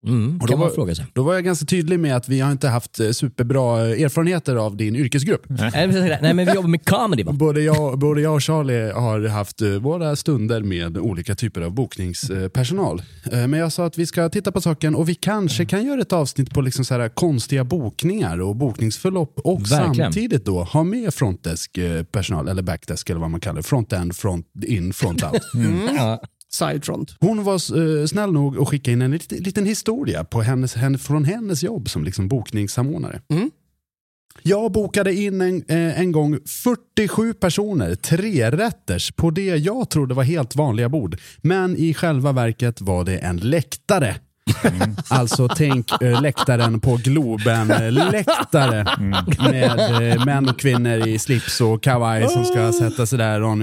Mm, 0.08 0.34
Och 0.34 0.40
då 0.40 0.48
kan 0.48 0.60
man 0.60 0.68
var- 0.68 0.76
fråga 0.76 0.96
sig. 0.96 1.06
Då 1.14 1.24
var 1.24 1.34
jag 1.34 1.44
ganska 1.46 1.66
tydlig 1.66 2.00
med 2.00 2.16
att 2.16 2.30
vi 2.30 2.40
har 2.40 2.52
inte 2.52 2.68
haft 2.68 3.00
eh, 3.00 3.10
superbra 3.12 3.80
erfarenheter 3.88 4.56
av 4.56 4.78
din 4.78 4.96
yrkesgrupp. 4.96 5.42
Nej, 5.48 5.88
men- 5.88 6.18
Nej, 6.22 6.34
men 6.34 6.46
vi 6.46 6.54
jobbar 6.54 6.70
med 6.70 6.86
comedy 6.86 7.24
va? 7.24 7.32
Både 7.32 7.62
jag, 7.62 8.00
både 8.00 8.22
jag 8.22 8.34
och 8.36 8.44
Charlie 8.44 8.92
har 8.92 9.28
haft 9.28 9.62
eh, 9.62 9.70
våra 9.70 10.16
stunder 10.16 10.62
med 10.64 10.98
olika 10.98 11.36
typer 11.36 11.62
av 11.62 11.72
bokningspersonal. 11.72 13.02
Eh, 13.32 13.48
Men 13.48 13.60
jag 13.60 13.72
sa 13.72 13.86
att 13.86 13.98
vi 13.98 14.06
ska 14.06 14.30
titta 14.30 14.52
på 14.52 14.62
saken 14.62 14.96
och 14.96 15.10
vi 15.10 15.16
kanske 15.16 15.66
kan 15.66 15.86
göra 15.86 16.02
ett 16.02 16.14
avsnitt 16.14 16.54
på 16.54 16.62
liksom 16.62 16.86
så 16.86 16.94
här 16.94 17.10
konstiga 17.10 17.64
bokningar 17.64 18.42
och 18.42 18.56
bokningsförlopp 18.56 19.40
och 19.44 19.62
Verkligen. 19.72 19.96
samtidigt 19.96 20.46
då 20.46 20.64
ha 20.64 20.84
med 20.84 21.14
frontdesk-personal, 21.14 22.48
eller 22.48 22.62
backdesk 22.62 23.10
eller 23.10 23.20
vad 23.22 23.30
man 23.32 23.40
kallar 23.40 23.56
det. 23.58 23.64
Front-end, 23.64 24.16
front-in, 24.16 24.94
front-out. 24.94 25.42
Ja. 25.98 26.22
Sidefront. 26.52 27.16
Hon 27.20 27.44
var 27.44 27.54
eh, 27.54 28.06
snäll 28.06 28.32
nog 28.32 28.62
att 28.62 28.68
skicka 28.68 28.92
in 28.92 29.02
en 29.02 29.12
lit, 29.12 29.32
liten 29.32 29.66
historia 29.66 30.24
på 30.24 30.42
hennes, 30.42 30.76
henne, 30.76 30.98
från 30.98 31.26
hennes 31.26 31.64
jobb 31.64 31.90
som 31.90 32.04
liksom 32.04 32.28
bokningssamordnare. 32.28 33.22
Mm. 33.30 33.52
Jag 34.44 34.72
bokade 34.72 35.14
in 35.14 35.42
en, 35.42 35.64
eh, 35.68 36.00
en 36.00 36.12
gång 36.12 36.40
47 36.46 37.34
personer, 37.34 37.96
tre 37.96 38.52
rätters 38.52 39.12
på 39.12 39.30
det 39.30 39.46
jag 39.58 39.90
trodde 39.90 40.14
var 40.14 40.24
helt 40.24 40.56
vanliga 40.56 40.90
bord. 40.90 41.18
Men 41.38 41.78
i 41.78 41.94
själva 41.94 42.32
verket 42.32 42.82
var 42.82 43.04
det 43.06 43.18
en 43.18 43.38
läktare. 43.38 44.16
Alltså 45.08 45.48
tänk 45.48 46.02
eh, 46.02 46.22
läktaren 46.22 46.80
på 46.80 47.00
Globen, 47.04 47.72
eh, 47.72 47.92
läktare 47.92 48.86
med 49.52 50.12
eh, 50.12 50.26
män 50.26 50.50
och 50.50 50.60
kvinnor 50.60 51.08
i 51.08 51.20
slips 51.20 51.62
och 51.62 51.84
kavaj 51.84 52.30
som 52.30 52.46
ska 52.46 52.72
sätta 52.72 53.06
sig 53.06 53.18
där 53.18 53.42
och. 53.42 53.58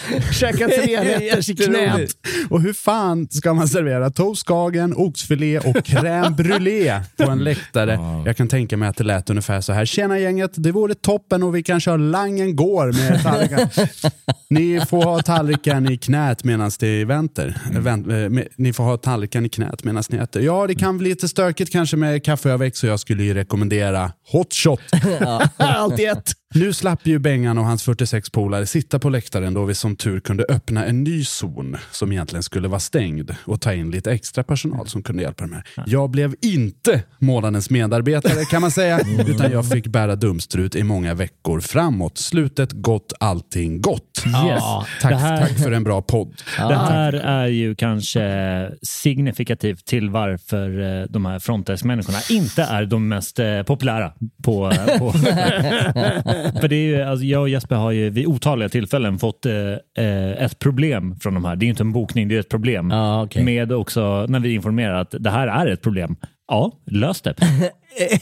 Käka 0.32 0.68
tre 0.68 1.00
rätters 1.04 1.48
i 1.48 1.56
knät. 1.56 2.10
Och 2.50 2.62
hur 2.62 2.72
fan 2.72 3.28
ska 3.30 3.54
man 3.54 3.68
servera 3.68 4.10
toastkagen, 4.10 4.94
oxfilé 4.96 5.58
och 5.58 5.76
crème 5.76 6.34
brûlée 6.36 7.00
på 7.16 7.30
en 7.30 7.38
läktare? 7.44 7.98
Jag 8.26 8.36
kan 8.36 8.48
tänka 8.48 8.76
mig 8.76 8.88
att 8.88 8.96
det 8.96 9.04
lät 9.04 9.30
ungefär 9.30 9.60
så 9.60 9.72
här. 9.72 9.84
Tjena 9.84 10.18
gänget, 10.18 10.50
det 10.54 10.72
vore 10.72 10.94
toppen 10.94 11.42
och 11.42 11.54
vi 11.56 11.62
kan 11.62 11.80
köra 11.80 11.96
Langen 11.96 12.56
går 12.56 12.86
med 12.92 13.22
tallriken. 13.22 13.68
Ni 14.50 14.80
får 14.88 15.02
ha 15.02 15.22
tallriken 15.22 15.92
i 15.92 15.96
knät 15.96 16.44
medan 16.44 16.70
det 16.78 17.04
väntar. 17.04 17.54
Vänt, 17.80 18.06
eh, 18.06 18.12
med- 18.12 18.48
ni 18.56 18.72
får 18.72 18.84
ha 18.84 18.96
tallriken 18.96 19.46
i 19.46 19.48
knät 19.48 19.84
medan 19.84 20.02
ni 20.08 20.18
äter. 20.18 20.42
Ja, 20.42 20.66
det 20.66 20.74
kan 20.74 20.98
bli 20.98 21.08
lite 21.08 21.28
stökigt 21.28 21.72
kanske 21.72 21.96
med 21.96 22.24
kaffeöverväxt 22.24 22.80
så 22.80 22.86
jag 22.86 23.00
skulle 23.00 23.22
ju 23.22 23.34
rekommendera 23.34 24.12
hot 24.32 24.54
shot. 24.54 24.80
Allt 25.56 26.00
i 26.00 26.04
ett. 26.04 26.32
Nu 26.54 26.72
slapp 26.72 27.06
ju 27.06 27.18
Bengan 27.18 27.58
och 27.58 27.64
hans 27.64 27.82
46 27.82 28.30
polare 28.30 28.66
sitta 28.66 28.98
på 28.98 29.08
läktaren 29.08 29.54
då 29.54 29.64
vi 29.64 29.74
som 29.74 29.96
tur 29.96 30.20
kunde 30.20 30.44
öppna 30.48 30.84
en 30.86 31.04
ny 31.04 31.24
zon 31.24 31.76
som 31.90 32.12
egentligen 32.12 32.42
skulle 32.42 32.68
vara 32.68 32.80
stängd 32.80 33.34
och 33.44 33.60
ta 33.60 33.72
in 33.74 33.90
lite 33.90 34.12
extra 34.12 34.42
personal 34.44 34.86
som 34.88 35.02
kunde 35.02 35.22
hjälpa 35.22 35.44
dem 35.44 35.52
här. 35.52 35.84
Jag 35.86 36.10
blev 36.10 36.34
inte 36.42 37.02
månadens 37.18 37.70
medarbetare 37.70 38.44
kan 38.44 38.60
man 38.60 38.70
säga, 38.70 39.00
utan 39.26 39.52
jag 39.52 39.68
fick 39.68 39.86
bära 39.86 40.16
dumstrut 40.16 40.74
i 40.76 40.82
många 40.82 41.14
veckor 41.14 41.60
framåt. 41.60 42.18
Slutet 42.18 42.72
gott, 42.72 43.12
allting 43.20 43.80
gott. 43.80 44.22
Yes. 44.26 44.62
Tack, 45.02 45.12
här- 45.12 45.40
tack 45.40 45.58
för 45.58 45.72
en 45.72 45.84
bra 45.84 46.02
podd. 46.02 46.34
Det 46.58 46.76
här 46.76 47.12
är 47.12 47.46
ju 47.46 47.74
kanske 47.74 48.70
signifikativt 48.82 49.84
till 49.86 50.10
varför 50.10 51.00
eh, 51.00 51.06
de 51.08 51.26
här 51.26 51.38
frontdesk-människorna 51.38 52.18
inte 52.30 52.62
är 52.62 52.86
de 52.86 53.08
mest 53.08 53.38
eh, 53.38 53.62
populära. 53.62 54.12
På, 54.44 54.72
på. 54.98 55.12
För 56.60 56.68
det 56.68 56.76
är 56.76 56.86
ju, 56.86 57.02
alltså 57.02 57.24
jag 57.24 57.40
och 57.40 57.48
Jesper 57.48 57.76
har 57.76 57.90
ju 57.90 58.10
vid 58.10 58.26
otaliga 58.26 58.68
tillfällen 58.68 59.18
fått 59.18 59.46
eh, 59.46 59.54
eh, 59.98 60.44
ett 60.44 60.58
problem 60.58 61.16
från 61.20 61.34
de 61.34 61.44
här. 61.44 61.56
Det 61.56 61.64
är 61.64 61.66
ju 61.66 61.70
inte 61.70 61.82
en 61.82 61.92
bokning, 61.92 62.28
det 62.28 62.36
är 62.36 62.40
ett 62.40 62.48
problem. 62.48 62.90
Ja, 62.90 63.22
okej. 63.22 63.44
Med 63.44 63.72
också 63.72 64.26
när 64.28 64.40
vi 64.40 64.54
informerar 64.54 64.94
att 64.94 65.14
det 65.18 65.30
här 65.30 65.46
är 65.46 65.66
ett 65.66 65.82
problem. 65.82 66.16
Ja, 66.50 66.72
lös 66.86 67.20
det. 67.20 67.34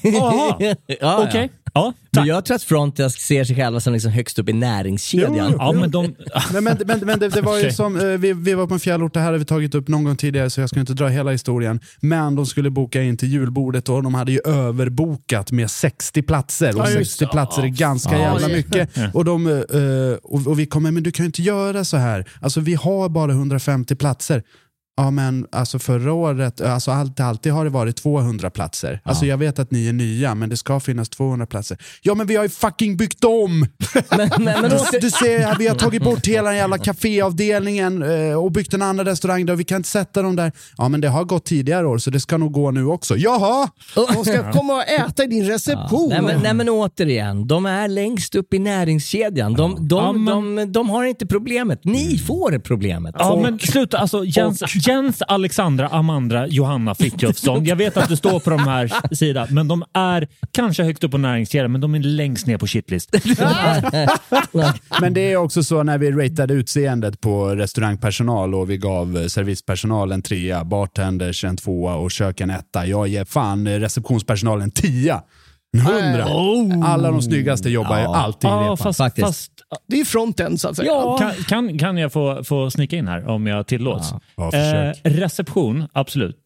Jaha, 0.03 0.75
ja, 1.01 1.25
okej. 1.29 1.51
Ja, 1.75 1.93
Men 2.11 2.27
jag 2.27 2.45
tror 2.45 2.55
att 2.55 2.63
Frontesk 2.63 3.21
ser 3.21 3.45
sig 3.45 3.57
själva 3.57 3.81
som 3.81 3.93
liksom 3.93 4.13
högst 4.13 4.39
upp 4.39 4.49
i 4.49 4.53
näringskedjan. 4.53 5.55
Ja, 5.59 5.73
men 5.73 5.91
de... 5.91 6.15
Men, 6.53 6.65
men, 6.65 6.79
men, 6.87 7.01
men 7.01 7.19
det, 7.19 7.29
det 7.29 7.41
var 7.41 7.59
ju 7.59 7.73
som, 7.73 7.97
eh, 7.97 8.05
vi, 8.07 8.33
vi 8.33 8.55
var 8.55 8.67
på 8.67 8.75
en 8.75 8.81
fjällort, 8.81 9.15
det 9.15 9.21
här 9.21 9.33
har 9.33 9.39
vi 9.39 9.45
tagit 9.45 9.75
upp 9.75 9.89
någon 9.89 10.05
gång 10.05 10.17
tidigare 10.17 10.51
så 10.51 10.61
jag 10.61 10.69
ska 10.69 10.81
inte 10.81 10.93
dra 10.93 11.09
hela 11.09 11.31
historien. 11.31 11.81
Men 12.01 12.37
de 12.37 12.47
skulle 12.47 12.71
boka 12.71 13.03
in 13.03 13.17
till 13.17 13.29
julbordet 13.29 13.89
och 13.89 14.03
de 14.03 14.15
hade 14.15 14.33
ju 14.33 14.41
överbokat 14.45 15.53
med 15.53 15.71
60 15.71 16.23
platser. 16.23 16.69
Och 16.81 16.87
Ja, 16.87 16.91
just 16.91 17.11
60 17.11 17.25
det. 17.25 17.31
platser 17.31 17.63
är 17.63 17.67
ganska 17.69 18.13
Ja, 18.19 18.19
jävla 18.19 18.49
mycket. 18.49 19.15
Och, 19.15 19.25
de, 19.25 19.47
eh, 19.47 20.19
och, 20.23 20.47
och 20.47 20.59
vi 20.59 20.67
kommer, 20.67 20.91
men 20.91 21.03
du 21.03 21.13
kan 21.13 21.25
ju 21.25 21.27
inte 21.27 21.43
göra 21.43 21.85
så 21.85 21.97
här. 21.97 22.25
Alltså 22.41 22.61
vi 22.61 22.75
har 22.75 23.09
bara 23.09 23.33
150 23.33 23.95
platser. 23.95 24.43
Ja 25.01 25.11
men 25.11 25.47
alltså 25.53 25.79
förra 25.79 26.13
året, 26.13 26.61
alltså 26.61 26.91
alltid, 26.91 27.25
alltid 27.27 27.53
har 27.53 27.65
det 27.65 27.71
varit 27.71 27.97
200 27.97 28.51
platser. 28.51 29.01
Alltså 29.05 29.27
jag 29.27 29.37
vet 29.39 29.59
att 29.59 29.71
ni 29.71 29.89
är 29.89 29.93
nya 29.93 30.35
men 30.35 30.49
det 30.49 30.57
ska 30.57 30.81
finnas 30.81 31.09
200 31.09 31.47
platser. 31.47 31.79
Ja 32.03 32.15
men 32.15 32.27
vi 32.27 32.37
har 32.37 32.43
ju 32.43 32.49
fucking 32.49 32.97
byggt 32.97 33.25
om! 33.25 33.67
Men, 34.17 34.31
men, 34.39 34.61
men 34.61 34.71
Du, 34.71 34.99
du 35.01 35.11
ser, 35.11 35.59
vi 35.59 35.69
har 35.69 35.75
tagit 35.75 36.03
bort 36.05 36.27
hela 36.27 36.49
den 36.49 36.57
jävla 36.59 36.79
kaféavdelningen 36.79 38.03
eh, 38.03 38.35
och 38.39 38.53
byggt 38.53 38.75
en 38.75 38.83
annan 38.83 39.07
restaurang 39.07 39.47
där 39.47 39.57
vi 39.57 39.65
kan 39.65 39.77
inte 39.77 39.89
sätta 39.89 40.23
dem 40.23 40.37
där. 40.37 40.53
Ja 40.79 40.89
men 40.89 41.01
det 41.01 41.09
har 41.09 41.25
gått 41.25 41.45
tidigare 41.45 41.87
år 41.87 41.99
så 41.99 42.11
det 42.11 42.21
ska 42.21 42.37
nog 42.37 42.53
gå 42.53 42.71
nu 42.71 42.85
också. 42.87 43.17
Jaha! 43.17 43.69
De 43.95 44.25
ska 44.25 44.53
komma 44.53 44.75
och 44.75 44.89
äta 44.89 45.25
i 45.25 45.27
din 45.27 45.47
reception. 45.47 46.09
nej, 46.09 46.23
men, 46.23 46.41
nej 46.43 46.55
men 46.55 46.69
återigen, 46.69 47.47
de 47.47 47.67
är 47.67 47.89
längst 47.89 48.35
upp 48.35 48.55
i 48.55 48.59
näringskedjan. 48.59 49.55
De, 49.55 49.89
de, 49.89 49.97
Ja, 50.05 50.13
men- 50.13 50.57
de, 50.57 50.73
de 50.73 50.91
har 50.91 51.05
inte 51.05 51.27
problemet. 51.27 51.85
Ni 51.85 52.19
får 52.19 52.59
problemet. 52.59 53.15
Ja, 53.19 53.41
men 53.43 53.59
sluta. 53.59 53.99
Alltså, 53.99 54.25
Jens, 54.25 54.63
känns 54.89 55.23
Alexandra, 55.23 55.89
Amandra, 55.89 56.47
Johanna 56.47 56.95
Frithiofsson. 56.95 57.65
Jag 57.65 57.77
vet 57.77 57.97
att 57.97 58.09
du 58.09 58.17
står 58.17 58.41
på 58.41 58.51
de 58.51 58.59
här 58.59 59.15
sidorna, 59.15 59.47
men 59.51 59.69
de 59.69 59.85
är 59.93 60.29
kanske 60.53 60.83
högt 60.83 61.05
upp 61.05 61.11
på 61.11 61.19
näringskedjan, 61.19 61.73
men 61.73 61.81
de 61.81 61.95
är 61.95 61.99
längst 61.99 62.47
ner 62.47 62.59
på 62.59 62.67
shitlist. 62.67 63.11
Men 65.01 65.15
det 65.15 65.33
är 65.33 65.37
också 65.37 65.63
så 65.63 65.83
när 65.83 65.99
vi 65.99 66.13
ratade 66.13 66.55
utseendet 66.55 67.21
på 67.21 67.49
restaurangpersonal 67.49 68.55
och 68.55 68.71
vi 68.71 68.77
gav 68.77 69.17
eh, 69.17 69.27
servicepersonal 69.27 70.13
en 70.13 70.23
trea, 70.23 70.65
bartenders 70.65 71.45
en 71.45 71.57
tvåa 71.57 71.95
och 71.95 72.11
kök 72.11 72.41
en 72.41 72.51
etta. 72.51 72.87
Jag 72.87 73.09
ger 73.09 73.25
fan 73.25 73.67
eh, 73.67 73.79
receptionspersonal 73.79 74.61
en 74.61 74.71
tia. 74.71 75.23
En 75.81 75.87
hundra. 75.87 76.27
Oh. 76.27 76.91
Alla 76.91 77.11
de 77.11 77.23
snyggaste 77.23 77.71
jobbar 77.71 77.99
ju 77.99 78.05
alltid 78.05 78.51
i 78.51 78.53
Ja, 78.53 78.61
repan. 78.61 78.77
fast, 78.77 79.21
fast 79.21 79.53
Det 79.89 80.01
är 80.01 80.05
fronten 80.05 80.59
så 80.59 80.69
att 80.69 80.77
säga. 80.77 80.93
Kan, 81.19 81.33
kan, 81.49 81.79
kan 81.79 81.97
jag 81.99 82.13
få, 82.13 82.45
få 82.45 82.71
snicka 82.71 82.97
in 82.97 83.09
här 83.09 83.29
om 83.29 83.47
jag 83.47 83.67
tillåts? 83.67 84.15
Ja, 84.37 84.51
eh, 84.55 84.93
reception, 85.05 85.89
absolut. 85.93 86.37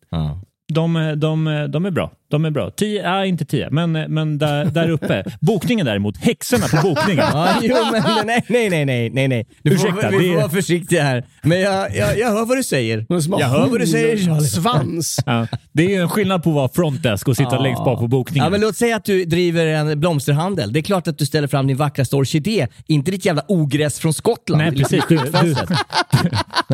De, 0.72 1.14
de, 1.16 1.44
de 1.72 1.86
är 1.86 1.90
bra. 1.90 2.10
De 2.32 2.44
är 2.44 2.50
bra. 2.50 2.70
Tio, 2.70 3.10
nej, 3.10 3.28
inte 3.28 3.44
tio, 3.44 3.68
men, 3.70 3.92
men 3.92 4.38
där, 4.38 4.64
där 4.64 4.90
uppe. 4.90 5.24
Bokningen 5.40 5.86
däremot, 5.86 6.16
häxorna 6.16 6.66
på 6.68 6.88
bokningen. 6.88 7.24
Ja, 7.32 7.48
jo, 7.62 7.76
men 7.92 8.02
nej, 8.26 8.44
nej, 8.48 8.84
nej, 8.84 9.10
nej, 9.10 9.28
nej. 9.28 9.46
Du 9.62 9.78
får, 9.78 9.88
Ursäkta, 9.88 10.10
vi 10.10 10.16
får 10.16 10.22
det- 10.22 10.36
vara 10.36 10.48
försiktiga 10.48 11.02
här. 11.02 11.24
Men 11.42 11.60
jag, 11.60 11.96
jag, 11.96 12.18
jag 12.18 12.28
hör 12.30 12.44
vad 12.46 12.56
du 12.56 12.62
säger. 12.62 13.06
Jag 13.08 13.48
hör 13.48 13.66
vad 13.68 13.80
du 13.80 13.86
säger 13.86 14.16
Charlie. 14.16 14.46
Svans. 14.46 15.18
Ja, 15.26 15.46
det 15.72 15.84
är 15.84 15.88
ju 15.88 15.96
en 16.02 16.08
skillnad 16.08 16.42
på 16.42 16.50
att 16.50 16.54
vara 16.56 16.68
frontdesk 16.68 17.28
och 17.28 17.36
sitta 17.36 17.58
längst 17.58 17.84
bak 17.84 17.98
på 17.98 18.08
bokningen. 18.08 18.44
Ja, 18.44 18.50
men 18.50 18.60
låt 18.60 18.76
säga 18.76 18.96
att 18.96 19.04
du 19.04 19.24
driver 19.24 19.66
en 19.66 20.00
blomsterhandel. 20.00 20.72
Det 20.72 20.78
är 20.80 20.82
klart 20.82 21.08
att 21.08 21.18
du 21.18 21.26
ställer 21.26 21.48
fram 21.48 21.66
din 21.66 21.76
vackraste 21.76 22.16
orkidé, 22.16 22.66
inte 22.86 23.10
ditt 23.10 23.24
jävla 23.24 23.42
ogräs 23.48 23.98
från 23.98 24.14
Skottland. 24.14 24.62
Nej, 24.62 24.72
precis. 24.72 25.04
Du, 25.08 25.16
du, 25.16 25.54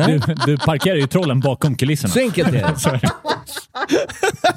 du, 0.05 0.35
du 0.45 0.57
parkerar 0.57 0.95
ju 0.95 1.07
trollen 1.07 1.39
bakom 1.39 1.75
kulisserna. 1.75 2.13
Så 2.13 2.19
enkelt 2.19 2.47
är 2.49 2.51
det. 2.53 2.99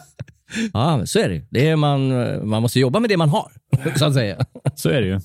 Ja, 0.72 1.06
så 1.06 1.18
är 1.18 1.28
det. 1.28 1.42
det 1.50 1.68
är 1.68 1.76
man, 1.76 2.08
man 2.48 2.62
måste 2.62 2.80
jobba 2.80 3.00
med 3.00 3.10
det 3.10 3.16
man 3.16 3.28
har, 3.28 3.52
så 3.96 4.04
att 4.04 4.14
säga. 4.14 4.36
Så 4.74 4.88
är 4.88 5.00
det 5.00 5.06
ju. 5.06 5.20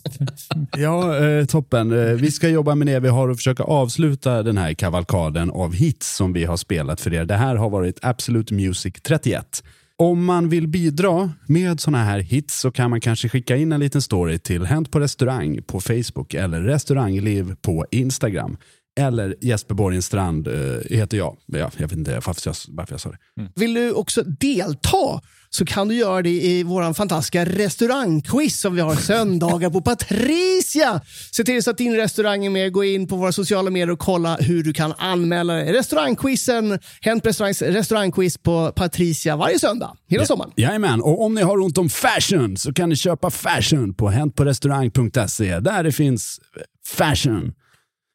Ja, 0.78 1.26
eh, 1.26 1.46
toppen. 1.46 1.92
Eh, 1.92 2.14
vi 2.14 2.32
ska 2.32 2.50
jobba 2.50 2.76
med 2.76 2.88
det 2.88 3.00
vi 3.00 3.08
har 3.08 3.30
och 3.30 3.38
försöka 3.38 3.64
avsluta 3.64 4.44
den 4.44 4.58
här 4.58 4.74
kavalkaden 4.74 5.52
av 5.52 5.74
hits 5.74 6.16
som 6.16 6.34
vi 6.34 6.46
har 6.46 6.58
spelat 6.58 7.02
för 7.02 7.14
er. 7.14 7.26
Det 7.26 7.36
här 7.36 7.56
har 7.56 7.70
varit 7.70 8.00
Absolute 8.02 8.54
Music 8.54 8.94
31. 9.04 9.64
Om 10.00 10.26
man 10.26 10.50
vill 10.50 10.68
bidra 10.68 11.32
med 11.48 11.80
såna 11.80 12.04
här 12.04 12.20
hits 12.20 12.60
så 12.60 12.72
kan 12.72 12.90
man 12.90 13.02
kanske 13.02 13.30
skicka 13.30 13.56
in 13.56 13.72
en 13.72 13.80
liten 13.80 14.02
story 14.02 14.40
till 14.40 14.66
Hänt 14.66 14.92
på 14.92 15.00
restaurang 15.00 15.60
på 15.68 15.80
Facebook 15.80 16.34
eller 16.34 16.62
Restaurangliv 16.62 17.56
på 17.62 17.86
Instagram. 17.92 18.58
Eller 18.98 19.36
Jesper 19.42 19.76
Borgenstrand 19.76 20.48
eh, 20.48 20.54
heter 20.90 21.18
jag. 21.18 21.38
Ja, 21.46 21.72
jag 21.78 21.88
vet 21.88 21.92
inte 21.92 22.14
varför 22.14 22.42
jag, 22.46 22.56
varför 22.68 22.94
jag 22.94 23.02
sa 23.02 23.10
det. 23.10 23.18
Vill 23.56 23.74
du 23.74 23.92
också 23.92 24.24
delta 24.24 25.22
så 25.50 25.66
kan 25.66 25.88
du 25.88 25.96
göra 25.96 26.22
det 26.22 26.30
i 26.30 26.64
vår 26.64 26.94
fantastiska 26.94 27.46
restaurangquiz 27.46 28.60
som 28.60 28.76
vi 28.76 28.82
har 28.82 28.96
söndagar 28.96 29.70
på 29.70 29.82
Patricia. 29.82 31.02
Se 31.32 31.44
till 31.44 31.64
så 31.64 31.70
att 31.70 31.78
din 31.78 31.96
restaurang 31.96 32.46
är 32.46 32.50
med. 32.50 32.72
Gå 32.72 32.84
in 32.84 33.08
på 33.08 33.16
våra 33.16 33.32
sociala 33.32 33.70
medier 33.70 33.92
och 33.92 34.00
kolla 34.00 34.36
hur 34.36 34.64
du 34.64 34.74
kan 34.74 34.94
anmäla 34.98 35.54
dig. 35.54 35.74
Restaurangquizen, 35.74 36.80
Hänt 37.02 37.26
restaurangs 37.26 37.62
restaurangquiz 37.62 38.38
på 38.38 38.72
Patricia 38.76 39.36
varje 39.36 39.60
söndag 39.60 39.98
hela 40.08 40.26
sommaren. 40.26 40.52
Jajamän, 40.56 41.02
och 41.02 41.26
om 41.26 41.34
ni 41.34 41.42
har 41.42 41.58
ont 41.58 41.78
om 41.78 41.90
fashion 41.90 42.58
så 42.58 42.74
kan 42.74 42.90
ni 42.90 42.96
köpa 42.96 43.30
fashion 43.30 43.94
på 43.94 44.10
häntporestaurang.se 44.10 45.60
där 45.60 45.84
det 45.84 45.92
finns 45.92 46.40
fashion. 46.86 47.54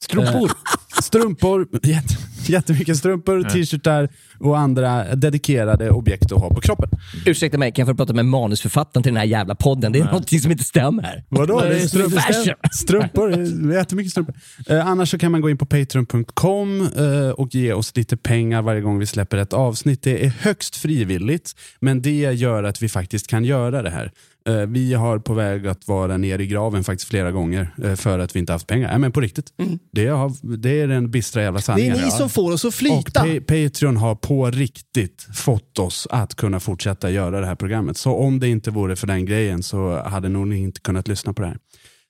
Strumpor. 0.03 0.51
Eh, 0.51 1.01
strumpor, 1.03 1.69
jätte, 1.83 2.15
jättemycket 2.47 2.97
strumpor, 2.97 3.43
t-shirtar 3.43 4.09
och 4.39 4.59
andra 4.59 5.15
dedikerade 5.15 5.91
objekt 5.91 6.33
att 6.33 6.41
ha 6.41 6.49
på 6.49 6.61
kroppen. 6.61 6.89
Ursäkta 7.27 7.59
mig, 7.59 7.73
kan 7.73 7.87
jag 7.87 7.95
få 7.95 7.97
prata 7.97 8.13
med 8.13 8.27
manusförfattaren 8.27 9.03
till 9.03 9.13
den 9.13 9.21
här 9.21 9.27
jävla 9.27 9.55
podden? 9.55 9.93
Det 9.93 9.99
är 9.99 10.05
någonting 10.05 10.41
som 10.41 10.53
inte 10.53 10.65
stämmer. 10.65 11.25
Vadå? 11.29 11.61
Det 11.61 11.83
är 11.83 12.21
fashion. 12.21 12.55
strumpor, 12.73 13.33
är 13.33 13.75
jättemycket 13.75 14.11
strumpor. 14.11 14.35
Eh, 14.69 14.87
annars 14.87 15.11
så 15.11 15.19
kan 15.19 15.33
man 15.33 15.41
gå 15.41 15.51
in 15.51 15.59
på 15.59 15.67
patreon.com 15.67 16.89
eh, 16.97 17.31
och 17.31 17.55
ge 17.55 17.73
oss 17.73 17.97
lite 17.97 18.17
pengar 18.17 18.63
varje 18.63 18.81
gång 18.81 18.99
vi 18.99 19.07
släpper 19.07 19.37
ett 19.37 19.53
avsnitt. 19.53 20.03
Det 20.03 20.25
är 20.25 20.33
högst 20.41 20.77
frivilligt, 20.77 21.53
men 21.81 22.03
det 22.03 22.33
gör 22.33 22.63
att 22.65 22.83
vi 22.83 22.89
faktiskt 22.89 23.27
kan 23.27 23.45
göra 23.45 23.83
det 23.83 23.91
här. 23.91 24.13
Eh, 24.49 24.55
vi 24.57 24.95
har 24.95 25.19
på 25.19 25.35
väg 25.35 25.67
att 25.67 25.89
vara 25.89 26.17
nere 26.17 26.43
i 26.43 26.47
graven 26.47 26.85
faktiskt 26.85 27.09
flera 27.11 27.33
gånger 27.33 27.75
eh, 27.85 27.95
för 27.95 28.19
att 28.19 28.37
vi 28.37 28.41
inte 28.41 28.53
haft 28.53 28.67
pengar. 28.67 28.89
Nej, 28.89 28.99
men 28.99 29.13
på 29.13 29.21
riktigt. 29.21 29.47
Det, 29.93 30.07
har, 30.07 30.57
det 30.57 30.81
är 30.81 30.89
den 30.89 31.11
bistra 31.11 31.43
jävla 31.43 31.57
Det 31.59 31.61
är 31.61 31.65
sanningen. 31.65 31.97
ni 32.05 32.11
som 32.11 32.29
får 32.31 32.53
oss 32.53 32.65
att 32.65 32.69
Och 32.69 32.75
flyta. 32.75 33.21
Pa- 33.21 33.41
Patreon 33.47 33.97
har 33.97 34.15
på 34.15 34.51
riktigt 34.51 35.27
fått 35.35 35.79
oss 35.79 36.07
att 36.11 36.35
kunna 36.35 36.61
fortsätta 36.61 37.11
göra 37.11 37.41
det 37.41 37.47
här 37.47 37.55
programmet. 37.55 37.97
Så 37.97 38.15
om 38.15 38.41
det 38.41 38.49
inte 38.49 38.71
vore 38.71 38.97
för 38.97 39.07
den 39.07 39.27
grejen 39.27 39.63
så 39.63 40.03
hade 40.03 40.29
nog 40.29 40.47
ni 40.49 40.59
inte 40.59 40.81
kunnat 40.81 41.09
lyssna 41.09 41.33
på 41.33 41.43
det 41.43 41.49
här. 41.49 41.59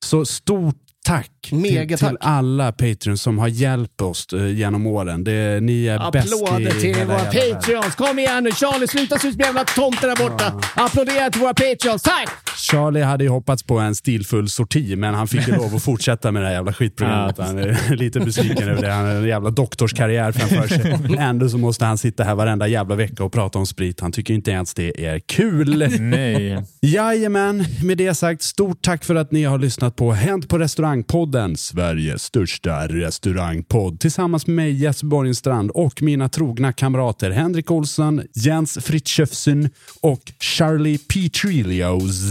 Så 0.04 0.24
stort 0.24 0.76
tack 1.04 1.30
Mega 1.52 1.96
till, 1.96 2.06
till 2.06 2.16
alla 2.20 2.72
Patreons 2.72 3.22
som 3.22 3.38
har 3.38 3.48
hjälpt 3.48 4.00
oss 4.00 4.26
eh, 4.32 4.46
genom 4.46 4.86
åren. 4.86 5.24
Det, 5.24 5.62
ni 5.62 5.86
är 5.86 6.10
bäst 6.10 6.32
i 6.32 6.34
Applåder 6.34 6.80
till 6.80 7.04
våra. 7.04 7.18
Patreons. 7.18 7.94
Kom 7.94 8.18
igen 8.18 8.44
nu 8.44 8.50
Charlie, 8.50 8.88
sluta 8.88 9.18
se 9.18 9.28
ut 9.28 9.34
som 9.34 9.40
jävla 9.40 9.64
tomte 9.64 10.06
där 10.06 10.16
borta. 10.16 10.60
Applådera 10.74 11.30
till 11.30 11.40
våra 11.40 11.54
Patreons. 11.54 12.02
Tack! 12.02 12.28
Charlie 12.70 13.02
hade 13.02 13.24
ju 13.24 13.30
hoppats 13.30 13.62
på 13.62 13.78
en 13.78 13.94
stilfull 13.94 14.48
sorti, 14.48 14.96
men 14.96 15.14
han 15.14 15.28
fick 15.28 15.48
ju 15.48 15.56
lov 15.56 15.74
att 15.74 15.82
fortsätta 15.82 16.32
med 16.32 16.42
det 16.42 16.46
här 16.46 16.54
jävla 16.54 16.72
skitprogrammet. 16.72 17.38
Han 17.38 17.58
är 17.58 17.96
lite 17.96 18.20
besviken 18.20 18.68
över 18.68 18.82
det. 18.82 18.92
Han 18.92 19.04
har 19.04 19.12
en 19.12 19.28
jävla 19.28 19.50
doktorskarriär 19.50 20.32
framför 20.32 20.68
sig. 20.68 21.16
Ändå 21.18 21.48
så 21.48 21.58
måste 21.58 21.84
han 21.84 21.98
sitta 21.98 22.24
här 22.24 22.34
varenda 22.34 22.68
jävla 22.68 22.94
vecka 22.94 23.24
och 23.24 23.32
prata 23.32 23.58
om 23.58 23.66
sprit. 23.66 24.00
Han 24.00 24.12
tycker 24.12 24.34
inte 24.34 24.50
ens 24.50 24.74
det 24.74 25.06
är 25.06 25.18
kul. 25.18 26.00
Nej. 26.00 26.64
Jajamän, 26.80 27.64
med 27.82 27.98
det 27.98 28.14
sagt, 28.14 28.42
stort 28.42 28.82
tack 28.82 29.04
för 29.04 29.14
att 29.14 29.32
ni 29.32 29.44
har 29.44 29.58
lyssnat 29.58 29.96
på 29.96 30.12
Hänt 30.12 30.48
på 30.48 30.58
restaurangpodden, 30.58 31.56
Sveriges 31.56 32.22
största 32.22 32.86
restaurangpodd. 32.86 34.00
Tillsammans 34.00 34.46
med 34.46 34.56
mig, 34.56 34.72
Jesper 34.72 35.06
Borgenstrand 35.06 35.70
och 35.70 36.02
mina 36.02 36.28
trogna 36.28 36.72
kamrater 36.72 37.30
Henrik 37.30 37.70
Olsson, 37.70 38.22
Jens 38.34 38.78
Frithiofsson 38.80 39.68
och 40.00 40.22
Charlie 40.40 40.98
Petrilios. 40.98 42.22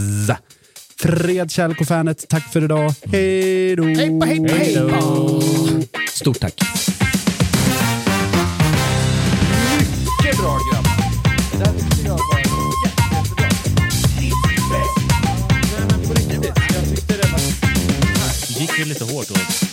Fred, 0.96 1.50
kärlek 1.50 1.80
och 1.80 1.86
fanet, 1.86 2.28
tack 2.28 2.52
för 2.52 2.64
idag. 2.64 2.94
Hej 3.12 3.76
då! 3.76 3.84
Hej 3.84 4.20
på, 4.20 4.26
hej 4.26 4.38
på, 4.38 4.54
hej 4.54 4.76
på. 4.90 5.42
Stort 6.12 6.40
tack. 6.40 6.54
Mycket 9.78 10.38
bra 10.40 10.58
grabbar. 10.72 10.96
Det 11.58 11.66
här 11.66 11.74
tyckte 11.78 12.06
jag 12.06 12.18
var 12.18 12.38
jättebra. 12.38 13.48
Men 15.88 16.08
på 16.08 16.14
riktigt, 16.14 16.44
jag 16.74 16.84
tyckte 16.90 17.16
det 17.16 17.32
var... 17.32 17.40
Gick 18.60 18.78
ju 18.78 18.84
lite 18.84 19.04
hårt 19.04 19.30
åt. 19.30 19.71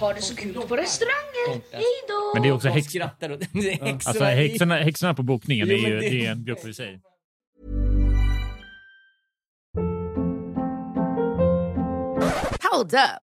Ha 0.00 0.12
det 0.12 0.22
så 0.22 0.36
kul 0.36 0.54
på 0.54 0.76
restaurangen. 0.76 1.62
Hej 1.72 1.82
då! 2.08 2.30
Men 2.34 2.42
det 2.42 2.48
är 2.48 2.52
också 2.52 2.68
häx... 2.68 2.86
skrattar 2.88 3.30
och 3.30 3.38
det 3.38 3.44
är 3.58 3.70
häxorna 3.70 3.92
Alltså, 4.04 4.24
häxorna, 4.24 4.76
häxorna 4.76 5.14
på 5.14 5.22
bokningen 5.22 5.70
är 5.70 5.74
ju 5.74 6.00
det- 6.00 6.10
det 6.10 6.26
är 6.26 6.32
en 6.32 6.44
grupp 6.44 6.60
för 6.60 6.72
sig. 6.72 7.00
Hold 12.72 12.94
up. 12.94 13.25